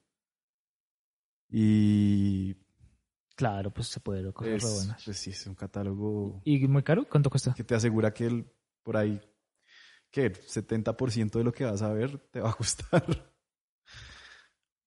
[1.51, 2.57] Y
[3.35, 5.03] Claro, pues se puede ver cosas es, buenas.
[5.05, 7.07] pues sí, es un catálogo ¿Y muy caro?
[7.09, 7.55] ¿Cuánto cuesta?
[7.55, 8.47] que te asegura que el,
[8.83, 9.21] por ahí,
[10.11, 13.32] que el 70% de lo que vas a ver te va a gustar.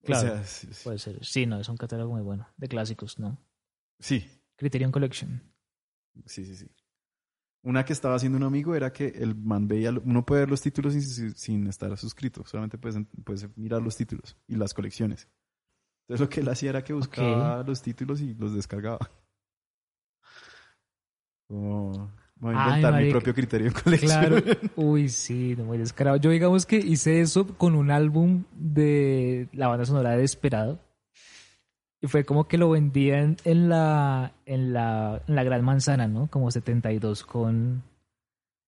[0.06, 0.40] Claro.
[0.40, 0.70] O sea.
[0.84, 1.24] Puede ser.
[1.26, 2.48] Sí, no, es un catálogo muy bueno.
[2.58, 3.38] De clásicos, ¿no?
[4.00, 5.42] sí, Criterion Collection.
[6.26, 6.70] sí, sí, sí.
[7.64, 10.62] Una que estaba haciendo un amigo era que el man veía, uno puede ver los
[10.62, 15.28] títulos sin, sin- sin estar suscrito, solamente puedes, puedes mirar los títulos y las colecciones.
[16.04, 19.00] Entonces lo que él hacía era que buscaba los títulos y los descargaba.
[21.48, 24.12] Como, voy a Ay, inventar mi propio criterio en colección.
[24.12, 24.44] Claro.
[24.76, 26.18] Uy, sí, no, muy descarado.
[26.18, 30.80] Yo digamos que hice eso con un álbum de la banda sonora de Desperado.
[32.02, 36.28] Y fue como que lo vendían en la, en la, en la Gran Manzana, ¿no?
[36.28, 37.84] Como 72 con,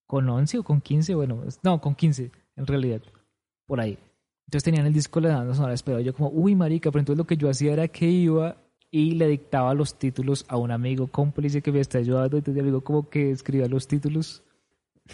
[0.07, 3.01] con 11 o con 15, bueno, no, con 15 en realidad,
[3.67, 3.99] por ahí.
[4.47, 6.01] Entonces tenían el disco de la banda sonora de Desperado.
[6.01, 8.55] Yo como, uy, marica, pero entonces lo que yo hacía era que iba
[8.97, 12.37] y le dictaba los títulos a un amigo cómplice que me está ayudando.
[12.37, 14.43] Entonces el amigo como que escribía los títulos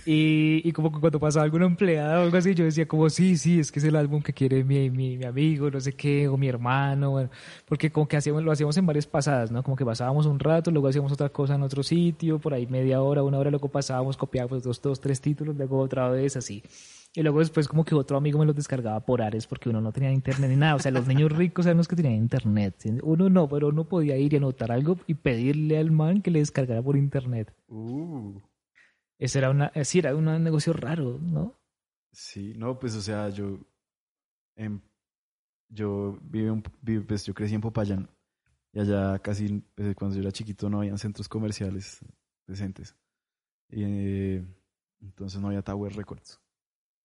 [0.05, 3.37] Y, y como que cuando pasaba alguna empleada o algo así, yo decía como, sí,
[3.37, 6.27] sí, es que es el álbum que quiere mi, mi, mi amigo, no sé qué,
[6.27, 7.29] o mi hermano, bueno,
[7.65, 9.63] porque como que hacíamos, lo hacíamos en varias pasadas, ¿no?
[9.63, 13.01] Como que pasábamos un rato, luego hacíamos otra cosa en otro sitio, por ahí media
[13.01, 16.63] hora, una hora, luego pasábamos, copiábamos dos, dos, tres títulos, luego otra vez, así.
[17.15, 19.91] Y luego después como que otro amigo me los descargaba por Ares porque uno no
[19.91, 20.75] tenía internet ni nada.
[20.75, 22.75] O sea, los niños ricos eran los que tenían internet.
[23.03, 26.39] Uno no, pero uno podía ir y anotar algo y pedirle al man que le
[26.39, 27.53] descargara por internet.
[27.67, 28.39] Uh,
[29.19, 31.55] Ese era una, sí, era un negocio raro, ¿no?
[32.11, 33.59] sí, no, pues o sea, yo,
[35.69, 38.09] yo en- vivo- pues yo crecí en Popayán
[38.71, 41.99] y allá casi, pues, cuando yo era chiquito no habían centros comerciales
[42.47, 42.95] decentes.
[43.69, 44.45] Y, eh,
[45.01, 46.39] entonces no había Tower Records.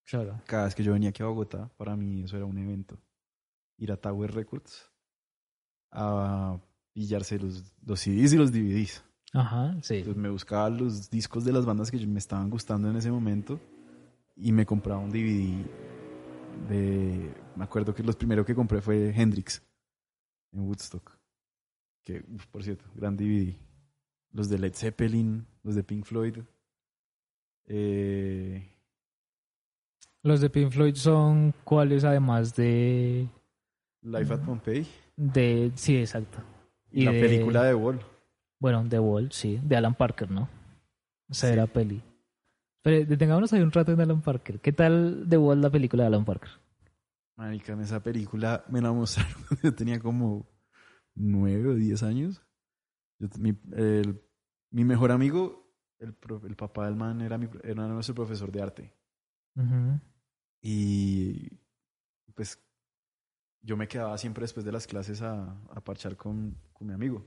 [0.08, 0.40] Claro.
[0.46, 2.98] Cada vez que yo venía aquí a Bogotá, para mí eso era un evento.
[3.76, 4.90] Ir a Tower Records
[5.90, 6.58] a
[6.92, 9.04] pillarse los, los CDs y los DVDs.
[9.34, 9.96] Ajá, sí.
[9.96, 13.60] Entonces me buscaba los discos de las bandas que me estaban gustando en ese momento
[14.34, 15.66] y me compraba un DVD
[16.68, 17.34] de...
[17.54, 19.62] Me acuerdo que los primeros que compré fue Hendrix
[20.52, 21.18] en Woodstock.
[22.02, 23.54] Que, uf, por cierto, gran DVD.
[24.32, 26.38] Los de Led Zeppelin, los de Pink Floyd.
[27.66, 28.77] Eh,
[30.22, 33.28] Los de Pink Floyd son cuáles además de...
[34.02, 36.38] Life at Pompeii de sí, exacto.
[36.92, 38.00] y, la de- película de Wall.
[38.60, 39.60] Bueno, The Wall, sí.
[39.62, 40.48] De Alan Parker, ¿no?
[41.28, 41.52] Esa Sí.
[41.52, 42.02] era peli.
[42.82, 44.60] Pero detengámonos ahí un rato en Alan Parker.
[44.60, 46.50] ¿Qué tal The Wall, la película de Alan Parker?
[47.36, 49.32] Marica, en esa película me la mostraron.
[49.62, 50.46] Yo tenía como
[51.14, 52.42] nueve o diez años.
[53.18, 54.20] Yo- mi, el-
[54.70, 56.14] mi mejor amigo, el,
[56.46, 58.92] el papá del man, era, mi, era nuestro profesor de arte.
[60.60, 61.48] Y
[62.34, 62.58] pues
[63.62, 67.24] yo me quedaba siempre después de las clases a, a parchar con, con mi amigo.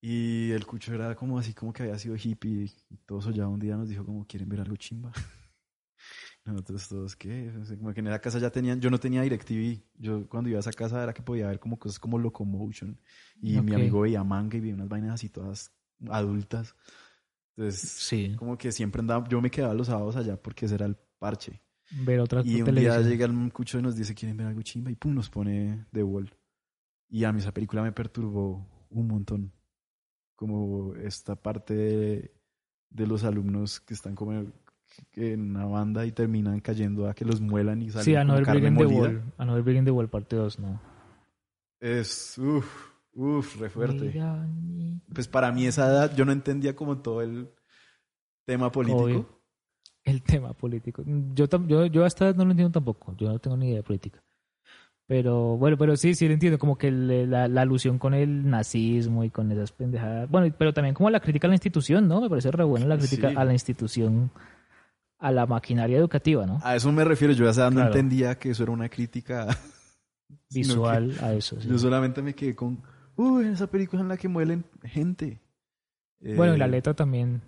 [0.00, 2.70] Y el cucho era como así, como que había sido hippie.
[2.90, 5.12] Y todos allá un día nos dijo como, ¿quieren ver algo chimba?
[6.44, 7.50] Nosotros todos, ¿qué?
[7.60, 9.82] O sea, como que en esa casa ya tenían, yo no tenía DirecTV.
[9.94, 13.00] Yo cuando iba a esa casa era que podía ver como cosas como Locomotion.
[13.40, 15.72] Y mi amigo veía manga y veía unas vainas así todas
[16.08, 16.76] adultas.
[17.56, 18.34] Entonces, Sí.
[18.36, 21.60] como que siempre andaba, yo me quedaba los sábados allá porque ese era el parche.
[22.04, 23.08] Ver otra Y un día televisión.
[23.08, 24.90] llega el cucho y nos dice, ¿quieren ver algo chimba?
[24.90, 26.34] Y pum, nos pone The Wall.
[27.08, 29.52] Y a mí esa película me perturbó un montón.
[30.34, 32.34] Como esta parte de,
[32.90, 34.52] de los alumnos que están como en,
[35.14, 38.64] en una banda y terminan cayendo a que los muelan y salen Sí, Another Big
[38.64, 38.84] in the.
[38.86, 39.22] Wall.
[39.38, 40.80] Another Big in the Wall, parte 2, ¿no?
[41.80, 42.66] Es, uff,
[43.16, 44.10] uff, re fuerte.
[44.14, 44.46] Mira,
[45.12, 47.48] Pues para mí esa edad yo no entendía como todo el
[48.46, 49.02] tema político.
[49.04, 49.40] Obvio.
[50.04, 51.02] El tema político.
[51.34, 53.14] Yo, yo, yo hasta no lo entiendo tampoco.
[53.16, 54.22] Yo no tengo ni idea de política.
[55.08, 56.58] Pero bueno, pero sí, sí lo entiendo.
[56.58, 60.28] Como que la, la alusión con el nazismo y con esas pendejadas.
[60.30, 62.20] Bueno, pero también como la crítica a la institución, ¿no?
[62.20, 63.34] Me parece re buena la crítica Sí.
[63.36, 64.30] a la institución,
[65.18, 66.60] a la maquinaria educativa, ¿no?
[66.62, 67.32] A eso me refiero.
[67.34, 67.90] Yo a esa edad no Claro.
[67.90, 69.46] entendía que eso era una crítica
[70.50, 71.60] Visual a eso.
[71.60, 71.68] sí.
[71.68, 72.80] Yo solamente me quedé con,
[73.16, 75.40] uy, esa película en la que muelen gente.
[76.20, 77.42] Bueno, y la Eh, letra también.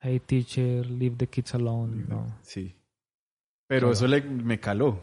[0.00, 2.04] Hey teacher, leave the kids alone.
[2.08, 2.26] ¿no?
[2.42, 2.74] Sí.
[3.66, 3.92] Pero Claro.
[3.92, 5.00] eso le, me caló.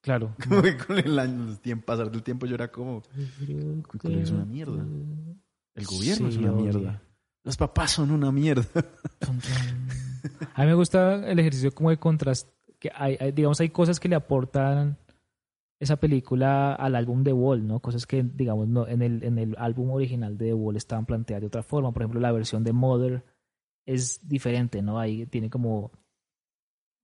[0.00, 0.34] Claro.
[0.48, 4.22] Como que con el año, el tiempo, pasar del tiempo yo era como, el colegio
[4.24, 4.84] es una mierda.
[5.74, 7.02] el gobierno es una mierda.
[7.44, 8.64] Los papás son una mierda.
[10.54, 12.50] A mí me gusta el ejercicio como de contraste.
[12.78, 14.98] Que hay, hay- digamos, hay cosas que le aportan
[15.82, 17.80] esa película al álbum de Wall, ¿no?
[17.80, 21.40] Cosas que, digamos, no, en, el, en el álbum original de The Wall estaban planteadas
[21.42, 21.92] de otra forma.
[21.92, 23.24] Por ejemplo, la versión de Mother
[23.84, 24.98] es diferente, ¿no?
[24.98, 25.90] Ahí tiene como,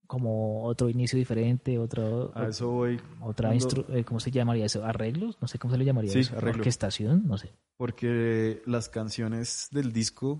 [0.07, 2.99] como otro inicio diferente, otro, A eso voy.
[3.21, 4.83] otra, cuando- eh, ¿cómo se llamaría eso?
[4.83, 5.37] ¿Arreglos?
[5.41, 6.35] No sé cómo se le llamaría Sí, eso.
[6.37, 6.61] arreglo.
[6.61, 7.27] ¿Orquestación?
[7.27, 7.51] No sé.
[7.77, 10.39] Porque las canciones del disco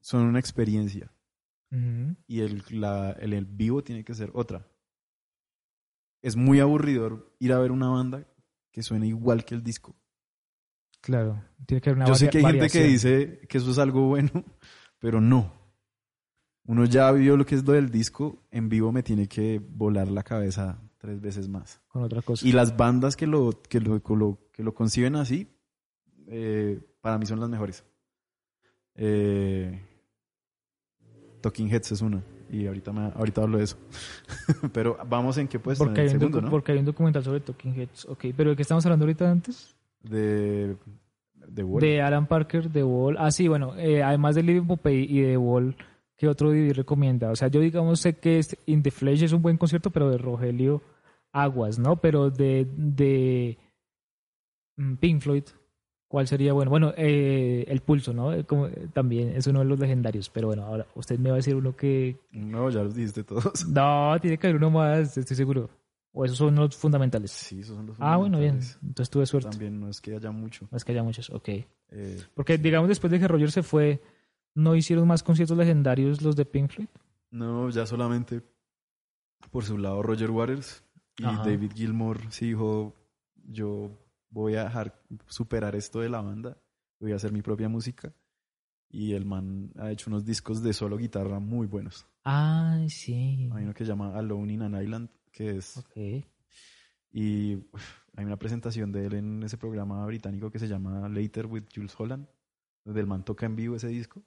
[0.00, 1.10] son una experiencia.
[2.28, 4.64] Y el, la, el, el vivo tiene que ser otra.
[6.24, 8.26] Es muy aburridor ir a ver una banda
[8.72, 9.94] que suene igual que el disco.
[11.02, 13.78] Claro, tiene que haber una Yo sé que hay gente que dice que eso es
[13.78, 14.30] algo bueno,
[14.98, 15.52] pero no.
[16.64, 20.08] Uno ya vio lo que es lo del disco, en vivo me tiene que volar
[20.08, 21.82] la cabeza tres veces más.
[21.88, 22.48] con otra cosa.
[22.48, 25.46] Y las bandas que lo, que lo, que lo, que lo conciben así,
[26.26, 27.84] eh, para mí son las mejores.
[28.94, 29.78] Eh,
[31.42, 33.76] Talking Heads es una, y ahorita, me, ahorita hablo de eso.
[34.72, 36.50] pero vamos en qué puesto, porque, en hay el un segundo, ¿no?
[36.50, 38.06] porque hay un documental sobre Talking Heads.
[38.06, 39.76] Ok, pero ¿de qué estamos hablando ahorita antes?
[40.02, 40.76] De,
[41.48, 41.80] de Wall.
[41.80, 43.16] De Alan Parker, The Wall.
[43.18, 45.76] Ah, sí, bueno, eh, además de Living Popeye y The Wall,
[46.16, 47.30] ¿qué otro DVD recomienda?
[47.30, 50.10] O sea, yo digamos sé que es In the Flesh es un buen concierto, pero
[50.10, 50.82] de Rogelio
[51.32, 51.96] Aguas, ¿no?
[51.96, 53.58] Pero de, de
[54.76, 55.44] mm, Pink Floyd,
[56.14, 56.70] ¿Cuál sería bueno?
[56.70, 58.32] Bueno, eh, el pulso, ¿no?
[58.32, 60.30] Eh, Como, eh, también es uno de los legendarios.
[60.30, 62.16] Pero bueno, ahora usted me va a decir uno que.
[62.30, 63.42] No, ya los dijiste todos.
[63.68, 65.68] No, tiene que haber uno más, estoy seguro.
[66.12, 67.32] O esos son los fundamentales.
[67.32, 68.52] Sí, esos son los Ah, bueno, bien.
[68.60, 68.78] fundamentales.
[68.84, 69.50] Entonces tuve suerte.
[69.50, 70.68] También no es que haya mucho.
[70.70, 71.48] No es que haya muchos, ok.
[71.48, 74.00] Eh, Porque, digamos, después de que Roger se fue,
[74.54, 76.88] ¿no hicieron más conciertos legendarios los de Pink Floyd?
[77.32, 78.40] no, ya solamente
[79.50, 80.84] por su lado Roger Waters
[81.18, 81.42] y Ajá.
[81.44, 82.94] David Gilmour sí dijo,
[83.48, 83.90] yo
[84.34, 86.58] voy a dejar superar esto de la banda,
[87.00, 88.12] voy a hacer mi propia música.
[88.90, 92.06] Y el man ha hecho unos discos de solo guitarra muy buenos.
[92.24, 93.48] Ah, sí.
[93.52, 96.24] Hay uno que se llama Alone in an Island, que es Ok.
[97.12, 97.54] Y
[98.16, 101.94] hay una presentación de él en ese programa británico que se llama Later with Jules
[101.98, 102.26] Holland,
[102.84, 104.22] donde el man toca en vivo ese disco,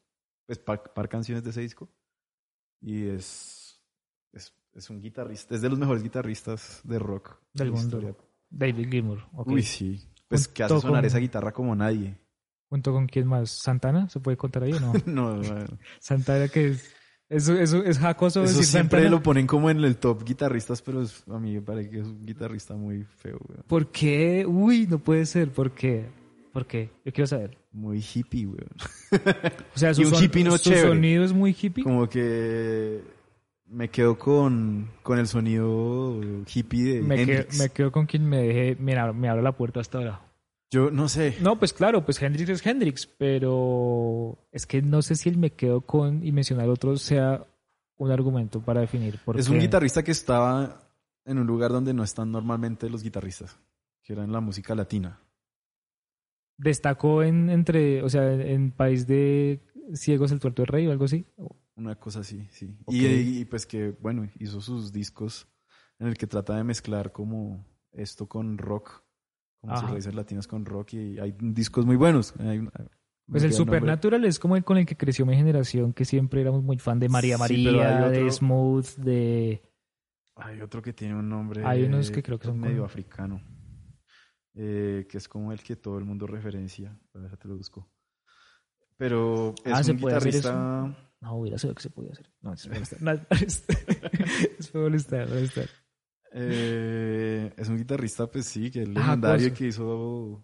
[0.45, 1.89] pues par, par canciones de ese disco.
[2.81, 3.81] Y es,
[4.31, 7.97] es, es un guitarrista, es de los mejores guitarristas de rock de Del la mundo.
[7.97, 8.26] historia.
[8.49, 9.19] David Gilmour.
[9.33, 9.47] ok.
[9.47, 10.01] Uy, sí.
[10.27, 12.17] Pues que hace sonar con- esa guitarra como nadie.
[12.69, 13.49] ¿Junto con quién más?
[13.49, 14.09] ¿Santana?
[14.09, 14.93] ¿Se puede contar ahí o no?
[15.05, 15.77] no, bueno.
[15.99, 16.93] Santana que es...
[17.29, 19.17] Eso, eso es jacoso Eso decir siempre Santana.
[19.17, 22.07] lo ponen como en el top guitarristas, pero es- a mí me parece que es
[22.07, 23.63] un guitarrista muy feo, weón.
[23.67, 24.45] ¿Por qué?
[24.45, 25.49] Uy, no puede ser.
[25.51, 26.05] ¿Por qué?
[26.53, 26.89] ¿Por qué?
[27.05, 27.57] Yo quiero saber.
[27.71, 28.69] Muy hippie, weón.
[29.75, 30.87] O sea, su, Y un son- hippie no su chévere.
[30.87, 31.83] sonido es muy hippie.
[31.83, 33.01] Como que
[33.69, 36.19] me quedo con, con el sonido
[36.53, 37.59] hippie de Me, Hendrix.
[37.59, 40.21] me quedo con quien me deje, mira, me abre la puerta hasta ahora.
[40.69, 41.35] Yo no sé.
[41.41, 45.51] No, pues claro, pues Hendrix es Hendrix, pero es que no sé si el me
[45.51, 47.45] quedo con y mencionar otro sea
[47.97, 49.19] un argumento para definir.
[49.23, 50.81] Por es un guitarrista que estaba
[51.25, 53.57] en un lugar donde no están normalmente los guitarristas,
[54.03, 55.19] que era en la música latina.
[56.57, 59.61] Destacó en, entre, o sea, en país de
[59.93, 61.25] ciegos el tuerto del rey o algo así.
[61.77, 62.75] Una cosa así, sí.
[62.87, 63.05] Y,
[63.41, 65.47] y, pues que, bueno, hizo sus discos
[65.99, 69.03] en el que trata de mezclar como esto con rock,
[69.61, 69.93] como sus Ajá.
[69.93, 72.33] raíces latinas con rock y hay discos muy buenos.
[72.39, 72.67] Hay
[73.29, 73.55] Pues el nombre.
[73.55, 76.99] Supernatural es como el con el que creció mi generación, que siempre éramos muy fan
[76.99, 79.61] de María Sí, María, de Smooth, de...
[80.35, 83.41] Hay otro que tiene un nombre Hay unos que creo que son medio con- africano.
[84.55, 86.99] eh, que es como el que todo el mundo referencia.
[87.13, 87.87] A ver, te lo busco.
[88.97, 91.06] Pero es Ah, ¿se un guitarrista.
[91.27, 92.31] No, hubiera sido que se podía hacer.
[92.41, 93.01] No, es molestar.
[93.01, 93.65] No, es
[94.59, 95.27] es molestar,
[96.33, 99.57] eh, es un guitarrista, pues sí, que es Ajá, legendario cosa.
[99.57, 100.43] que hizo.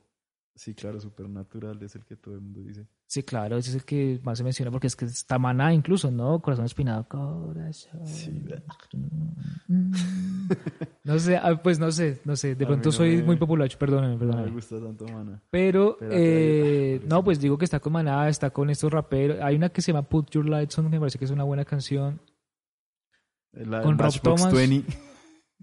[0.55, 2.85] Sí, claro, Supernatural es el que todo el mundo dice.
[3.07, 6.11] Sí, claro, ese es el que más se menciona porque es que está Maná incluso,
[6.11, 6.39] ¿no?
[6.41, 7.07] Corazón espinado.
[7.07, 8.05] Corazón.
[8.05, 8.43] Sí.
[11.05, 12.55] No sé, ah, pues no sé, no sé.
[12.55, 14.45] De A pronto no soy me- muy popular, perdóname, No perdóname.
[14.47, 15.41] me gusta tanto, mana.
[15.49, 19.39] Pero, eh, no, pues digo que está con Maná, está con estos raperos.
[19.41, 21.43] Hay una que se llama Put Your Lights On, que me parece que es una
[21.43, 22.21] buena canción.
[23.51, 24.53] La, Con Rob Thomas.
[24.53, 24.93] 20.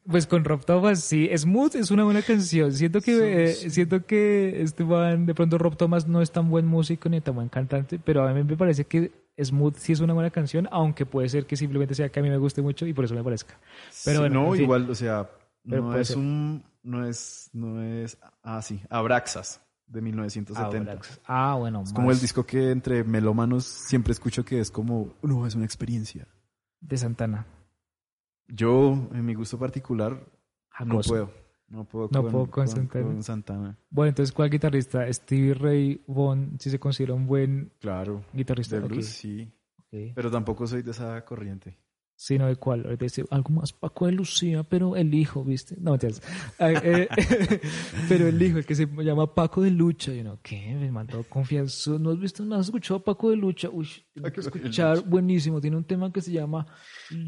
[0.07, 1.29] Pues con Rob Thomas, sí.
[1.37, 2.73] Smooth es una buena canción.
[2.73, 6.67] Siento que, eh, siento que este man, de pronto Rob Thomas no es tan buen
[6.67, 10.15] músico ni tan buen cantante, pero a mí me parece que Smooth sí es una
[10.15, 12.93] buena canción, aunque puede ser que simplemente sea que a mí me guste mucho y
[12.95, 13.59] por eso me parezca.
[14.05, 15.31] Pero Sí, bueno, no, igual, o sea,
[15.69, 16.19] Pero no es ser.
[16.19, 16.65] un.
[16.83, 17.51] No es.
[17.53, 18.17] No es.
[18.43, 18.81] Ah, sí.
[18.89, 20.99] Abraxas, de 1970.
[21.27, 21.83] Ah, bueno.
[21.85, 25.67] Es como el disco que entre melómanos siempre escucho que es como, no, es una
[25.67, 26.27] experiencia.
[26.81, 27.47] de Santana.
[28.53, 30.25] Yo, en mi gusto particular,
[30.85, 31.31] no puedo.
[31.69, 33.05] No puedo No con, puedo con Santana.
[33.05, 33.79] con Santana.
[33.91, 35.11] Bueno, entonces, ¿cuál guitarrista?
[35.13, 38.25] Stevie Ray Vaughan, si se considera un buen Claro.
[38.33, 38.81] guitarrista.
[38.81, 39.49] De blues, sí.
[40.15, 41.77] Pero tampoco soy de esa corriente.
[42.23, 42.85] Sí, no, ¿de cuál?
[42.85, 45.75] Ahorita dice algo más Paco de Lucía, pero el hijo, ¿viste?
[45.81, 46.21] No, mentiras.
[46.59, 47.09] Ay, eh,
[48.11, 50.13] pero el hijo, el que se llama Paco de Lucha.
[50.13, 50.75] Y uno, ¿qué?
[50.79, 51.93] Me mandó confianza.
[51.99, 52.45] ¿No has visto?
[52.45, 53.71] ¿No has escuchado a Paco de Lucha?
[53.71, 55.03] Uy, tengo que escuchar.
[55.09, 55.63] Buenísimo.
[55.63, 56.67] Tiene un tema que se llama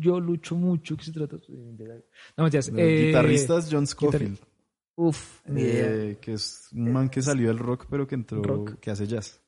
[0.03, 0.95] Yo lucho mucho.
[0.95, 1.37] ¿Qué se trata?
[1.49, 2.69] No, mentiras.
[2.69, 4.39] El Eh, guitarrista es John Scofield.
[4.95, 5.87] Uf, ni idea.
[5.91, 8.79] eh, que es un man que salió del rock, pero que entró, Rock.
[8.79, 9.41] que hace jazz.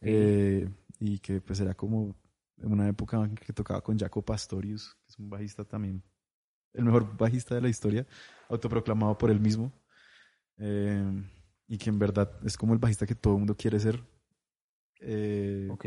[0.00, 2.16] Eh, y que pues era como
[2.58, 6.02] una época en que tocaba con Jaco Pastorius, que es un bajista también,
[6.72, 8.06] el mejor bajista de la historia,
[8.48, 9.72] autoproclamado por él mismo.
[10.58, 11.04] Eh,
[11.68, 14.02] y que en verdad es como el bajista que todo el mundo quiere ser.
[15.00, 15.84] Eh, ok.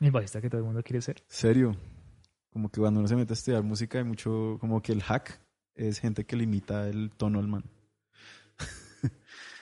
[0.00, 1.22] El bajista que todo el mundo quiere ser.
[1.28, 1.76] Serio.
[2.50, 5.40] Como que cuando uno se mete a estudiar música hay mucho, como que el hack
[5.74, 7.64] es gente que limita el tono al man.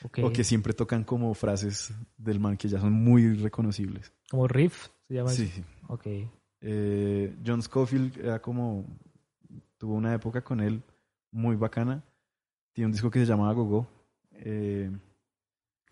[0.04, 0.18] Ok.
[0.24, 4.12] O que siempre tocan como frases del man que ya son muy reconocibles.
[4.28, 5.30] Como Riff, se llama.
[5.30, 5.54] Sí, eso?
[5.56, 5.64] sí.
[5.88, 6.06] Ok.
[6.60, 8.84] Eh, John Scofield era como.
[9.78, 10.82] Tuvo una época con él
[11.30, 12.02] muy bacana.
[12.72, 13.86] Tiene un disco que se llama Gogo.
[14.32, 14.90] Eh,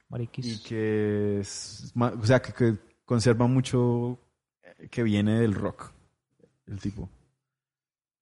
[0.08, 0.46] Mariquis.
[0.46, 1.92] y que es.
[1.94, 4.18] O sea, que, que conserva mucho
[4.62, 5.92] eh, que viene del rock.
[6.66, 7.08] El tipo.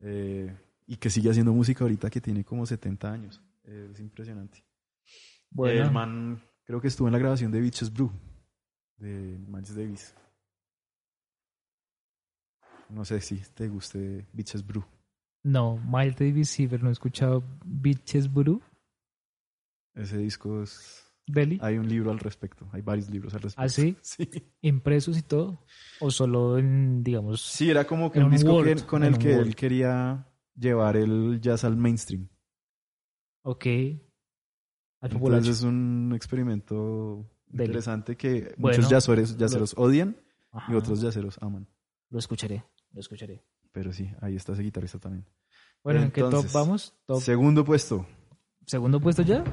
[0.00, 3.42] Eh, y que sigue haciendo música ahorita que tiene como 70 años.
[3.64, 4.64] Es impresionante.
[5.50, 5.84] Bueno.
[5.84, 8.12] El man Creo que estuvo en la grabación de Bitches Brew
[8.98, 10.14] de Miles Davis.
[12.90, 14.84] No sé si te guste Bitches Brew.
[15.44, 18.60] No, Miles Davis sí, pero no he escuchado Bitches Brew.
[19.94, 21.04] Ese disco es...
[21.26, 21.58] Deli.
[21.60, 23.62] Hay un libro al respecto, hay varios libros al respecto.
[23.62, 23.96] ¿Ah, sí?
[24.02, 24.28] Sí.
[24.62, 25.62] ¿Impresos y todo?
[26.00, 27.42] ¿O solo en, digamos...
[27.42, 29.46] Sí, era como que un un disco Word, que- con el que Word.
[29.48, 32.28] él quería llevar el jazz al mainstream.
[33.42, 33.66] Ok.
[35.00, 35.12] Al.
[35.12, 40.16] Entonces es un experimento interesante que Bueno, muchos jazzeros, jazzeros odian
[40.50, 40.72] Ajá.
[40.72, 41.68] y otros jazzeros aman.
[42.10, 43.44] Lo escucharé, lo escucharé.
[43.72, 45.26] Pero sí, ahí está ese guitarrista también.
[45.84, 46.94] Bueno, ¿en qué top vamos?
[47.06, 48.06] Top Segundo puesto.
[48.66, 49.44] segundo puesto ya,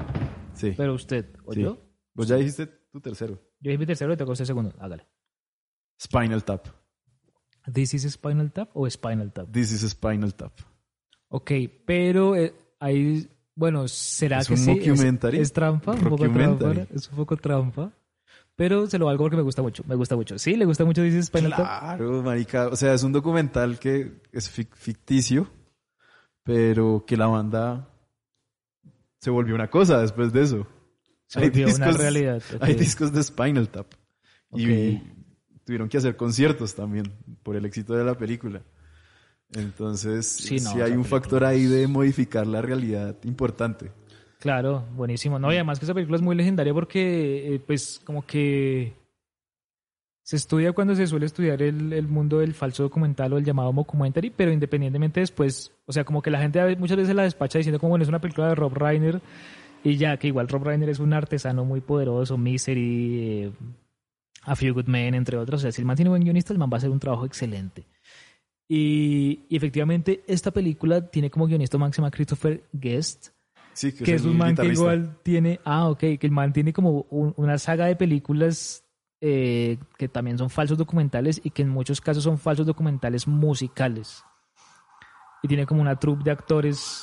[0.54, 0.72] Sí.
[0.76, 1.60] pero usted o Sí.
[1.62, 1.78] yo.
[2.14, 3.34] Vos ya dijiste tu tercero.
[3.60, 4.72] Yo dije mi tercero y te usted segundo.
[4.78, 5.06] Hágale.
[6.00, 6.66] Spinal Tap.
[7.72, 9.50] ¿This is Spinal Tap o Spinal Tap?
[9.50, 10.52] This is Spinal Tap.
[11.28, 11.50] Ok,
[11.84, 14.70] pero eh, ahí, bueno, ¿será Es que un sí?
[14.70, 15.92] ¿Es, es trampa?
[15.92, 16.72] ¿Un poco trampa?
[16.94, 17.92] Es un poco trampa.
[18.56, 19.84] Pero se lo valgo porque me gusta mucho.
[19.86, 20.38] Me gusta mucho.
[20.38, 20.56] ¿Sí?
[20.56, 21.58] ¿Le gusta mucho is Spinal Tap?
[21.66, 22.68] Claro, marica.
[22.68, 25.48] O sea, es un documental que es fic- ficticio,
[26.42, 27.88] pero que la banda
[29.20, 30.66] se volvió una cosa después de eso.
[31.26, 32.42] Se Hay volvió una discos- realidad.
[32.54, 32.62] ok.
[32.62, 33.86] Hay discos de Spinal Tap.
[34.52, 35.02] Y
[35.64, 38.62] tuvieron que hacer conciertos también por el éxito de la película.
[39.52, 43.92] Entonces, Sí, hay un factor ahí de modificar la realidad importante.
[44.46, 45.40] Claro, buenísimo.
[45.40, 48.92] No, y además que esa película es muy legendaria porque, eh, pues, como que
[50.22, 53.72] se estudia cuando se suele estudiar el, el mundo del falso documental o el llamado
[53.72, 57.80] mockumentary, pero independientemente después, o sea, como que la gente muchas veces la despacha diciendo
[57.80, 59.20] como, bueno, es una película de Rob Reiner
[59.82, 63.52] y ya, que igual Rob Reiner es un artesano muy poderoso, Misery, eh,
[64.42, 65.60] A Few Good Men, entre otros.
[65.60, 67.26] O sea, si el man tiene buen guionista, el man va a hacer un trabajo
[67.26, 67.84] excelente.
[68.68, 73.35] Y, y efectivamente, esta película tiene como guionista llama Christopher Guest,
[73.76, 76.72] Sí, que, que es un man que igual tiene, ah, ok, que el man tiene
[76.72, 78.82] como un- una saga de películas
[79.20, 84.22] eh, que también son falsos documentales y que en muchos casos son falsos documentales musicales.
[85.42, 87.02] Y tiene como una troupe de actores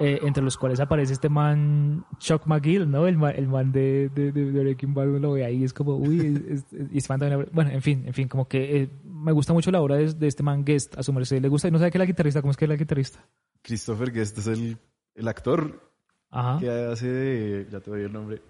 [0.00, 3.06] eh, entre los cuales aparece este man Chuck McGill, ¿no?
[3.06, 6.40] El man, el man de, de, de, Breaking Bad, lo ve ahí es como, uy,
[6.48, 9.80] es- es- también- bueno, en fin, en fin, como que eh, me gusta mucho la
[9.80, 11.98] obra de, de este man Guest, a su merced le gusta, y no sabe que
[11.98, 13.24] es la guitarrista, ¿cómo es que es la guitarrista?
[13.62, 14.76] Christopher Guest es el,
[15.14, 15.92] el actor
[16.30, 16.58] Ajá.
[16.58, 17.68] que hace de...
[17.70, 18.42] Ya te doy el nombre.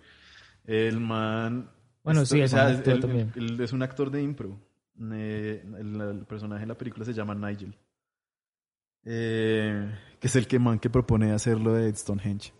[0.64, 1.70] El man...
[2.04, 3.32] Bueno, sí, o sea, man actúa él- también.
[3.36, 4.58] él es un actor de impro.
[5.12, 7.76] Eh, el, el personaje en la película se llama Nigel.
[9.04, 12.52] Eh, que es el que man que propone hacerlo de Stonehenge.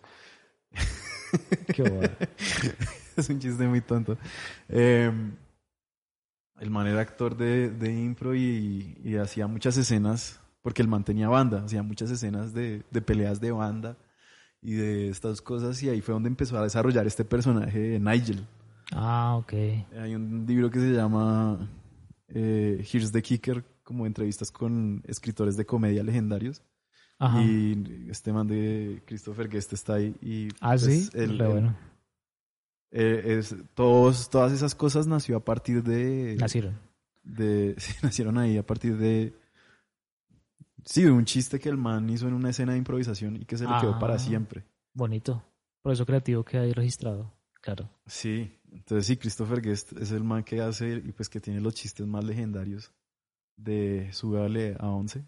[1.75, 2.17] Qué bobada.
[3.17, 4.19] es un chiste muy tonto.
[4.69, 5.11] Eh,
[6.61, 11.05] el man era actor de, de impro y, y hacía muchas escenas, porque el man
[11.05, 13.97] tenía banda, hacía muchas escenas de, de peleas de banda
[14.61, 18.47] y de estas cosas, y ahí fue donde empezó a desarrollar este personaje de Nigel.
[18.93, 19.53] Ah, ok.
[20.01, 21.69] Hay un libro que se llama
[22.29, 26.63] eh, Here's the Kicker, como entrevistas con escritores de comedia legendarios.
[27.19, 27.43] Ajá.
[27.43, 30.15] Y este man de Christopher Guest está ahí.
[30.21, 31.11] Y, ah, pues, sí.
[31.15, 31.77] él- él- bueno.
[32.91, 36.79] eh, es, todos, todas esas cosas nació a partir de, Nacieron.
[37.23, 39.35] de sí, nacieron ahí a partir de
[40.85, 43.57] sí, de un chiste que el man hizo en una escena de improvisación y que
[43.57, 43.99] se le quedó Ah.
[43.99, 44.65] para siempre.
[44.95, 45.43] Bonito.
[45.83, 47.33] Proceso creativo que hay registrado.
[47.61, 47.89] Claro.
[48.07, 51.75] Sí, entonces sí, Christopher Guest es el man que hace y pues que tiene los
[51.75, 52.93] chistes más legendarios
[53.57, 55.25] de Súbale a 11.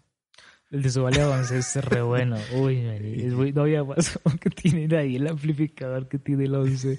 [0.71, 2.37] El de su vale avance es re bueno.
[2.59, 6.97] Uy, es muy no había pasado que tienen ahí el amplificador que tiene el 11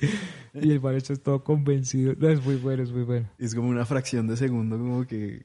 [0.55, 2.15] y el man está todo convencido.
[2.17, 3.29] No, es muy bueno, es muy bueno.
[3.39, 5.45] Es como una fracción de segundo como que,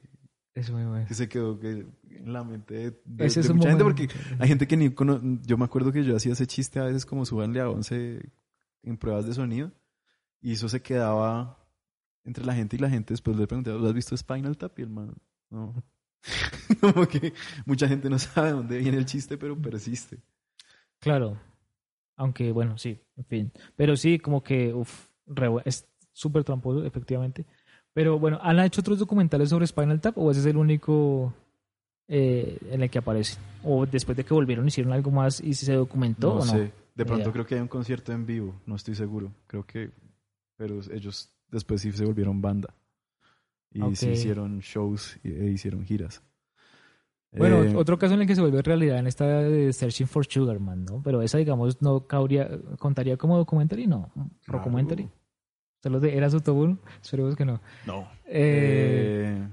[0.54, 1.04] Es muy bueno.
[1.06, 1.84] que se quedó que
[2.16, 3.00] en la mente de,
[3.54, 4.08] mucha gente porque
[4.38, 7.06] hay gente que ni cono- yo me acuerdo que yo hacía ese chiste a veces
[7.06, 8.20] como súbanle a 11
[8.82, 9.70] en pruebas de sonido
[10.40, 11.58] y eso se quedaba
[12.24, 14.78] entre la gente y la gente después le pregunté ¿lo has visto Spinal Tap?
[14.78, 15.14] y el man
[15.50, 15.74] no
[16.80, 17.32] como que
[17.66, 20.18] mucha gente no sabe de dónde viene el chiste pero persiste
[21.00, 21.36] Claro.
[22.16, 23.52] Aunque, bueno, sí, en fin.
[23.74, 27.44] Pero sí, como que, uf, re es súper tramposo, efectivamente.
[27.92, 31.34] Pero bueno, ¿han hecho otros documentales sobre Spinal Tap o ese es el único
[32.08, 33.38] eh, en el que aparece?
[33.64, 36.44] O después de que volvieron hicieron algo más y si se documentó no o no?
[36.52, 37.32] sé de pronto idea.
[37.32, 39.90] creo que hay un concierto en vivo no estoy seguro creo que
[40.56, 42.74] pero ellos después sí se volvieron banda
[43.72, 44.12] y sí Ok.
[44.12, 46.22] hicieron shows e hicieron giras
[47.34, 50.26] Bueno, Eh, otro caso en el que se vuelve realidad en esta de Searching for
[50.26, 51.00] Sugar Man, ¿no?
[51.02, 52.46] Pero esa, digamos, no cabría,
[52.78, 54.10] contaría como documentary, no.
[54.44, 54.58] Claro.
[54.58, 55.08] Documentary.
[55.82, 56.78] Solo de Era uno?
[57.00, 57.60] Esperemos que no.
[57.86, 59.48] no Eh, Eh,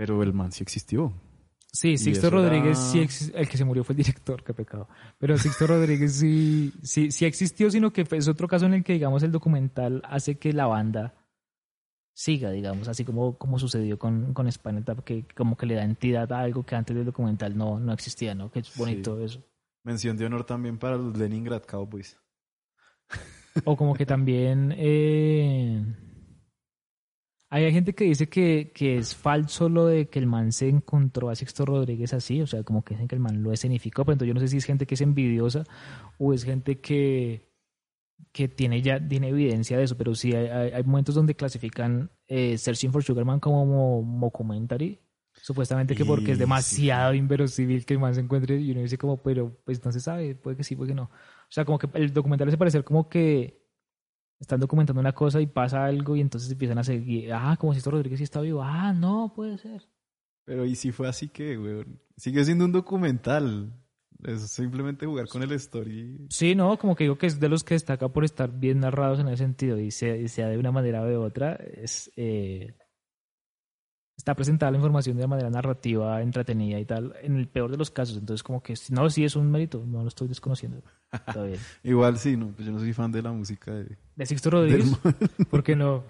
[0.00, 1.12] pero el man sí existió
[1.72, 4.88] Sí, Sixto Rodríguez era- sí el que se murió fue el director, qué pecado.
[5.18, 8.94] Pero Sixto Rodríguez sí, sí, sí existió, sino que es otro caso en el que,
[8.94, 11.14] digamos, el documental hace que la banda
[12.12, 15.84] siga, digamos, así como, como sucedió con, con Spinal Tap, que como que le da
[15.84, 18.50] entidad a algo que antes del documental no, no existía, ¿no?
[18.50, 19.40] Que es bonito eso.
[19.84, 22.18] Mención de honor también para los Leningrad Cowboys.
[23.64, 25.84] O como que también eh,
[27.50, 31.30] hay gente que dice que, que es falso lo de que el man se encontró
[31.30, 34.14] a Sixto Rodríguez así, o sea, como que dicen que el man lo escenificó, pero
[34.14, 35.64] entonces yo no sé si es gente que es envidiosa
[36.18, 37.50] o es gente que,
[38.32, 42.10] que tiene ya tiene evidencia de eso, pero sí hay, hay, hay momentos donde clasifican
[42.28, 45.00] eh, Searching for Sugarman como mo- mockumentary,
[45.42, 46.40] supuestamente que porque es sí.
[46.40, 50.00] demasiado inverosímil que el man se encuentre y uno dice como, pero pues no se
[50.00, 51.04] sabe, puede que sí, puede que no.
[51.04, 51.10] O
[51.52, 53.59] sea, como que el documental hace parecer como que
[54.40, 57.78] están documentando una cosa y pasa algo y entonces empiezan a seguir, ah, como si
[57.78, 59.86] esto Rodríguez sí está vivo, ah, no, puede ser.
[60.44, 62.00] Pero y si fue así que, weón.
[62.16, 63.72] Sigue siendo un documental.
[64.24, 66.26] Es simplemente jugar con el story.
[66.28, 69.20] Sí, no, como que digo que es de los que destaca por estar bien narrados
[69.20, 72.74] en ese sentido y sea, y sea de una manera o de otra, es, eh,
[74.20, 77.90] está presentada la información de manera narrativa, entretenida y tal, en el peor de los
[77.90, 78.16] casos.
[78.18, 80.82] Entonces, como que no, sí es un mérito, no lo estoy desconociendo.
[81.10, 81.58] Está bien.
[81.82, 83.96] Igual sí, no, pues yo no soy fan de la música de.
[84.16, 86.04] De Sixto Rodríguez, del- ¿por qué no?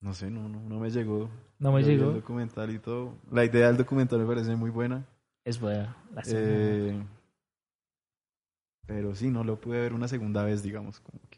[0.00, 1.30] No sé, no, no, no me llegó.
[1.58, 2.08] No me Yo llegó.
[2.10, 3.14] El documental y todo.
[3.30, 5.06] La idea del documental me parece muy buena.
[5.44, 5.96] Es buena.
[6.12, 7.00] la Eh,
[8.86, 11.00] pero sí, no lo pude ver una segunda vez, digamos.
[11.00, 11.35] Como que.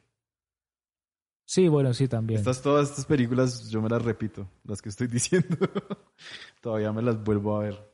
[1.51, 2.39] Sí, bueno, sí, también.
[2.41, 5.57] Estas, todas estas películas yo me las repito, las que estoy diciendo.
[6.61, 7.91] Todavía me las vuelvo a ver.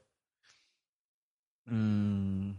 [1.66, 2.50] Mm,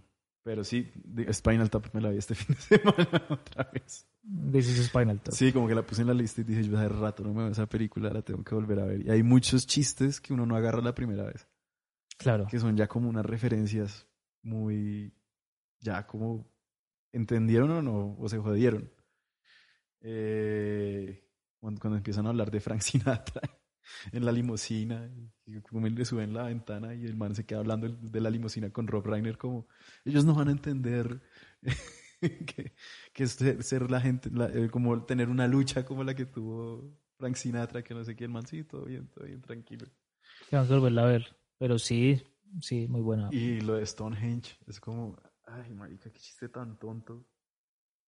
[0.41, 0.89] pero sí,
[1.33, 4.07] Spinal Tap me la vi este fin de semana otra vez.
[4.53, 5.33] Is Spinal Tap.
[5.33, 7.43] Sí, como que la puse en la lista y dije, yo hace rato no me
[7.43, 9.05] veo esa película, la tengo que volver a ver.
[9.05, 11.45] Y hay muchos chistes que uno no agarra la primera vez,
[12.17, 12.47] Claro.
[12.49, 14.07] que son ya como unas referencias
[14.43, 15.13] muy,
[15.81, 16.47] ya como,
[17.11, 18.15] ¿entendieron o no?
[18.17, 18.89] ¿O se jodieron?
[20.07, 21.23] Eh,
[21.59, 23.41] cuando, cuando empiezan a hablar de Frank Sinatra
[24.11, 25.09] en la limusina,
[25.45, 28.71] y como le suben la ventana y el man se queda hablando de la limusina
[28.71, 29.67] con Rob Reiner como,
[30.05, 31.21] ellos no van a entender
[32.21, 32.73] que,
[33.13, 36.95] que ser, ser la gente, la- eh, como tener una lucha como la que tuvo
[37.17, 39.87] Frank Sinatra, que no sé el man, sí, todo bien, todo bien, tranquilo.
[40.49, 41.35] Tengo que volverla a ver.
[41.57, 42.21] Pero sí,
[42.61, 43.29] sí, muy buena.
[43.31, 47.25] Y lo de Stonehenge es como, ay, marica, qué chiste tan tonto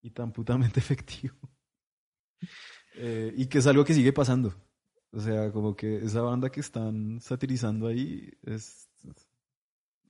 [0.01, 1.37] y tan putamente efectivo.
[2.95, 4.53] Eh, y que es algo que sigue pasando.
[5.11, 8.89] O sea, como que esa banda que están satirizando ahí, es,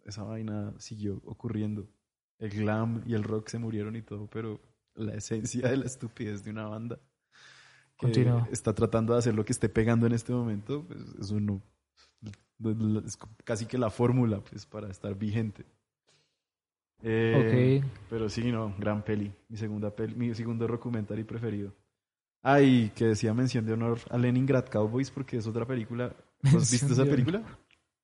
[0.05, 1.87] esa vaina siguió ocurriendo.
[2.39, 4.61] El glam y el rock se murieron y todo, pero
[4.95, 6.99] la esencia de la estupidez de una banda
[7.99, 11.61] que está tratando de hacer lo que esté pegando en este momento, pues eso no.
[13.05, 15.65] Es casi que la fórmula pues, para estar vigente.
[17.03, 17.91] Eh, Ok.
[18.09, 19.31] Pero sí, no, gran peli.
[19.49, 21.73] Mi segunda peli, mi segundo documentary preferido.
[22.49, 26.15] Ay, que decía mención de honor a Leningrad Cowboys porque es otra película.
[26.43, 27.43] ¿Vos viste Mención esa película?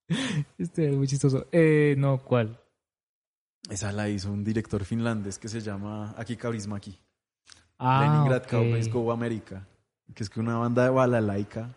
[0.58, 1.48] Este es muy chistoso.
[1.50, 2.60] Eh, no, ¿cuál?
[3.70, 7.00] Esa la hizo un director finlandés que se llama Aki Kaurismäki.
[7.80, 8.50] Ah, Leningrad ok.
[8.50, 9.66] Cowboys Go America.
[10.14, 11.74] Que es que una banda de balalaika,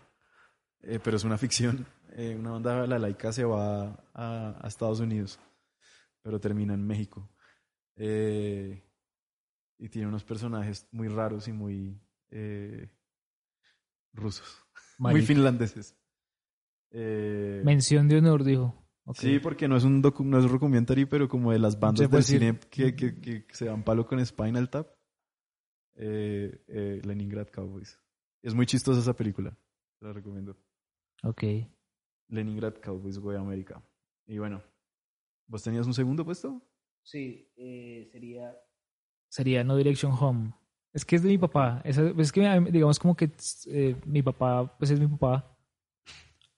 [0.80, 1.86] eh, pero es una ficción.
[2.16, 5.38] eh, una banda de balalaika se va a, a Estados Unidos,
[6.20, 7.30] pero termina en México.
[7.94, 8.82] Eh,
[9.78, 12.00] y tiene unos personajes muy raros y muy
[12.30, 12.88] eh,
[14.12, 14.66] rusos,
[14.98, 15.96] muy finlandeses.
[16.90, 18.86] Eh, Mención de honor, dijo.
[19.14, 22.08] Sí, porque no es un docu no es un documentary, pero como de las bandas
[22.08, 24.88] puede del cine que, que, que se dan palo con Spinal Tap,
[25.94, 28.00] eh, eh, Leningrad Cowboys.
[28.42, 29.56] Es muy chistosa esa película,
[30.00, 30.56] te la recomiendo.
[31.22, 31.44] Ok.
[32.28, 33.80] Leningrad Cowboys Go América.
[34.26, 34.62] Y bueno,
[35.46, 36.60] ¿vos tenías un segundo puesto?
[37.02, 37.48] Sí,
[38.10, 38.56] sería...
[39.28, 40.52] Sería No Direction Home.
[40.96, 41.82] Es que es de mi papá.
[41.84, 42.40] Es, es que,
[42.70, 43.30] digamos, como que
[43.66, 45.54] eh, mi papá, pues es mi papá.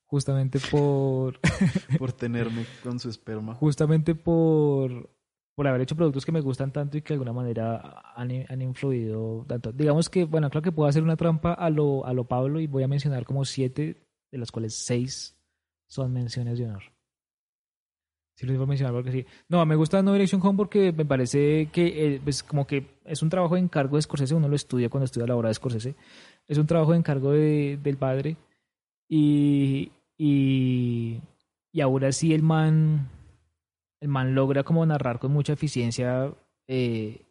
[0.06, 1.40] Justamente por...
[1.98, 3.56] Por tenerme con su esperma.
[3.56, 5.10] justamente por,
[5.56, 8.62] por haber hecho productos que me gustan tanto y que de alguna manera han, han
[8.62, 9.72] influido tanto.
[9.72, 12.68] Digamos que, bueno, creo que puedo hacer una trampa a lo, a lo Pablo y
[12.68, 15.36] voy a mencionar como siete, de las cuales seis
[15.88, 16.84] son menciones de honor.
[18.38, 19.26] Si les voy a mencionar porque sí.
[19.48, 23.20] No, me gusta No Direction Home porque me parece que eh, pues como que es
[23.20, 25.96] un trabajo de encargo de Scorsese, uno lo estudia cuando estudia la obra de Scorsese.
[26.46, 28.36] Es un trabajo de encargo de- del padre
[29.08, 31.20] y, y,
[31.72, 33.08] y ahora sí el man,
[34.00, 36.32] el man logra como narrar con mucha eficiencia
[36.68, 37.22] eh,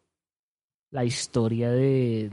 [0.90, 2.28] la historia de,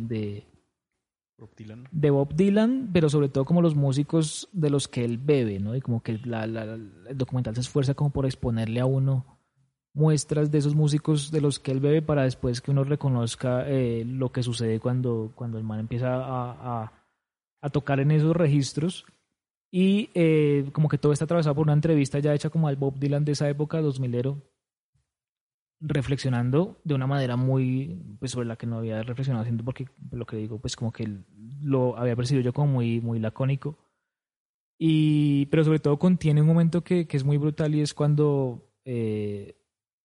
[1.92, 5.76] De Bob Dylan, pero sobre todo como los músicos de los que él bebe, ¿no?
[5.76, 9.26] Y como que el documental se esfuerza como por exponerle a uno
[9.94, 14.04] muestras de esos músicos de los que él bebe para después que uno reconozca eh,
[14.06, 16.92] lo que sucede cuando, cuando el man empieza a, a-
[17.62, 19.06] a tocar en esos registros.
[19.72, 22.98] Y eh, como que todo está atravesado por una entrevista ya hecha como al Bob
[23.00, 24.42] Dylan de esa época, 2000ero,
[25.80, 30.26] reflexionando de una manera muy, pues sobre la que no había reflexionado, haciendo porque lo
[30.26, 31.08] que digo, pues como que
[31.62, 33.78] lo había percibido yo como muy, muy lacónico.
[34.78, 38.74] Y, pero sobre todo contiene un momento que, que es muy brutal y es cuando
[38.84, 39.58] eh,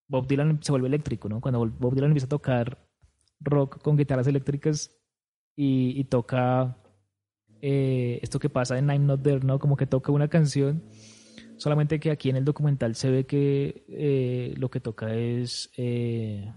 [0.08, 1.40] Bob Dylan se vuelve eléctrico, ¿no?
[1.40, 2.86] Cuando Bob Dylan empieza a tocar
[3.40, 4.92] rock con guitarras eléctricas
[5.56, 6.76] y, y toca
[7.62, 9.58] eh, esto que pasa en I'm Not There, ¿no?
[9.58, 10.82] Como que toca una canción,
[11.60, 16.52] solamente que aquí en el documental se ve que eh, lo que toca es, eh,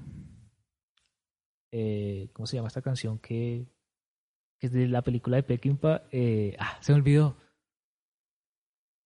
[1.71, 3.19] eh, ¿cómo se llama esta canción?
[3.19, 3.67] Que,
[4.59, 6.03] que es de la película de Peckinpah.
[6.57, 7.35] Ah, se me olvidó.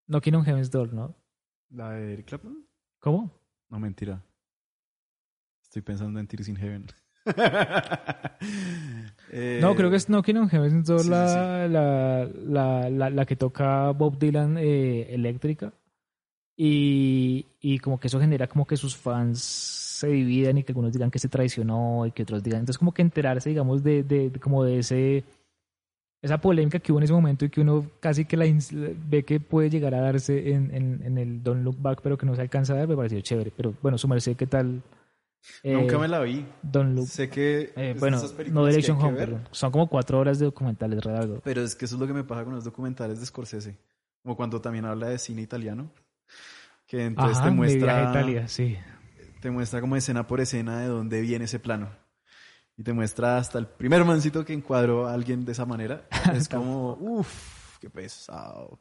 [0.07, 1.15] Knocking on Heaven's Door, ¿no?
[1.69, 2.65] ¿La de Eric Clapton?
[2.99, 3.31] ¿Cómo?
[3.69, 4.23] No, mentira.
[5.63, 6.85] Estoy pensando en Tears in Heaven.
[9.29, 13.25] Eh, No, creo que es Knocking on Heaven's Door sí, la, La, la, la, la
[13.25, 15.73] que toca Bob Dylan eh, eléctrica.
[16.59, 20.91] Y, y como que eso genera como que sus fans se dividan y que algunos
[20.91, 22.61] digan que se traicionó y que otros digan.
[22.61, 25.23] Entonces como que enterarse, digamos, de, de, de como de ese
[26.19, 28.45] esa polémica que hubo en ese momento y que uno casi que la
[29.07, 32.25] ve que puede llegar a darse en, en, en el Don't Look Back, pero que
[32.25, 33.53] no se alcanza a dar, me pareció chévere.
[33.55, 34.81] Pero bueno, su merced, ¿qué tal?
[35.63, 36.43] Nunca Eh, me la vi.
[36.63, 37.71] Don't Look Sé que.
[37.75, 38.19] eh, es de bueno,
[38.51, 41.39] no Direction Home, ver, pero son como cuatro horas de documentales, re largo.
[41.43, 43.77] Pero es que eso es lo que me pasa con los documentales de Scorsese.
[44.23, 45.91] Como cuando también habla de cine italiano.
[46.87, 48.09] Que entonces Ajá, te muestra.
[48.09, 48.77] Italia, sí.
[49.41, 51.89] Te muestra como escena por escena de dónde viene ese plano.
[52.77, 56.07] Y te muestra hasta el primer mancito que encuadró a alguien de esa manera.
[56.33, 58.79] Es como, uff, qué pesado.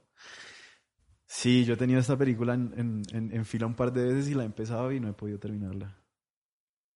[1.26, 4.34] Sí, yo he tenido esta película en, en, en- fila un par de veces y
[4.34, 5.96] la he empezado y no he podido terminarla.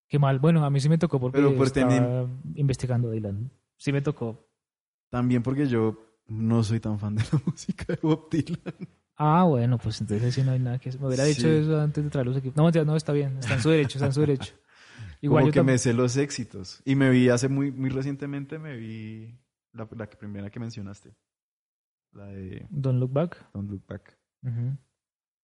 [0.08, 0.38] Qué mal.
[0.38, 3.50] Bueno, a mí sí me tocó porque Pero por estaba investigando a Dylan.
[3.76, 4.48] Sí me tocó.
[5.08, 8.88] También porque yo no soy tan fan de la música de Bob Dylan.
[9.22, 11.00] Ah, bueno, pues entonces sí no hay nada que hacer.
[11.00, 11.48] Me hubiera dicho Sí.
[11.48, 12.56] eso antes de traer los equipos.
[12.56, 13.36] No, mentira, no, está bien.
[13.38, 14.54] Está en su derecho, está en su derecho.
[15.20, 16.80] Igual como yo que me sé los éxitos.
[16.86, 19.38] Y me vi hace muy, muy recientemente, me vi
[19.74, 21.14] la, la primera que mencionaste.
[22.12, 23.50] La de Don't Look Back.
[23.52, 24.16] Don't Look Back.
[24.42, 24.76] Ujú.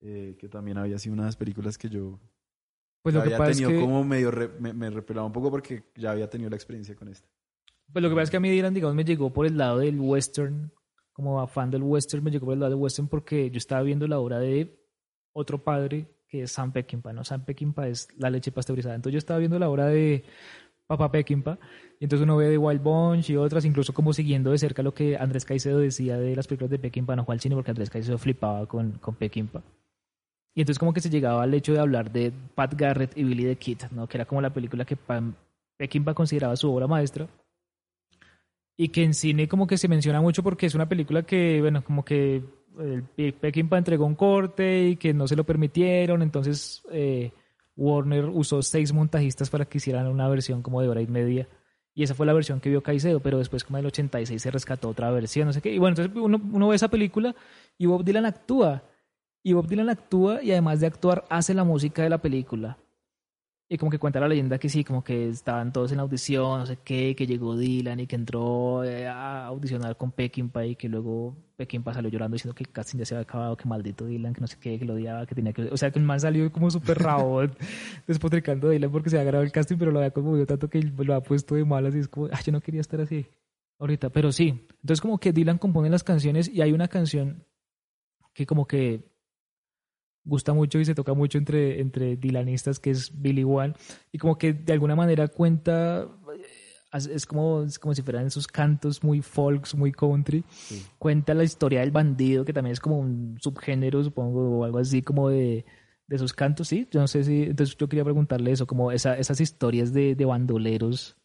[0.00, 2.18] eh, que también había sido una de las películas que yo
[3.02, 3.80] Pues lo que pasa es tenido que...
[3.84, 7.08] como medio re- me, me repelaba un poco porque ya había tenido la experiencia con
[7.08, 7.28] esta.
[7.92, 9.78] Pues lo que pasa es que a mí Dylan, digamos, me llegó por el lado
[9.80, 10.72] del western,
[11.16, 14.06] como fan del western, me llegó por el lado del western porque yo estaba viendo
[14.06, 14.78] la obra de
[15.32, 17.24] otro padre que es Sam Peckinpah, ¿no?
[17.24, 18.94] Sam Peckinpah es la leche pasteurizada.
[18.94, 20.24] Entonces yo estaba viendo la obra de
[20.86, 21.58] Papá Peckinpah
[21.98, 24.92] y entonces uno ve de Wild Bunch y otras, incluso como siguiendo de cerca lo
[24.92, 27.88] que Andrés Caicedo decía de las películas de Peckinpah, no fue al cine porque Andrés
[27.88, 29.62] Caicedo flipaba con, con Peckinpah.
[30.54, 33.44] Y entonces como que se llegaba al hecho de hablar de Pat Garrett y Billy
[33.44, 34.06] the Kid, ¿no?
[34.06, 35.34] Que era como la película que Pam-
[35.78, 37.26] Peckinpah consideraba su obra maestra
[38.76, 41.82] y que en cine como que se menciona mucho porque es una película que, bueno,
[41.82, 42.42] como que
[42.78, 47.32] el Pe- Peckinpah entregó un corte y que no se lo permitieron, entonces eh,
[47.76, 51.48] Warner usó seis montajistas para que hicieran una versión como de hora y media.
[51.94, 54.50] Y esa fue la versión que vio Caicedo, pero después como en el 86 se
[54.50, 55.72] rescató otra versión, no sé qué.
[55.72, 57.34] Y bueno, entonces uno, uno ve esa película
[57.78, 58.82] y Bob Dylan actúa.
[59.42, 62.76] Y Bob Dylan actúa y además de actuar hace la música de la película.
[63.68, 66.66] Y como que cuenta la leyenda que sí, como que estaban todos en audición, no
[66.66, 70.88] sé qué, que llegó Dylan y que entró eh, a audicionar con Peckinpah y que
[70.88, 74.34] luego Peckinpah salió llorando diciendo que el casting ya se había acabado, que maldito Dylan,
[74.34, 75.62] que no sé qué, que lo odiaba, que tenía que...
[75.64, 77.56] O sea, que el man salió como súper rabón
[78.06, 80.80] despotricando a Dylan porque se había grabado el casting, pero lo había conmovido tanto que
[80.80, 83.26] lo ha puesto de malas y es como, ah, yo no quería estar así
[83.80, 84.64] ahorita, pero sí.
[84.80, 87.44] Entonces como que Dylan compone las canciones y hay una canción
[88.32, 89.15] que como que
[90.26, 93.74] gusta mucho y se toca mucho entre, entre Dylanistas, que es Billy One,
[94.12, 98.46] y como que de alguna manera cuenta, eh, es como, es como si fueran esos
[98.46, 100.44] cantos muy folks, muy country,
[100.98, 105.00] cuenta la historia del bandido, que también es como un subgénero, supongo, o algo así
[105.00, 105.64] como de,
[106.06, 106.88] de esos cantos, ¿sí?
[106.90, 110.24] Yo no sé si, entonces yo quería preguntarle eso, como esa, esas historias de, de
[110.24, 111.16] bandoleros,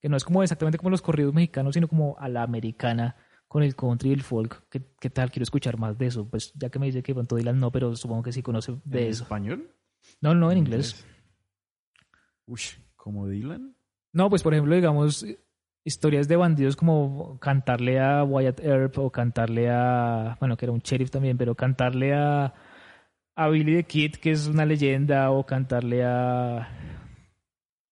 [0.00, 3.16] que no es como exactamente como los corridos mexicanos, sino como a la americana,
[3.48, 4.62] con el country y el folk.
[4.68, 5.30] ¿Qué, qué tal?
[5.30, 6.28] Quiero escuchar más de eso.
[6.28, 9.04] Pues ya que me dice que pronto Dylan no, pero supongo que sí conoce de
[9.06, 9.22] ¿En eso.
[9.24, 9.70] español?
[10.20, 11.04] No, no, en inglés.
[12.46, 12.60] Uy,
[12.96, 13.74] ¿como Dylan?
[14.12, 15.24] No, pues por ejemplo, digamos,
[15.84, 20.80] historias de bandidos como cantarle a Wyatt Earp o cantarle a, bueno, que era un
[20.80, 22.54] sheriff también, pero cantarle a,
[23.36, 26.68] a Billy the Kid, que es una leyenda, o cantarle a,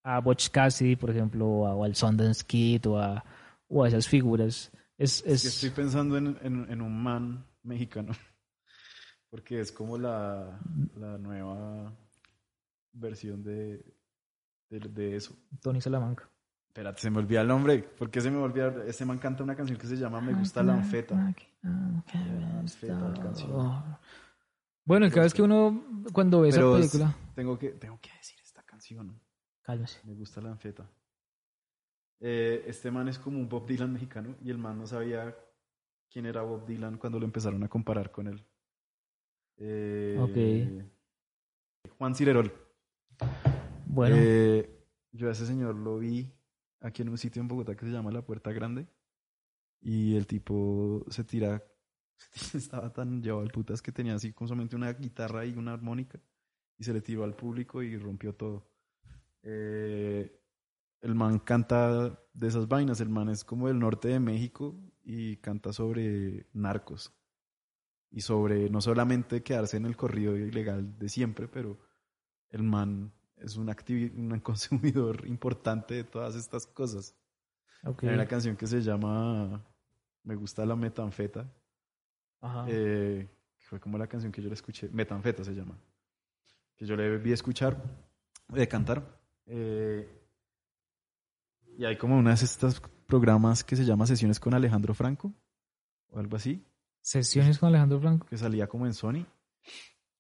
[0.03, 3.25] a Butch Cassidy, por ejemplo, o, a- o al Sundance Kid, o a,
[3.69, 4.71] o a esas figuras.
[4.99, 8.13] Es, Es que es, estoy pensando en, en- en un man mexicano.
[9.31, 10.59] Porque es como la,
[10.97, 11.93] la nueva
[12.93, 13.85] versión de,
[14.71, 15.37] de, de eso.
[15.61, 16.29] Tony Salamanca.
[16.69, 17.79] Espérate, se me olvida el nombre.
[17.83, 18.85] ¿Por qué se me olvida?
[18.87, 21.35] Este man canta una canción que se llama Me gusta la anfeta.
[21.63, 23.99] Anfeta, la canción.
[24.85, 28.11] Bueno, cada vez que uno, cuando ve esa Pero es- película, tengo que, tengo que
[28.13, 29.21] decir esta canción.
[29.63, 30.01] cálmese.
[30.05, 30.89] Me gusta la anfeta.
[32.21, 35.37] Eh, este man es como un Bob Dylan mexicano y el man no sabía
[36.11, 38.45] quién era Bob Dylan cuando lo empezaron a comparar con él.
[39.59, 40.17] Eh,
[41.99, 42.53] Juan Cirerol.
[43.87, 44.71] Bueno, Eh,
[45.13, 46.31] yo a ese señor lo vi
[46.81, 48.87] aquí en un sitio en Bogotá que se llama La Puerta Grande
[49.81, 51.63] y el tipo se tira,
[52.55, 56.21] estaba tan llevado al putas que tenía así con solamente una guitarra y una armónica
[56.79, 58.69] y se le tiró al público y rompió todo.
[59.43, 60.43] Eh,
[61.07, 64.75] el man canta de esas vainas, el man es como del norte de México
[65.05, 67.13] y canta sobre narcos
[68.11, 71.79] y sobre no solamente quedarse en el corrido ilegal de siempre, pero
[72.51, 73.69] el man es un,
[74.17, 77.15] un consumidor importante de todas estas cosas.
[77.85, 78.03] ok.
[78.03, 79.65] Hay una canción que se llama
[80.25, 81.49] Me gusta la metanfeta,
[82.41, 82.65] Ajá.
[82.69, 85.79] eh, que fue como la canción que yo le escuché, metanfeta se llama,
[86.77, 87.81] que yo le vi escuchar,
[88.49, 89.21] de cantar.
[89.47, 90.26] eh,
[91.79, 95.33] y hay como unas de estos programas que se llama Sesiones con Alejandro Franco,
[96.11, 96.65] o algo así,
[97.01, 98.27] Sesiones con Alejandro Franco.
[98.27, 99.27] que salía como en Sony,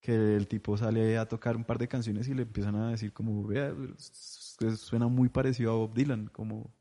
[0.01, 3.13] que el tipo sale a tocar un par de canciones y le empiezan a decir
[3.13, 3.75] como, vea,
[4.77, 6.73] suena muy parecido a Bob Dylan, como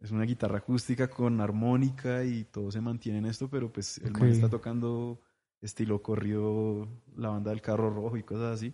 [0.00, 4.12] es una guitarra acústica con armónica y todo se mantiene en esto, pero pues el
[4.12, 4.28] man Ok.
[4.28, 5.20] está tocando
[5.60, 8.72] estilo corrido, la banda del carro rojo y cosas así.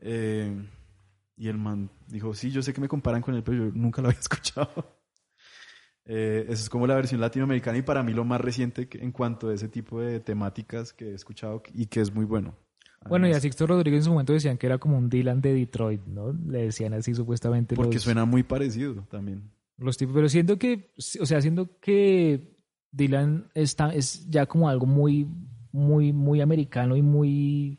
[0.00, 0.68] Eh,
[1.36, 4.02] y el man dijo, sí, yo sé que me comparan con él, pero yo nunca
[4.02, 4.96] lo había escuchado.
[6.04, 9.48] Eh, eso es como la versión latinoamericana y para mí lo más reciente en cuanto
[9.48, 12.54] a ese tipo de temáticas que he escuchado y que es muy bueno.
[13.08, 15.54] Bueno, y a Sixto Rodríguez en su momento decían que era como un Dylan de
[15.54, 16.32] Detroit, ¿no?
[16.32, 19.50] Le decían así supuestamente Porque los, suena muy parecido también.
[19.76, 20.14] los tipos.
[20.14, 22.56] Pero siento que, o sea, siento que
[22.90, 25.26] Dylan está, es ya como algo muy,
[25.72, 27.78] muy, muy americano y muy,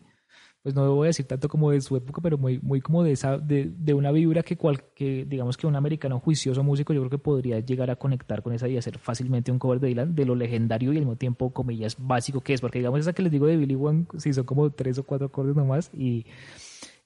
[0.68, 3.14] pues no voy a decir tanto como de su época, pero muy, muy como de
[3.14, 6.99] esa, de, de una vibra que cual, que digamos que un americano juicioso músico yo
[6.99, 10.14] creo que podría llegar a conectar con esa y hacer fácilmente un cover de Dylan
[10.14, 13.22] de lo legendario y al mismo tiempo, comillas, básico que es, porque digamos esa que
[13.22, 16.26] les digo de Billy One, sí son como tres o cuatro acordes nomás y,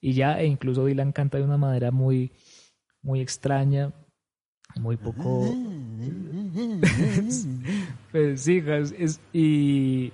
[0.01, 2.31] y ya, e incluso Dylan canta de una manera muy,
[3.03, 3.93] muy extraña,
[4.79, 5.55] muy poco...
[8.11, 8.63] Pues sí,
[8.97, 10.11] es- y,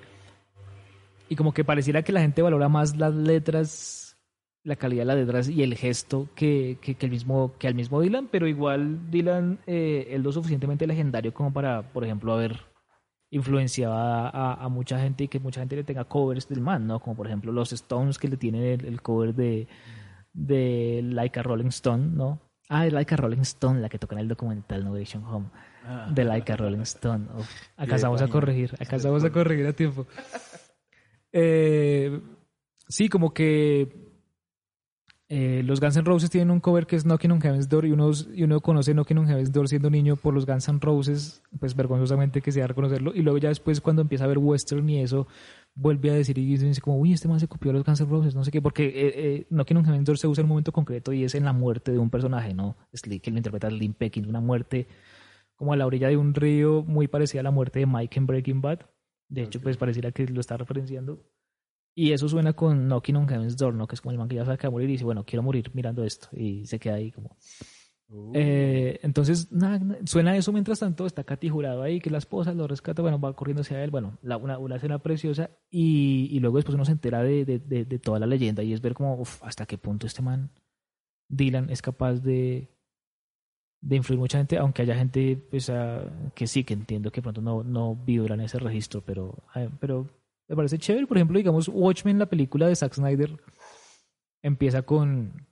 [1.30, 4.18] y como que pareciera que la gente valora más las letras,
[4.64, 7.76] la calidad de las letras y el gesto que, que, que el mismo, que al
[7.76, 12.60] mismo Dylan, pero igual Dylan eh, es lo suficientemente legendario como para, por ejemplo, haber
[13.30, 16.88] influenciado a, a- a mucha gente y que mucha gente le tenga covers del man,
[16.88, 17.00] ¿no?
[17.02, 19.68] Como por ejemplo los Stones que le tienen el, el cover de,
[20.34, 22.40] de Like a Rolling Stone, ¿no?
[22.70, 25.48] Ah, es Like a Rolling Stone, la que toca en el documental No Direction Home
[26.12, 27.28] de Like a Rolling Stone.
[27.38, 28.34] Uf, alcanzamos a página.
[28.34, 30.06] corregir, alcanzamos a corregir a tiempo.
[31.40, 32.20] Eh,
[32.88, 34.08] sí, como que
[35.30, 37.92] eh, los Guns N' Roses tienen un cover que es Knocking on Heaven's Door y
[37.92, 41.44] uno, y uno conoce Knocking on Heaven's Door siendo niño por los Guns N' Roses,
[41.60, 43.14] pues vergonzosamente que sea reconocerlo.
[43.14, 45.28] Y luego ya después cuando empieza a ver western y eso,
[45.76, 48.10] vuelve a decir y dice como, uy, este man se copió a los Guns N'
[48.10, 50.50] Roses, no sé qué, porque eh, eh, Knocking on Heaven's Door se usa en un
[50.50, 52.78] momento concreto y es en la muerte de un personaje, ¿no?
[52.94, 54.88] Slick, que lo interpreta Slim Peckin, una muerte
[55.56, 58.26] como a la orilla de un río muy parecida a la muerte de Mike en
[58.26, 58.80] Breaking Bad.
[59.30, 61.24] De hecho, pues pareciera que lo está referenciando.
[61.96, 63.88] Y eso suena con Knocking on Heaven's Door, ¿no?
[63.88, 65.26] Que es como el man que ya sabe que va a morir y dice, bueno,
[65.26, 66.28] quiero morir mirando esto.
[66.32, 67.36] Y se queda ahí como...
[68.10, 72.54] Uh, Eh, entonces, na- suena eso mientras tanto, está Katy jurado ahí, que la esposa
[72.54, 76.40] lo rescata, bueno, va corriendo hacia él, bueno, la- una, una escena preciosa, y, y
[76.40, 78.94] luego después uno se entera de, de- de- de toda la leyenda, y es ver
[78.94, 80.52] como, uf, hasta qué punto este man,
[81.28, 82.70] Dylan, es capaz de,
[83.82, 86.04] de influir mucha gente, aunque haya gente pues, ah,
[86.36, 89.36] que sí, que entiendo que pronto no, no vibra en ese registro, pero,
[89.80, 90.08] pero
[90.48, 93.38] me parece chévere, por ejemplo, digamos, Watchmen, la película de Zack Snyder,
[94.42, 95.46] empieza con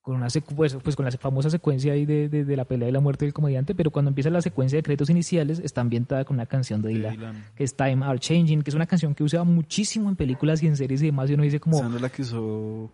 [0.00, 2.90] con una secu- pues, pues con la famosa secuencia ahí de, de, de la pelea
[2.90, 6.26] y la muerte del comediante, pero cuando empieza la secuencia de créditos iniciales está ambientada
[6.26, 7.44] con una canción de de Dylan, Dylan.
[7.56, 10.66] que es Time Are Changing, que es una canción que usa muchísimo en películas y
[10.66, 12.92] en series y demás, y uno dice como, Esa no es la que usó.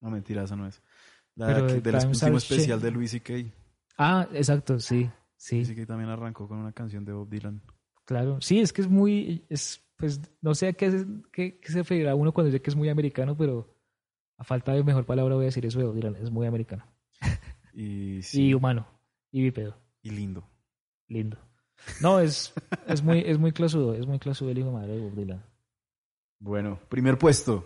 [0.00, 0.82] No, mentira, esa no es.
[1.38, 3.34] La de del último Are especial de Luis C.K.
[3.98, 5.86] ah, exacto, sí, sí, Luis C.K.
[5.86, 7.62] también arrancó con una canción de Bob Dylan.
[8.04, 11.68] claro, sí, es que es muy, es, pues, no sé a qué, se- qué, qué
[11.72, 13.74] se referirá uno cuando dice que es muy americano, pero
[14.36, 16.84] a falta de mejor palabra voy a decir eso de Bob Dylan, es muy americano,
[17.72, 18.86] Y sí, y humano,
[19.30, 19.76] y bípedo.
[20.02, 20.44] y lindo.
[21.06, 21.38] Lindo.
[22.02, 22.52] No, es,
[22.88, 25.44] es muy, es muy clasudo, es muy clasudo el hijo de madre de Bob Dylan.
[26.40, 27.64] Bueno, primer puesto,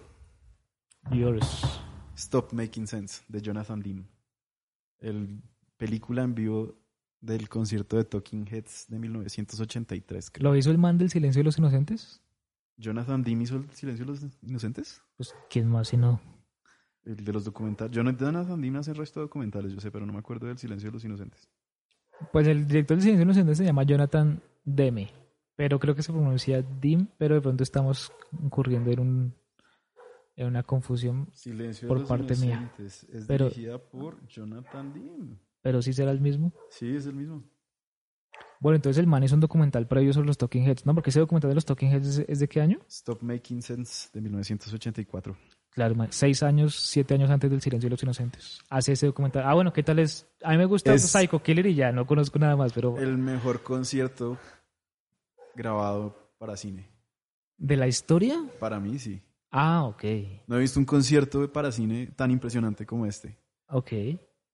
[1.11, 1.81] Yours.
[2.17, 4.09] Stop Making Sense, de Jonathan Dean.
[4.99, 5.43] El
[5.77, 6.79] película en vivo
[7.21, 10.31] del concierto de Talking Heads de 1983.
[10.31, 10.51] creo.
[10.51, 12.21] ¿Lo hizo el man del silencio de los inocentes?
[12.77, 15.03] Jonathan Dean hizo el silencio de los inocentes.
[15.17, 16.21] Pues, ¿quién más si no?
[17.05, 17.95] El de los documentales.
[17.95, 20.91] Jonathan Dean hace el resto de documentales, yo sé, pero no me acuerdo del silencio
[20.91, 21.49] de los inocentes.
[22.33, 25.11] Pues el director del silencio de los inocentes se llama Jonathan Demme.
[25.57, 29.35] Pero creo que se pronuncia Dim, pero de pronto estamos incurriendo en un
[30.37, 31.29] en una confusión.
[31.33, 32.73] Silencio Por de los parte mía.
[32.79, 35.39] Es Pero- dirigida por Jonathan Dean.
[35.61, 36.53] Pero sí será el mismo.
[36.71, 37.45] Sí, es el mismo.
[38.61, 40.95] Bueno, entonces el man es un documental previo sobre los Talking Heads, ¿no?
[40.95, 42.79] Porque ese documental de los Talking Heads es, es de qué año?
[42.89, 45.37] Stop Making Sense de 1984.
[45.71, 48.61] Claro, seis años, siete años antes del silencio de los inocentes.
[48.69, 49.45] Hace ese documental.
[49.47, 50.29] Ah, bueno, ¿qué tal es?
[50.43, 53.17] A mí me gusta Es- Psycho Killer y ya, no conozco nada más, pero El
[53.19, 54.39] mejor concierto
[55.55, 56.89] grabado para cine.
[57.57, 58.37] ¿de la historia?
[58.59, 59.23] Para mí, sí.
[59.53, 60.03] Ah, ok.
[60.47, 63.39] No he visto un concierto para cine tan impresionante como este.
[63.69, 63.93] Ok.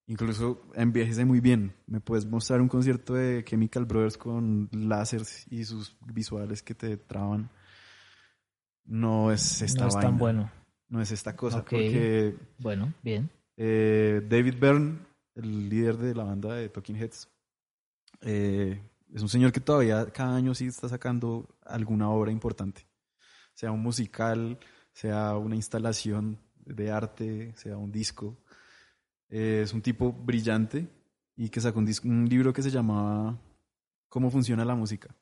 [0.06, 1.74] Incluso envejece muy bien.
[1.86, 6.96] Me puedes mostrar un concierto de Chemical Brothers con láseres y sus visuales que te
[6.96, 7.50] traban.
[8.84, 10.10] No es esta no es vaina.
[10.10, 10.50] tan bueno.
[10.88, 11.58] No es esta cosa.
[11.58, 11.70] Ok.
[11.70, 13.30] Porque Bueno, bien.
[13.56, 14.98] eh, David Byrne,
[15.34, 17.28] el líder de la banda de Talking Heads,
[18.22, 18.80] eh,
[19.14, 22.86] es un señor que todavía cada año sí está sacando alguna obra importante.
[23.52, 24.58] Sea un musical,
[24.98, 28.36] sea una instalación de arte, sea un disco.
[29.28, 30.88] Eh, es un tipo brillante
[31.36, 33.38] y que sacó un, dis- un libro que se llamaba
[34.08, 35.14] Cómo funciona la música.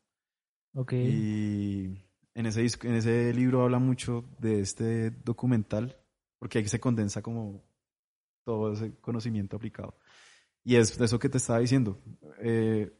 [0.74, 0.93] Ok.
[0.94, 1.85] Y
[2.32, 5.94] en ese, disco- en ese libro habla mucho de este documental,
[6.39, 7.62] porque ahí se condensa como
[8.47, 9.98] todo ese conocimiento aplicado.
[10.65, 12.01] Y es de eso que te estaba diciendo.
[12.40, 12.90] Eh,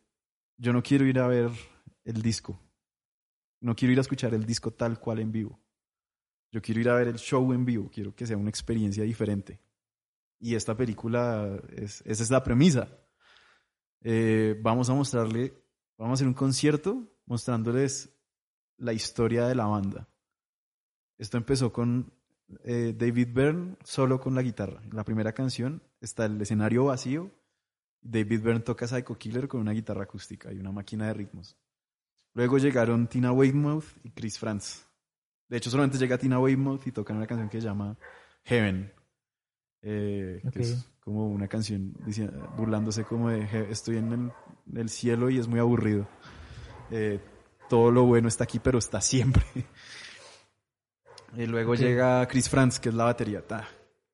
[0.59, 1.51] yo no quiero ir a ver
[2.05, 2.61] el disco.
[3.62, 5.59] No quiero ir a escuchar el disco tal cual en vivo.
[6.57, 7.91] Yo quiero ir a ver el show en vivo.
[7.93, 9.61] Quiero que sea una experiencia diferente.
[10.41, 12.89] Y esta película, es, esa es la premisa.
[14.01, 15.53] Eh, vamos a mostrarle,
[15.99, 18.09] vamos a hacer un concierto mostrándoles
[18.78, 20.09] la historia de la banda.
[21.19, 22.11] Esto empezó con
[22.65, 24.81] eh, David Byrne solo con la guitarra.
[24.83, 27.31] En la primera canción está el escenario vacío.
[28.01, 31.55] David Byrne toca Psycho Killer con una guitarra acústica y una máquina de ritmos.
[32.33, 34.86] Luego llegaron Tina Weymouth y Chris Franz.
[35.48, 37.97] De hecho, solamente llega Tina Weymouth y tocan una canción que se llama
[38.44, 38.93] Heaven.
[39.82, 40.40] eh.
[40.52, 41.94] Que es como una canción
[42.56, 44.32] burlándose como de "Je- estoy en el,
[44.81, 46.09] el cielo y es muy aburrido.
[46.90, 47.20] Eh,
[47.68, 49.44] todo lo bueno está aquí, pero está siempre.
[51.36, 53.68] Y luego llega Chris Franz, que es la batería, ta,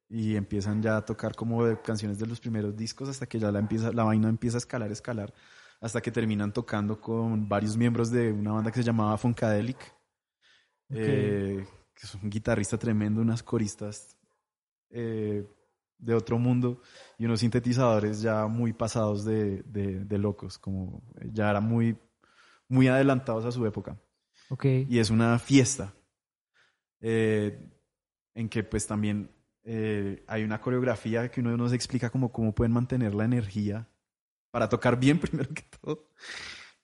[0.09, 3.52] y empiezan ya a tocar como de canciones de los primeros discos hasta que ya
[3.52, 5.32] la, empieza, la vaina empieza a escalar, escalar,
[5.80, 9.78] hasta que terminan tocando con varios miembros de una banda que se llamaba Funkadelic,
[10.94, 11.64] eh,
[11.94, 14.16] que es un guitarrista tremendo, unas coristas
[14.90, 15.47] eh,
[15.98, 16.81] de otro mundo
[17.19, 21.02] y unos sintetizadores ya muy pasados de, de- de locos, como
[21.32, 21.97] ya eran muy,
[22.69, 23.97] muy adelantados a su época.
[24.89, 25.94] Y es una fiesta
[27.01, 27.70] eh,
[28.35, 29.31] en que pues también
[29.64, 33.89] eh, hay una coreografía que uno no se explica como cómo pueden mantener la energía
[34.51, 36.09] para tocar bien primero que todo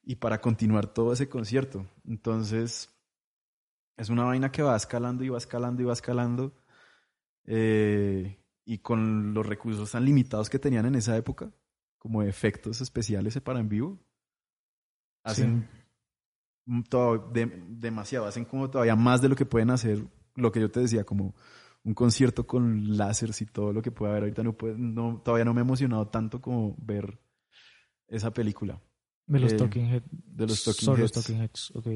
[0.02, 1.86] y para continuar todo ese concierto.
[2.06, 2.88] Entonces
[3.98, 6.54] es una vaina que va escalando y va escalando y va escalando
[7.44, 11.50] eh, y con los recursos tan limitados que tenían en esa época,
[11.98, 13.98] como efectos especiales para en vivo,
[15.24, 15.68] hacen
[16.88, 20.04] todo- de- demasiado, hacen como todavía más de lo que pueden hacer,
[20.34, 21.34] lo que yo te decía, como
[21.84, 24.24] un concierto con láseres y todo lo que puede haber.
[24.24, 27.18] Ahorita no puede- no, todavía no me he emocionado tanto como ver
[28.06, 28.80] esa película
[29.26, 30.06] De los eh, Talking Heads.
[30.10, 31.00] de los Talking Heads.
[31.00, 31.86] los Talking Heads, ok.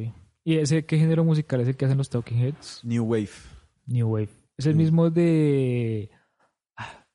[0.45, 2.81] ¿Y ese qué género musical es el que hacen los Talking Heads?
[2.85, 3.31] New Wave.
[3.87, 4.29] New Wave.
[4.57, 6.11] ¿Es el mismo de
[6.77, 7.07] ah,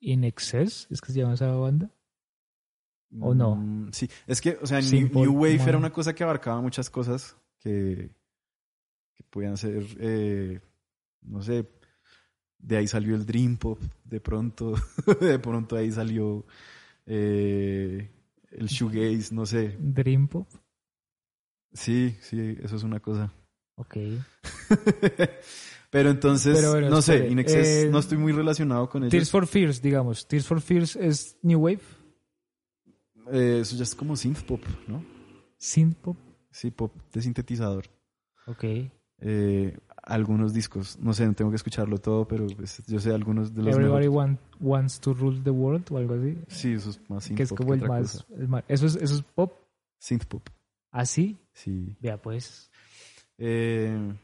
[0.00, 0.86] In Excess?
[0.90, 1.90] ¿Es que se llama esa banda?
[3.20, 3.56] ¿O no?
[3.56, 5.68] Mm, Sí, es que, o sea, New, Simple New Wave Man.
[5.68, 8.10] era una cosa que abarcaba muchas cosas que,
[9.14, 10.60] que podían ser, eh,
[11.22, 11.66] no sé,
[12.58, 14.74] de ahí salió el Dream Pop, de pronto,
[15.20, 16.44] de pronto ahí salió
[17.06, 18.10] eh,
[18.50, 19.76] el Shoegaze, no sé.
[19.78, 20.48] Dream Pop.
[21.76, 23.32] Sí, sí, eso es una cosa.
[23.76, 23.96] Ok.
[25.90, 29.02] Pero entonces, Pero bueno, no sé, espere, In Excess, eh, no estoy muy relacionado con
[29.02, 29.10] ellos.
[29.12, 30.26] Tears for Fears, digamos.
[30.26, 31.80] Tears for Fears es New Wave.
[33.32, 35.02] Eh, eso ya es como synth pop, ¿no?
[35.58, 36.16] Synth Pop.
[36.50, 37.86] Sí, pop de sintetizador.
[38.46, 38.64] Ok.
[39.20, 40.98] Eh, algunos discos.
[41.00, 44.38] No sé, tengo que escucharlo todo, pero pues, yo sé algunos de los Everybody want-
[44.60, 46.36] wants to rule the world o algo así.
[46.48, 48.26] Sí, eso es más synth que es pop como que el otra más, cosa.
[48.38, 49.52] el más- Eso es, eso es pop.
[49.98, 50.46] Synth pop,
[50.96, 51.38] Así.
[51.52, 51.94] sí.
[52.00, 52.70] Vea, pues.
[53.36, 54.14] Eh,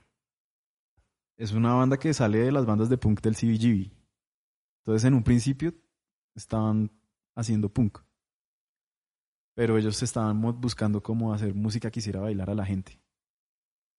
[1.36, 3.92] es una banda que sale de las bandas de punk del CBGB.
[4.78, 5.74] Entonces, en un principio
[6.34, 6.90] estaban
[7.34, 7.98] haciendo punk.
[9.54, 12.98] Pero ellos estaban buscando cómo hacer música que hiciera bailar a la gente.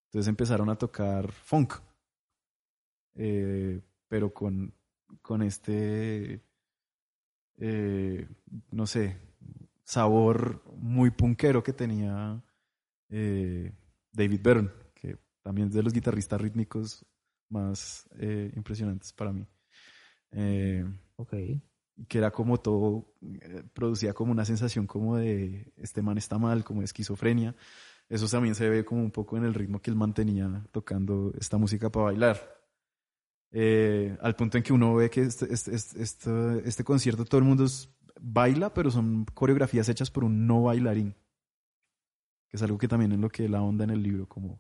[0.08, 1.76] Entonces empezaron a tocar funk.
[3.14, 4.74] Eh, pero con,
[5.22, 6.42] con este,
[7.60, 8.28] eh,
[8.72, 9.16] no sé,
[9.84, 12.42] sabor muy punkero que tenía
[13.16, 13.72] eh,
[14.12, 17.06] David Byrne, que también es de los guitarristas rítmicos
[17.50, 19.46] más eh, impresionantes para mí.
[20.32, 20.84] Eh,
[21.18, 21.34] Ok.
[22.08, 26.64] que era como todo, eh, producía como una sensación como de este man está mal,
[26.64, 27.56] como de esquizofrenia.
[28.10, 31.58] Eso también se ve como un poco en el ritmo que él mantenía tocando esta
[31.60, 32.38] música para bailar.
[33.52, 37.38] Eh, al punto en que uno ve que este, este, este, este- este concierto todo
[37.38, 37.66] el mundo
[38.20, 41.16] baila, pero son coreografías hechas por un no bailarín.
[42.54, 44.60] Que es algo que también es lo que la onda en el libro, como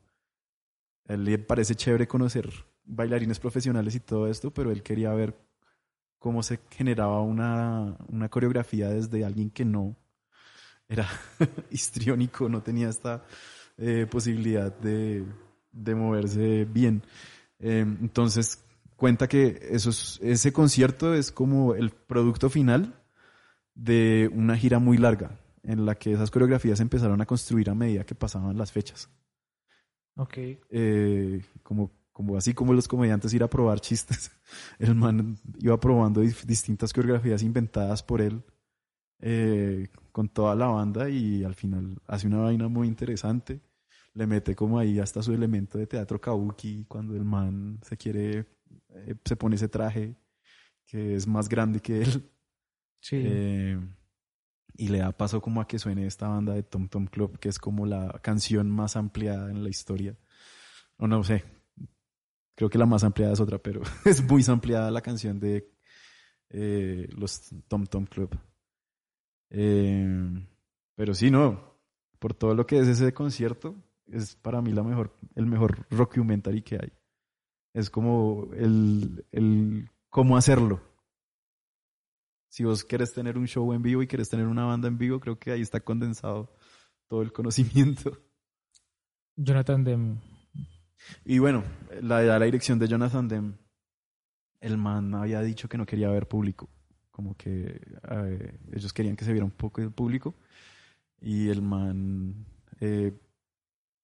[1.07, 2.49] a él le parece chévere conocer
[2.85, 5.37] bailarines profesionales y todo esto, pero él quería ver
[6.17, 9.95] cómo se generaba una, una coreografía desde alguien que no
[10.89, 11.07] era
[11.69, 13.23] histriónico, no tenía esta
[13.77, 15.23] eh, posibilidad de,
[15.71, 17.03] de moverse bien.
[17.59, 18.65] Eh, entonces
[18.95, 22.95] cuenta que eso es- ese concierto es como el producto final
[23.75, 27.75] de una gira muy larga en la que esas coreografías se empezaron a construir a
[27.75, 29.09] medida que pasaban las fechas
[30.15, 30.37] Ok.
[30.69, 34.31] eh, como, como así como los comediantes ir a probar chistes.
[34.79, 38.43] El man iba probando distintas coreografías inventadas por él
[39.19, 43.61] eh, con toda la banda y al final hace una vaina muy interesante.
[44.13, 48.45] Le mete como ahí hasta su elemento de teatro kabuki cuando el man se quiere,
[48.89, 50.15] eh, se pone ese traje
[50.85, 52.31] que es más grande que él.
[53.01, 53.17] Sí.
[54.75, 57.49] Y le da paso como a que suene esta banda de Tom Tom Club, que
[57.49, 60.17] es como la canción más ampliada en la historia.
[60.97, 61.43] O no sé.
[62.55, 65.71] Creo que la más ampliada es otra, pero es muy ampliada la canción de
[66.49, 68.37] eh, los Tom Tom Club.
[69.49, 70.47] Eh,
[70.95, 71.73] pero sí, no.
[72.19, 73.75] Por todo lo que es ese concierto,
[74.07, 76.93] es para mí la mejor, el mejor rockumentary que hay.
[77.73, 80.92] Es como el, el cómo hacerlo.
[82.53, 85.19] Si vos querés tener un show en vivo y querés tener una banda en vivo,
[85.19, 86.55] creo que ahí está condensado
[87.07, 88.15] todo el conocimiento.
[89.35, 90.21] Jonathan Demme.
[91.25, 91.63] Y bueno,
[91.99, 93.53] la, la dirección de Jonathan Demme,
[94.61, 96.69] el man había dicho que no quería ver público,
[97.09, 97.81] como que
[98.11, 100.35] eh, ellos querían que se viera un poco el público
[101.21, 102.45] y el man
[102.79, 103.19] eh,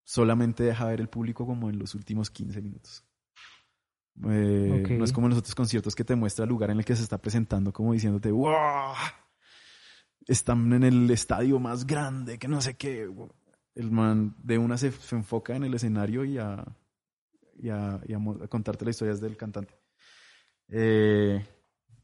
[0.03, 3.03] solamente deja ver el público como en los últimos 15 minutos.
[4.27, 4.97] Eh.
[4.97, 6.95] No es como en los otros conciertos que te muestra el lugar en el que
[6.95, 8.93] se está presentando, como diciéndote, ¡wow!
[10.27, 13.09] Están en el estadio más grande, que no sé qué.
[13.75, 16.65] El man de una se, se enfoca en el escenario y a,
[17.57, 19.73] y a, y a contarte las historias del cantante.
[20.67, 21.45] Eh,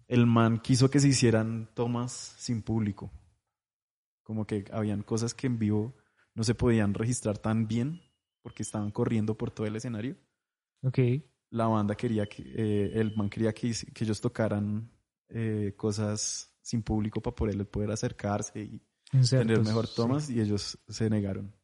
[0.07, 3.11] el man quiso que se hicieran tomas sin público.
[4.23, 5.95] Como que habían cosas que en vivo
[6.33, 8.01] no se podían registrar tan bien
[8.41, 10.17] porque estaban corriendo por todo el escenario.
[10.83, 10.99] Ok.
[11.55, 14.89] La banda quería que, eh, el man quería que, que ellos tocaran
[15.29, 18.81] eh, cosas sin público para poder, poder acercarse y
[19.29, 19.95] tener mejor sí.
[19.95, 21.55] tomas y ellos se negaron.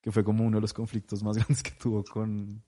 [0.00, 2.62] Que fue como uno de los conflictos más grandes que tuvo con,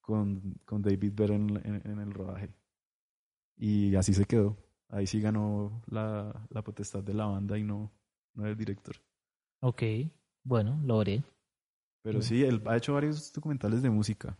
[0.00, 2.54] con, con David Byrne en, en- en el rodaje.
[3.56, 4.56] Y así se quedó.
[4.88, 7.92] Ahí sí ganó la, la potestad de la banda y no,
[8.34, 8.96] no del director.
[9.60, 9.82] Ok.
[10.44, 11.22] Bueno, lo haré.
[12.02, 14.36] Pero sí, él ha hecho varios documentales de música.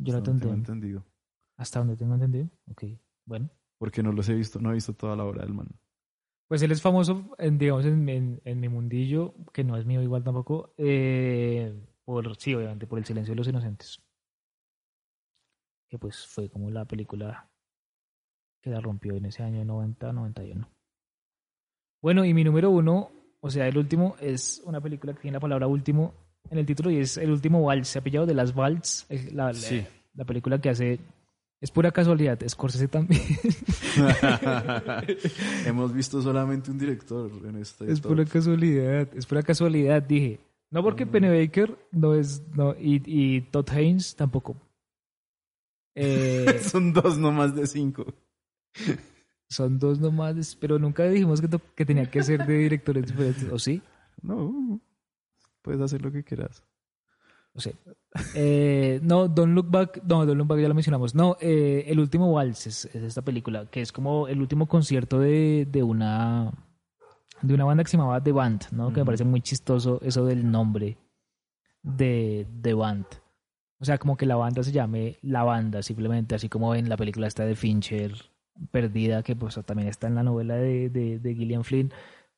[0.00, 1.04] Hasta Jonathan donde tengo entendido.
[1.56, 2.48] Hasta donde tengo entendido.
[2.70, 2.84] Ok.
[3.26, 3.50] Bueno.
[3.78, 5.68] Porque no los he visto, no he visto toda la obra del man.
[6.48, 10.02] Pues él es famoso, en, digamos, en, en- en mi mundillo, que no es mío
[10.02, 11.72] igual tampoco, eh,
[12.04, 14.02] por, sí, obviamente, por El silencio de los inocentes.
[15.88, 17.48] Que pues fue como la película
[18.62, 20.68] que la rompió en ese año 90-91.
[22.02, 23.10] Bueno, y mi número uno,
[23.40, 26.14] o sea, el último, es una película que tiene la palabra último
[26.48, 28.54] en el título y es El último vals, se ha pillado de las
[29.08, 29.84] eh, la, la- Sí.
[30.14, 30.98] la película que hace,
[31.60, 33.20] es pura casualidad, Scorsese también.
[35.66, 38.12] Hemos visto solamente un director en este Es top.
[38.12, 40.40] pura casualidad, es pura casualidad, dije.
[40.70, 44.56] No porque Penny Baker no es, no, y, y Todd Haynes tampoco.
[45.96, 48.06] Eh, Son dos nomás de cinco.
[49.48, 51.40] son dos nomás, pero nunca dijimos
[51.74, 53.82] que, tenía que ser de directores diferentes, ¿o sí?
[54.22, 54.80] No,
[55.62, 56.62] puedes hacer lo que quieras.
[57.54, 57.74] No sé.
[58.34, 61.14] Eh, no, Don't Look Back, no, Don't Look Back ya lo mencionamos.
[61.14, 65.18] No, eh, El último vals es, es esta película, que es como el último concierto
[65.18, 66.52] de, de una
[67.42, 68.92] de una banda que se llamaba The Band, ¿no?
[68.92, 70.98] Que me parece muy chistoso eso del nombre
[71.82, 73.06] de The Band.
[73.80, 76.98] O sea, como que la banda se llame La Banda, simplemente, así como en la
[76.98, 78.12] película esta de Fincher,
[78.70, 81.90] Perdida, que pues también está en la novela de, de, de Gillian Flynn.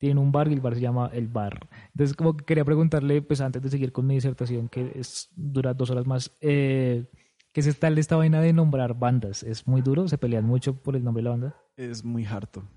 [0.03, 1.69] Tienen un bar y el bar se llama El Bar.
[1.93, 5.73] Entonces, como que quería preguntarle, pues antes de seguir con mi disertación, que es, dura
[5.73, 7.09] dos horas más, eh,
[7.53, 9.43] ¿qué es tal esta vaina de nombrar bandas?
[9.43, 10.09] ¿Es muy duro?
[10.09, 11.55] ¿Se pelean mucho por el nombre de la banda?
[11.77, 12.67] Es muy harto.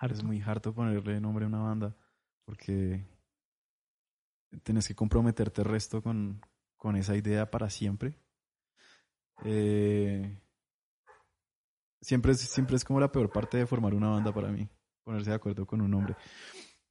[0.00, 1.96] Es muy harto ponerle nombre a una banda
[2.44, 3.04] porque
[4.62, 6.42] tienes que comprometerte el resto con,
[6.76, 8.14] con esa idea para siempre.
[9.44, 10.40] Eh,
[12.00, 14.68] siempre, es, siempre es como la peor parte de formar una banda para mí,
[15.10, 16.14] ponerse de acuerdo con un nombre.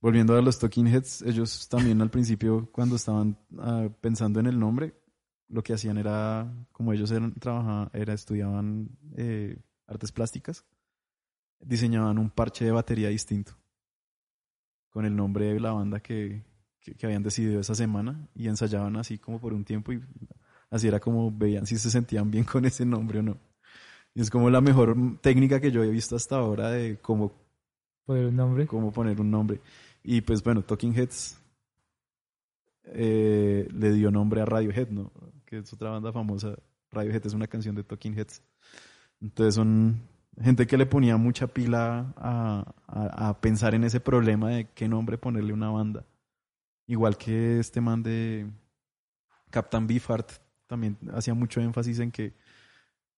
[0.01, 4.59] Volviendo a los Talking Heads, ellos también al principio, cuando estaban ah, pensando en el
[4.59, 4.93] nombre,
[5.47, 10.65] lo que hacían era, como ellos eran, trabajaban, era, estudiaban eh, artes plásticas,
[11.61, 13.53] diseñaban un parche de batería distinto
[14.89, 16.43] con el nombre de la banda que,
[16.81, 20.01] que, que habían decidido esa semana y ensayaban así como por un tiempo y
[20.71, 23.37] así era como veían si se sentían bien con ese nombre o no.
[24.13, 27.48] Y es como la mejor técnica que yo he visto hasta ahora de cómo,
[28.09, 28.65] ¿Poner un nombre?
[28.65, 29.61] cómo poner un nombre.
[30.03, 31.39] Y pues bueno, Talking Heads
[32.85, 35.11] eh, le dio nombre a Radiohead, ¿no?
[35.45, 36.55] Que es otra banda famosa.
[36.89, 38.41] Radiohead es una canción de Talking Heads.
[39.21, 40.01] Entonces son
[40.41, 44.87] gente que le ponía mucha pila a, a- a pensar en ese problema de qué
[44.87, 46.03] nombre ponerle a una banda.
[46.87, 48.47] Igual que este man de
[49.51, 50.31] Captain Beefheart
[50.65, 52.33] también hacía mucho énfasis en que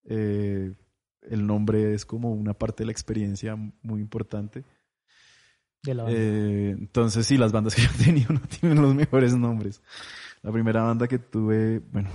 [0.03, 0.73] eh,
[1.21, 4.65] el nombre es como una parte de la experiencia muy importante.
[5.83, 6.17] De la banda.
[6.19, 9.81] Eh, entonces, sí, las bandas que yo he tenido no tienen los mejores nombres.
[10.43, 12.09] La primera banda que tuve, bueno,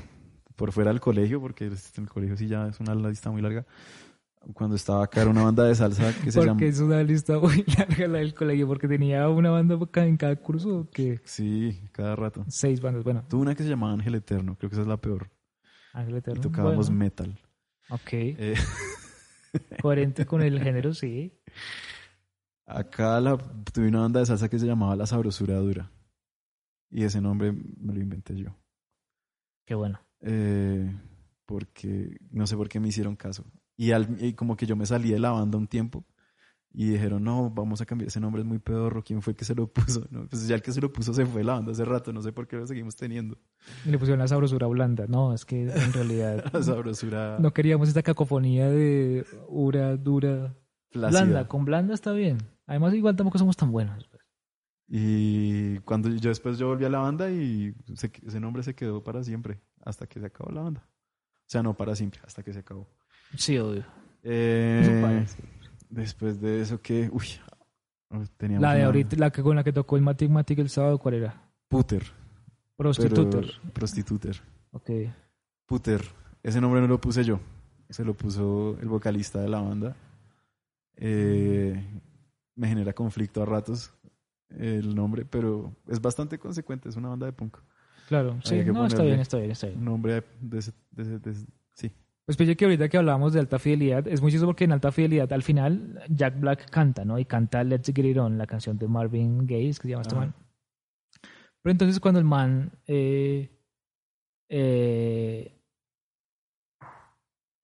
[0.57, 1.73] por fuera del colegio, porque en
[2.03, 3.65] el colegio sí ya es una lista muy larga.
[4.55, 6.65] Cuando estaba acá era una banda de salsa que se porque llama...
[6.67, 10.89] es una lista muy larga la del colegio, porque tenía una banda en cada curso
[10.93, 12.45] que Sí, cada rato.
[12.49, 13.03] seis bandas.
[13.03, 15.29] Bueno, Tuve una que se llamaba Ángel Eterno, creo que esa es la peor.
[15.93, 16.41] Ángel Y Eterno.
[16.41, 17.39] tocábamos bueno, metal.
[17.89, 18.55] ok, Eh,
[19.83, 21.33] coherente con el género, sí.
[22.67, 23.37] Acá la,
[23.73, 25.91] tuve una banda de salsa que se llamaba La Sabrosura Dura.
[26.91, 28.57] Y ese nombre me lo inventé yo.
[29.67, 30.01] Qué bueno.
[30.21, 30.95] Eh,
[31.45, 33.45] porque no sé por qué me hicieron caso.
[33.77, 36.05] Y, al- y como que yo me salí de la banda un tiempo
[36.73, 39.03] y dijeron, no, vamos a cambiar ese nombre, es muy pedorro.
[39.03, 40.07] ¿Quién fue el que se lo puso?
[40.11, 42.13] No, pues ya el que se lo puso se fue de la banda hace rato,
[42.13, 43.37] no sé por qué lo seguimos teniendo.
[43.85, 45.07] Y le pusieron la sabrosura blanda.
[45.09, 50.55] No, es que en realidad La sabrosura no queríamos esta cacofonía de ura, dura,
[50.93, 51.49] blanda.
[51.49, 52.39] Con blanda está bien.
[52.67, 54.09] Además, igual tampoco somos tan buenos.
[54.89, 59.03] Y cuando yo después yo volví a la banda y se- ese nombre se quedó
[59.03, 60.83] para siempre, hasta que se acabó la banda.
[60.87, 62.89] O sea, no para siempre, hasta que se acabó.
[63.37, 63.85] Sí, obvio.
[64.23, 65.25] Eh,
[65.91, 67.27] después de eso que, uy,
[68.37, 70.69] teníamos La de una- ahorita, la que con la que tocó el Matic Matic el
[70.69, 71.43] sábado, ¿cuál era?
[71.69, 72.05] Puter.
[72.77, 73.41] Prostituter.
[73.47, 74.41] pero- Prostituter.
[74.73, 74.91] Ok.
[75.67, 76.03] Puter.
[76.43, 77.41] Ese nombre no lo puse yo.
[77.89, 79.97] Se lo puso el vocalista de la banda.
[80.97, 81.85] Eh,
[82.57, 83.93] me genera conflicto a ratos
[84.51, 86.89] el nombre, pero es bastante consecuente.
[86.89, 87.57] Es una banda de punk.
[88.09, 88.63] Claro, sí.
[88.65, 89.85] No, está bien, está bien, está bien.
[89.85, 91.91] Nombre de, ese- de ese- de ese- sí.
[92.25, 94.91] Pues pille que ahorita que hablábamos de alta fidelidad, es muy chistoso porque en alta
[94.93, 97.19] fidelidad al final Jack Black canta, ¿no?
[97.19, 100.15] Y canta Let's Get It On, la canción de Marvin Gaye, que se llama este
[100.17, 100.35] man.
[101.63, 103.51] Pero entonces cuando el man eh,
[104.49, 105.56] eh,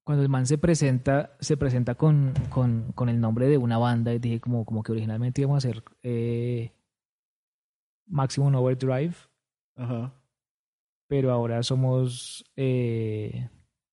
[0.04, 4.12] cuando el man se presenta, se presenta con, con, con el nombre de una banda,
[4.12, 6.72] y dije como, como que originalmente íbamos a hacer eh,
[8.06, 9.14] Maximum Overdrive,
[9.76, 10.12] Ajá.
[11.08, 13.48] pero ahora somos eh,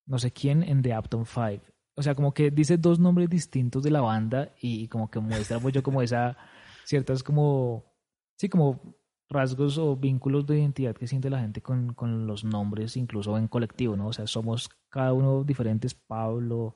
[0.10, 1.62] no sé quién en The Upton Five.
[1.96, 5.60] O sea, como que dice dos nombres distintos de la banda y como que muestra
[5.60, 6.38] pues yo como esa
[6.86, 7.94] ciertas como
[8.38, 8.99] sí como
[9.30, 13.48] rasgos o vínculos de identidad que siente la gente con, con los nombres incluso en
[13.48, 14.08] colectivo, ¿no?
[14.08, 16.76] O sea, somos cada uno diferentes, Pablo,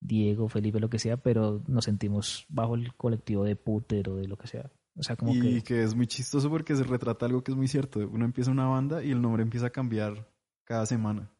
[0.00, 4.28] Diego, Felipe, lo que sea, pero nos sentimos bajo el colectivo de Puter o de
[4.28, 4.70] lo que sea.
[4.96, 5.82] O sea, como y que que...
[5.84, 8.00] es muy chistoso porque se retrata algo que es muy cierto.
[8.00, 10.28] Uno empieza una banda y el nombre empieza a cambiar
[10.64, 11.30] cada semana.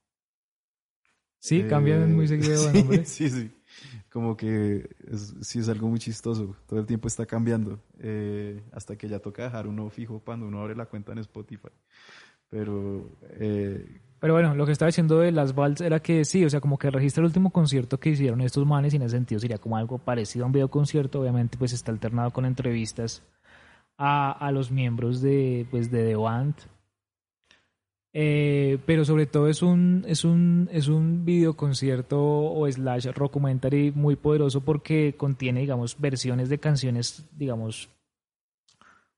[1.40, 3.04] sí, cambian muy Eh, seguido de nombre.
[3.04, 3.52] Sí, sí.
[4.10, 6.56] Como que es, sí es algo muy chistoso.
[6.66, 7.80] Todo el tiempo está cambiando.
[7.98, 11.68] eh, hasta que ya toca dejar uno fijo cuando uno abre la cuenta en Spotify.
[12.50, 16.50] Pero eh, Pero bueno, lo que estaba diciendo de las Vals era que sí, o
[16.50, 19.38] sea, como que registra el último concierto que hicieron estos manes y en ese sentido
[19.40, 23.22] sería como algo parecido a un video concierto, obviamente pues está alternado con entrevistas
[23.98, 26.54] a, a los miembros de, pues, de The Band.
[28.12, 34.16] Eh, pero sobre todo es un, es un, es un videoconcierto o slash documentary muy
[34.16, 37.88] poderoso porque contiene, digamos, versiones de canciones, digamos,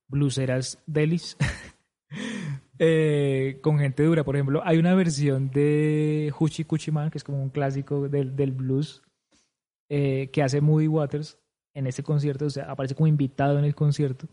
[0.09, 1.37] blueseras delis.
[2.79, 4.25] eh, con gente dura.
[4.25, 8.35] Por ejemplo, hay una versión de Huchi Cuchi Man, que es como un clásico del,
[8.35, 9.03] del blues,
[9.89, 11.39] eh, que hace Moody Waters
[11.75, 14.27] en ese concierto, o sea, aparece como invitado en el concierto.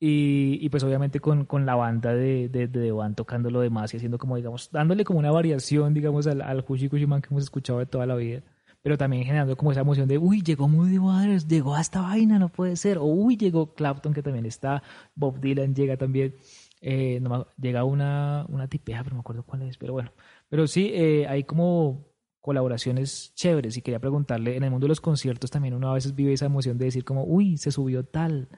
[0.00, 3.92] Y, y pues obviamente con, con la banda de, de, de Band tocando lo demás
[3.92, 7.28] y haciendo como, digamos, dándole como una variación, digamos, al, al Huchi Cuchi Man que
[7.30, 8.42] hemos escuchado de toda la vida.
[8.80, 12.38] Pero también generando como esa emoción de, uy, llegó Moody Waters, llegó a esta vaina,
[12.38, 12.98] no puede ser.
[12.98, 14.82] O, uy, llegó Clapton, que también está,
[15.16, 16.36] Bob Dylan llega también.
[16.80, 20.12] Eh, no llega una, una tipeja, pero no me acuerdo cuál es, pero bueno.
[20.48, 22.06] Pero sí, eh, hay como
[22.40, 26.14] colaboraciones chéveres y quería preguntarle, en el mundo de los conciertos también uno a veces
[26.14, 28.48] vive esa emoción de decir como, uy, se subió tal.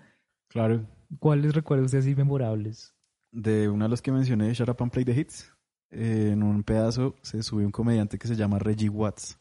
[0.48, 0.86] Claro.
[1.18, 2.94] ¿Cuáles recuerdos usted así memorables?
[3.32, 5.52] De uno de los que mencioné, Shut Up and Play the Hits,
[5.90, 9.38] eh, en un pedazo se subió un comediante que se llama Reggie Watts.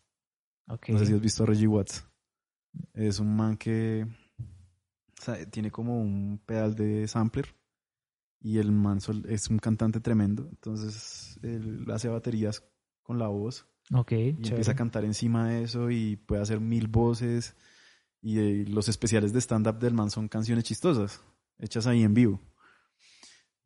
[0.68, 0.90] Ok.
[0.90, 2.06] No sé si has visto a Reggie Watts.
[2.94, 4.06] Es un man que
[5.20, 7.48] o sea, tiene como un pedal de sampler
[8.40, 10.48] y el man es un cantante tremendo.
[10.50, 12.64] Entonces él hace baterías
[13.04, 14.50] con la voz Ok, y chévere.
[14.50, 17.56] empieza a cantar encima de eso y puede hacer mil voces.
[18.22, 21.24] Y eh, los especiales de stand-up del man son canciones chistosas,
[21.60, 22.40] hechas ahí en vivo.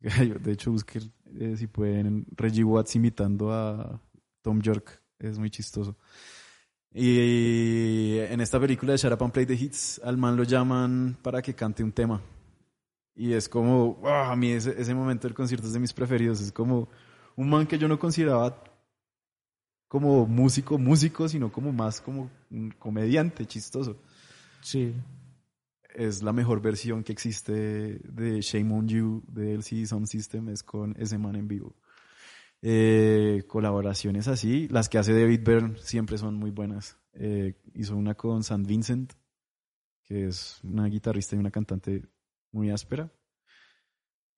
[0.00, 4.00] De hecho, busquen eh, si pueden Reggie Watts imitando a
[4.42, 5.96] Tom York, es muy chistoso.
[6.92, 11.42] Y en esta película de Shut Up Play the Hits, al man lo llaman para
[11.42, 12.20] que cante un tema.
[13.16, 14.30] Y es como, ¡ah!
[14.30, 16.40] a mí ese, ese momento del concierto es de mis preferidos.
[16.40, 16.88] Es como
[17.36, 18.62] un man que yo no consideraba
[19.88, 23.96] como músico, músico, sino como más como un comediante chistoso.
[24.60, 24.94] Sí.
[25.94, 30.64] Es la mejor versión que existe de Shame on You de LCD Sound System, es
[30.64, 31.76] con ese man en vivo.
[32.66, 36.98] Eh, colaboraciones así, las que hace David Byrne siempre son muy buenas.
[37.12, 38.66] Eh, hizo una con St.
[38.66, 39.12] Vincent,
[40.02, 42.02] que es una guitarrista y una cantante
[42.50, 43.12] muy áspera.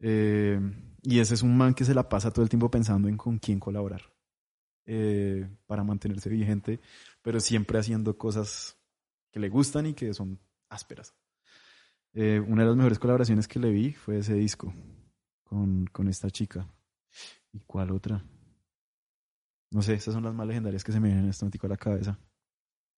[0.01, 0.61] Eh,
[1.03, 3.39] y ese es un man que se la pasa todo el tiempo pensando en con
[3.39, 4.03] quién colaborar
[5.67, 6.81] para mantenerse vigente,
[7.23, 8.77] pero siempre haciendo cosas
[9.33, 10.39] que le gustan y que son
[10.69, 11.15] ásperas.
[12.19, 14.73] Eh, una de las mejores colaboraciones que le vi fue ese disco
[15.45, 16.67] con, con esta chica.
[17.53, 18.25] ¿Y cuál otra?
[19.71, 21.71] No sé, esas son las más legendarias que se me vienen en este momento a
[21.71, 22.19] la cabeza.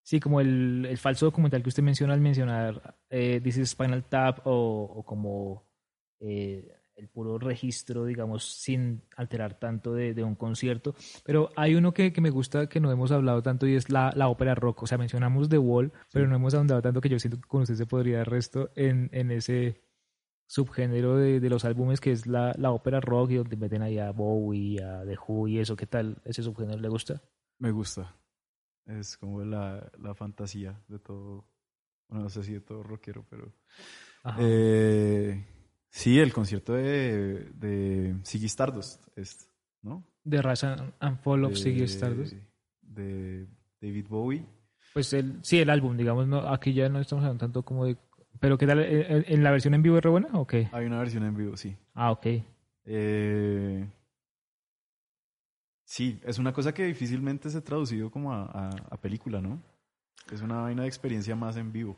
[0.04, 4.04] Sí, como el, el falso documental que usted menciona al mencionar eh, This is Spinal
[4.04, 5.68] Tap o, o como
[6.20, 10.94] eh, el puro registro, digamos, sin alterar tanto de, de un concierto.
[11.24, 14.12] Pero hay uno que, que me gusta que no hemos hablado tanto y es la,
[14.16, 14.82] la ópera rock.
[14.82, 17.62] O sea, mencionamos The Wall, pero no hemos ahondado tanto que yo siento que con
[17.62, 19.80] usted se podría dar resto en, en ese
[20.46, 23.98] subgénero de, de los álbumes que es la, la ópera rock y donde meten ahí
[23.98, 25.76] a Bowie, a The Who y eso.
[25.76, 26.20] ¿Qué tal?
[26.24, 27.22] ¿Ese subgénero le gusta?
[27.58, 28.16] Me gusta.
[28.86, 31.46] Es como la, la fantasía de todo.
[32.08, 33.52] Bueno, no sé si de todo rockero, pero.
[34.24, 34.38] Ajá.
[34.40, 35.44] Eh,
[35.90, 39.48] sí, el concierto de, de Ziggy Stardust, es,
[39.82, 40.05] ¿no?
[40.28, 42.35] The Rise and and Fall of De- Ziggy Stardust.
[42.82, 43.47] De
[43.81, 44.44] David Bowie.
[44.94, 47.97] Pues el, sí, el álbum, digamos, no, aquí ya no estamos hablando tanto como de...
[48.40, 48.81] Pero ¿qué tal?
[48.81, 50.69] ¿En, la versión en vivo es re buena o qué?
[50.73, 51.77] Hay una versión en vivo, sí.
[51.94, 52.27] Ah, ok.
[52.85, 53.86] Eh,
[55.85, 59.60] sí, es una cosa que difícilmente se ha traducido como a, a- a película, ¿no?
[60.32, 61.97] Es una vaina de experiencia más en vivo.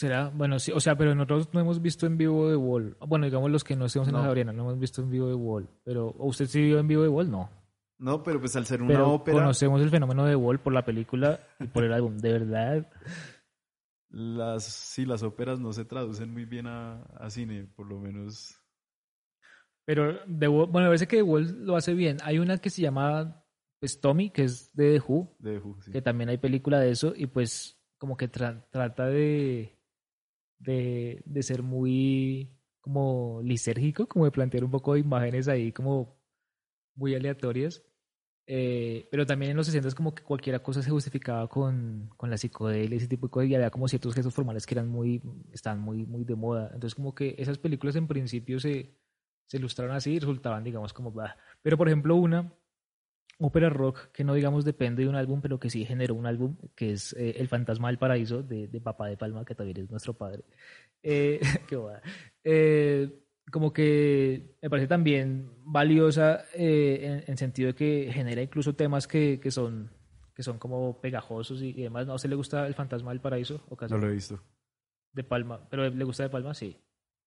[0.00, 2.96] Será, bueno, sí, o sea, pero nosotros no hemos visto en vivo de Wall.
[3.06, 4.24] Bueno, digamos los que no estemos en la No.
[4.26, 5.68] Sabriana, no hemos visto en vivo de Wall.
[5.84, 7.30] Pero, ¿o ¿usted sí vio en vivo de Wall?
[7.30, 7.50] No.
[7.98, 10.86] No, pero pues al ser una Pero ópera, conocemos el fenómeno de Wall por la
[10.86, 12.16] película y por el álbum.
[12.16, 12.90] De verdad.
[14.08, 18.56] las, sí, las óperas no se traducen muy bien a, a cine, por lo menos.
[19.84, 22.16] Pero The Wall, bueno, parece que The Wall lo hace bien.
[22.24, 23.44] Hay una que se llama
[23.80, 25.92] pues, Tommy, que es de The Who, De Who, sí.
[25.92, 29.78] que también hay película de eso y pues como que tra- trata de,
[30.60, 32.50] de de ser muy
[32.80, 36.18] como lisérgico, como de plantear un poco de imágenes ahí como
[36.94, 37.82] muy aleatorias.
[38.46, 42.30] Eh, pero también en los 60 es como que cualquier cosa se justificaba con, con
[42.30, 45.22] la psicodelia ese tipo de cosas y había como ciertos gestos formales que eran muy,
[45.52, 46.70] estaban muy, muy de moda.
[46.74, 48.96] Entonces como que esas películas en principio se,
[49.46, 51.12] se ilustraron así y resultaban digamos como...
[51.12, 51.36] bah.
[51.62, 52.52] Pero por ejemplo una
[53.40, 56.56] ópera rock que no digamos depende de un álbum, pero que sí generó un álbum,
[56.74, 59.90] que es eh, El Fantasma del Paraíso de, de Papá de Palma, que también es
[59.90, 60.44] nuestro padre.
[61.02, 62.02] Eh, qué boda.
[62.44, 63.10] Eh,
[63.50, 69.40] como que me parece también valiosa en, en sentido de que genera incluso temas que,
[69.40, 69.90] que son
[70.40, 72.06] que son como pegajosos y, y demás.
[72.06, 73.62] ¿No a usted le gusta El Fantasma del Paraíso?
[73.68, 74.40] ¿O casi No lo he visto.
[75.12, 75.68] De Palma.
[75.68, 76.54] ¿Pero le gusta de Palma?
[76.54, 76.76] Sí.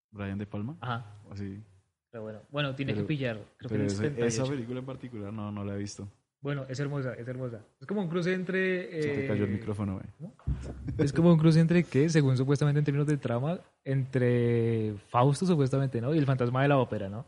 [0.10, 0.78] Brian De Palma.
[0.82, 1.22] Ajá.
[1.30, 1.62] Así.
[2.14, 3.36] Pero bueno, bueno, tiene Pero- que pillar.
[3.58, 4.28] Creo que Pero el ese- 78.
[4.28, 6.08] esa película en particular no, no la he visto.
[6.42, 7.62] Bueno, es hermosa, es hermosa.
[7.82, 9.02] Es como un cruce entre...
[9.02, 10.06] Se te cayó el eh, micrófono, güey.
[11.00, 16.02] Es como un cruce entre qué, según supuestamente en términos de trama, entre Fausto supuestamente,
[16.02, 16.14] ¿no?
[16.14, 17.26] Y el fantasma de la ópera, ¿no?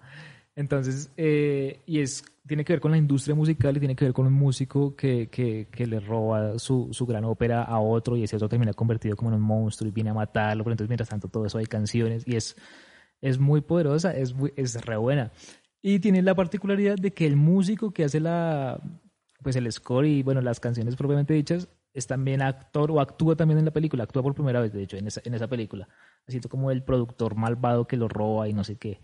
[0.56, 4.14] Entonces, eh, y es, tiene que ver con la industria musical y tiene que ver
[4.14, 8.24] con un músico que, que, que le roba su, su gran ópera a otro y
[8.24, 11.10] ese otro termina convertido como en un monstruo y viene a matarlo, pero entonces mientras
[11.10, 12.56] tanto todo eso hay canciones y es,
[13.28, 15.32] es muy poderosa, es, muy- es re buena.
[15.82, 18.80] Y tiene la particularidad de que el músico que hace la,
[19.44, 23.60] pues el score y bueno, las canciones propiamente dichas, es también actor o actúa también
[23.60, 25.88] en la película, actúa por primera vez, de hecho, en esa, en esa película.
[26.28, 29.00] Haciendo como el productor malvado que lo roba y no sé qué.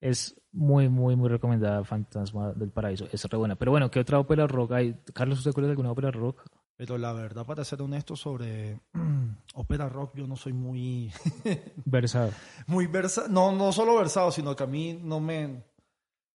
[0.00, 3.06] Es muy, muy, muy recomendada Fantasma del Paraíso.
[3.12, 3.54] Es re buena.
[3.56, 4.96] Pero bueno, ¿qué otra ópera rock hay?
[5.14, 6.44] Carlos, ¿usted acuerda de alguna ópera rock?
[6.82, 8.80] Pero la verdad, para ser honesto sobre
[9.54, 11.12] ópera rock, yo no soy muy,
[11.84, 12.32] Versado.
[12.66, 13.28] muy versado.
[13.28, 15.62] No, no solo versado, sino que a mí no me,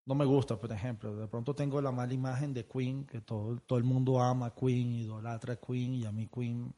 [0.06, 1.18] no me gusta, por ejemplo.
[1.18, 4.56] De pronto tengo la mala imagen de Queen, que todo, todo el mundo ama a
[4.56, 6.74] Queen, idolatra a Queen, y a mí Queen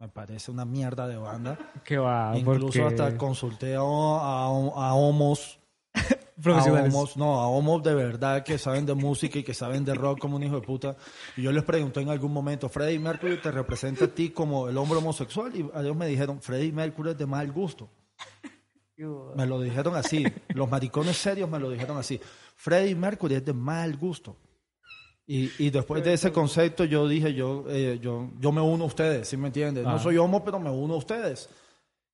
[0.00, 1.56] me parece una mierda de banda.
[1.84, 5.60] Que va, Incluso porque hasta consulté a, a, a homos
[6.44, 9.94] a homos, no, a homos de verdad que saben de música y que saben de
[9.94, 10.96] rock como un hijo de puta.
[11.36, 14.76] Y yo les pregunté en algún momento, Freddie Mercury te representa a ti como el
[14.76, 15.50] hombre homosexual.
[15.54, 17.88] Y ellos me dijeron, Freddie Mercury es de mal gusto.
[19.34, 20.24] Me lo dijeron así.
[20.54, 22.18] Los maricones serios me lo dijeron así.
[22.54, 24.36] Freddie Mercury es de mal gusto.
[25.26, 28.86] Y, y después de ese concepto yo dije, yo, eh, yo, yo me uno a
[28.86, 29.84] ustedes, ¿sí me entiendes?
[29.84, 29.98] No Ah.
[29.98, 31.48] soy homo, pero me uno a ustedes.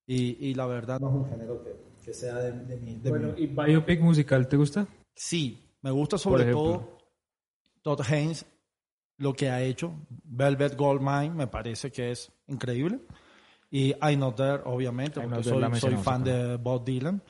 [0.07, 1.71] Y, y la verdad no es un género que,
[2.03, 2.95] que sea de, de mi...
[2.97, 4.87] de Bueno, mi- ¿y biopic musical te gusta?
[5.15, 6.97] Sí, me gusta sobre todo
[7.81, 8.45] Todd Haynes,
[9.17, 9.93] lo que ha hecho.
[10.23, 12.99] Velvet Goldmine me parece que es increíble.
[13.69, 15.43] Y I Know There, obviamente, I porque
[15.79, 17.21] soy, fan de Bob Dylan.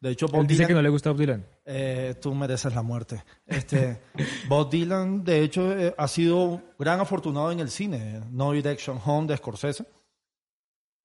[0.00, 1.46] De hecho, Bob Él dice Dylan, que no le gusta Bob Dylan.
[1.66, 3.22] eh, tú mereces la muerte.
[3.46, 4.00] Este,
[4.48, 8.22] Bob Dylan, de hecho, eh, ha sido un gran afortunado en el cine.
[8.30, 9.84] No Direction Home de Scorsese.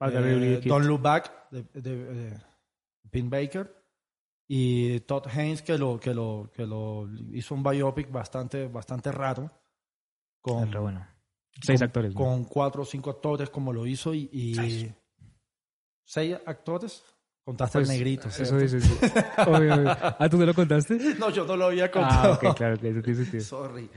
[0.02, 0.62] Eh.
[0.66, 2.38] Don't Look Back de, de, de
[3.16, 3.74] Pin Baker
[4.48, 9.52] y Todd Haynes que lo que lo que lo hizo un biopic bastante bastante raro
[10.42, 11.08] con, Es re bueno.
[11.62, 12.14] Seis con- actores.
[12.14, 12.20] ¿no?
[12.20, 14.94] con cuatro o cinco actores como lo hizo y, y
[16.04, 17.04] seis actores
[17.44, 18.84] contaste Pues, al negrito Eso dices.
[18.84, 18.94] sí.
[19.48, 19.90] Obvio, obvio.
[20.20, 20.96] Ah, ¿tú te lo contaste?
[21.20, 23.44] no yo no lo había contado Ah, ok, claro que eso tiene sentido.
[23.44, 23.90] sorry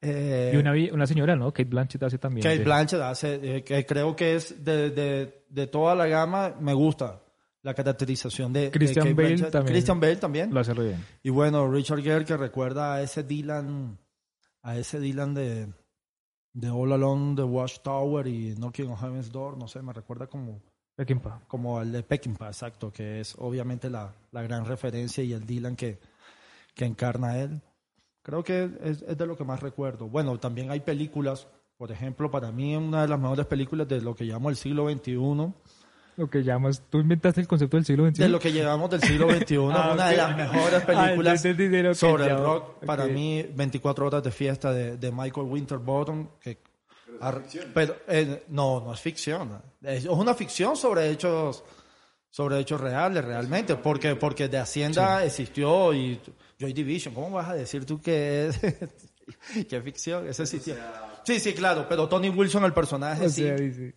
[0.00, 1.52] Eh, Y una, una señora, ¿no?
[1.52, 2.42] Kate Blanchett hace también.
[2.42, 6.56] Kate de- Blanchett hace, eh, que creo que es de, de, de toda la gama,
[6.60, 7.20] me gusta
[7.62, 9.52] la caracterización de, de Christian Kate Bale Blanchett.
[9.52, 9.72] también.
[9.74, 10.54] Christian Bale también.
[10.54, 11.04] Lo hace re bien.
[11.22, 13.98] Y bueno, Richard Gere que recuerda a ese Dylan,
[14.62, 15.68] a ese Dylan de,
[16.52, 20.60] de All Alone the Watchtower y Knocking on Heaven's Door, no sé, me recuerda como,
[20.96, 21.42] Peckinpah.
[21.46, 25.76] como el de Peckinpah, exacto, que es obviamente la, la gran referencia y el Dylan
[25.76, 26.00] que,
[26.74, 27.62] que encarna él.
[28.24, 30.08] Creo que es, es de lo que más recuerdo.
[30.08, 34.14] Bueno, también hay películas, por ejemplo, para mí una de las mejores películas de lo
[34.14, 35.52] que llamo el siglo XXI,
[36.16, 36.82] Lo que llamas.
[36.90, 38.22] Tú inventaste el concepto del siglo XXI.
[38.22, 41.40] de lo que llevamos del siglo XXI, Ah, una de las mejores Ah, películas
[41.94, 42.84] sobre el llamo- rock.
[42.84, 46.28] Para mí, 24 horas de fiesta de, de Michael Winterbottom.
[46.40, 46.58] Que,
[47.74, 49.60] pero, eh, no, no es ficción.
[49.82, 51.62] Es una ficción sobre hechos
[52.30, 56.18] sobre hechos reales realmente, porque porque de Hacienda existió y
[56.58, 58.58] Joy Division, ¿cómo vas a decir tú que es
[59.68, 60.26] que es ficción?
[60.26, 60.74] Existió.
[61.24, 63.94] Sí, sí, claro, pero Tony Wilson el personaje O sí, dice-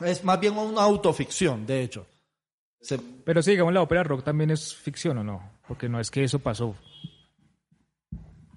[0.00, 2.06] es más bien una autoficción, de hecho.
[2.80, 5.52] Se- Pero sí, digamos, la ópera rock también es ficción, ¿o no?
[5.66, 6.74] Porque no es que eso pasó.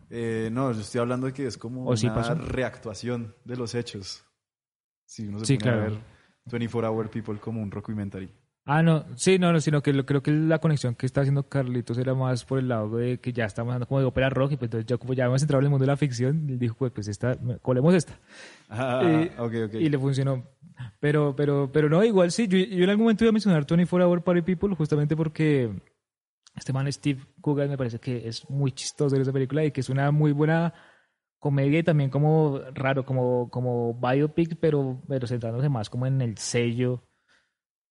[0.10, 2.36] Eh, no, yo estoy hablando de que es como ¿O sí una pasó?
[2.36, 4.24] reactuación de los hechos.
[5.06, 5.92] Si uno se Sí, pone a claro.
[5.92, 6.02] ver
[6.46, 8.30] 24 Hour People como un rockumentary.
[8.70, 11.48] Ah, no, sí, no, no, sino que lo- creo que la conexión que está haciendo
[11.48, 14.52] Carlitos era más por el lado de que ya estamos hablando como de ópera rock
[14.52, 16.60] y pues entonces yo como ya hemos entrado en el mundo de la ficción, él
[16.60, 18.20] dijo, pues, pues esta, colemos esta.
[18.70, 19.74] Ah, Y- ok, ok.
[19.76, 20.44] Y le funcionó.
[21.00, 24.08] Pero, pero, pero no, igual sí, yo, yo en algún momento iba a mencionar 24
[24.10, 25.72] Hour Party People justamente porque
[26.56, 29.80] este man Steve Coogan me parece que es muy chistoso en esa película y que
[29.82, 30.74] es una muy buena
[31.40, 36.38] comedia y también como raro, como, como biopic, pero, pero centrándose más como en el
[36.38, 37.04] sello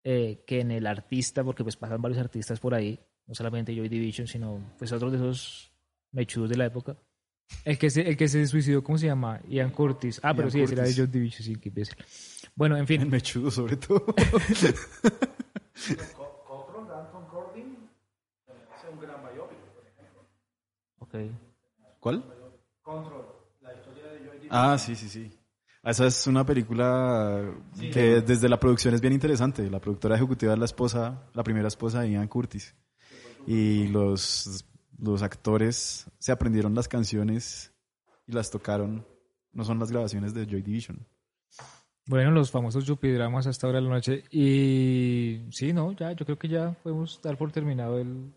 [0.05, 3.89] eh, que en el artista, porque pues pasan varios artistas por ahí, no solamente Joy
[3.89, 5.73] Division, sino pues otros de esos
[6.11, 6.95] mechudos de la época.
[7.63, 9.41] El que se, el que se suicidó, ¿cómo se llama?
[9.47, 10.19] Ian Curtis.
[10.23, 10.97] Ah, pero Ian sí, ese era de Curtis.
[10.97, 11.95] Joy Division, sí, que imbécil.
[12.55, 13.09] Bueno, en El fin.
[13.09, 14.05] mechudo sobre todo.
[20.99, 21.15] Ok.
[21.99, 22.23] ¿Cuál?
[24.49, 25.31] Ah, sí, sí, sí.
[25.85, 27.53] Esa es una película
[27.93, 29.69] que desde la producción es bien interesante.
[29.69, 32.75] La productora ejecutiva es la esposa, la primera esposa de Ian Curtis.
[33.47, 34.65] Y los
[34.97, 37.73] los actores se aprendieron las canciones
[38.27, 39.05] y las tocaron.
[39.51, 41.05] No son las grabaciones de Joy Division.
[42.07, 44.23] Bueno, los famosos Yupidramas hasta ahora de la noche.
[44.29, 48.31] Y sí, no, ya, yo creo que ya podemos dar por terminado el,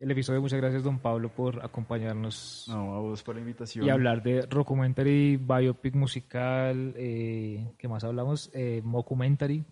[0.00, 0.40] el episodio.
[0.40, 3.84] Muchas gracias, don Pablo, por acompañarnos No, a vos por la invitación.
[3.84, 8.50] y hablar de documentary, biopic musical, eh, ¿qué más hablamos?
[8.54, 9.64] Eh, mockumentary,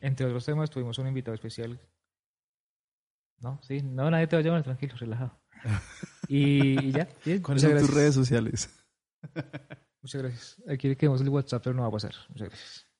[0.00, 0.70] entre otros temas.
[0.70, 1.78] Tuvimos un invitado especial.
[3.40, 5.38] No, sí, no, nadie te va a llamar, tranquilo, relajado.
[6.28, 8.70] Y, y ya, bien, ¿Cuáles son tus redes sociales?
[10.02, 10.62] Muchas gracias.
[10.68, 12.12] Aquí le quedamos el WhatsApp, pero no va a pasar.
[12.30, 12.91] Muchas gracias.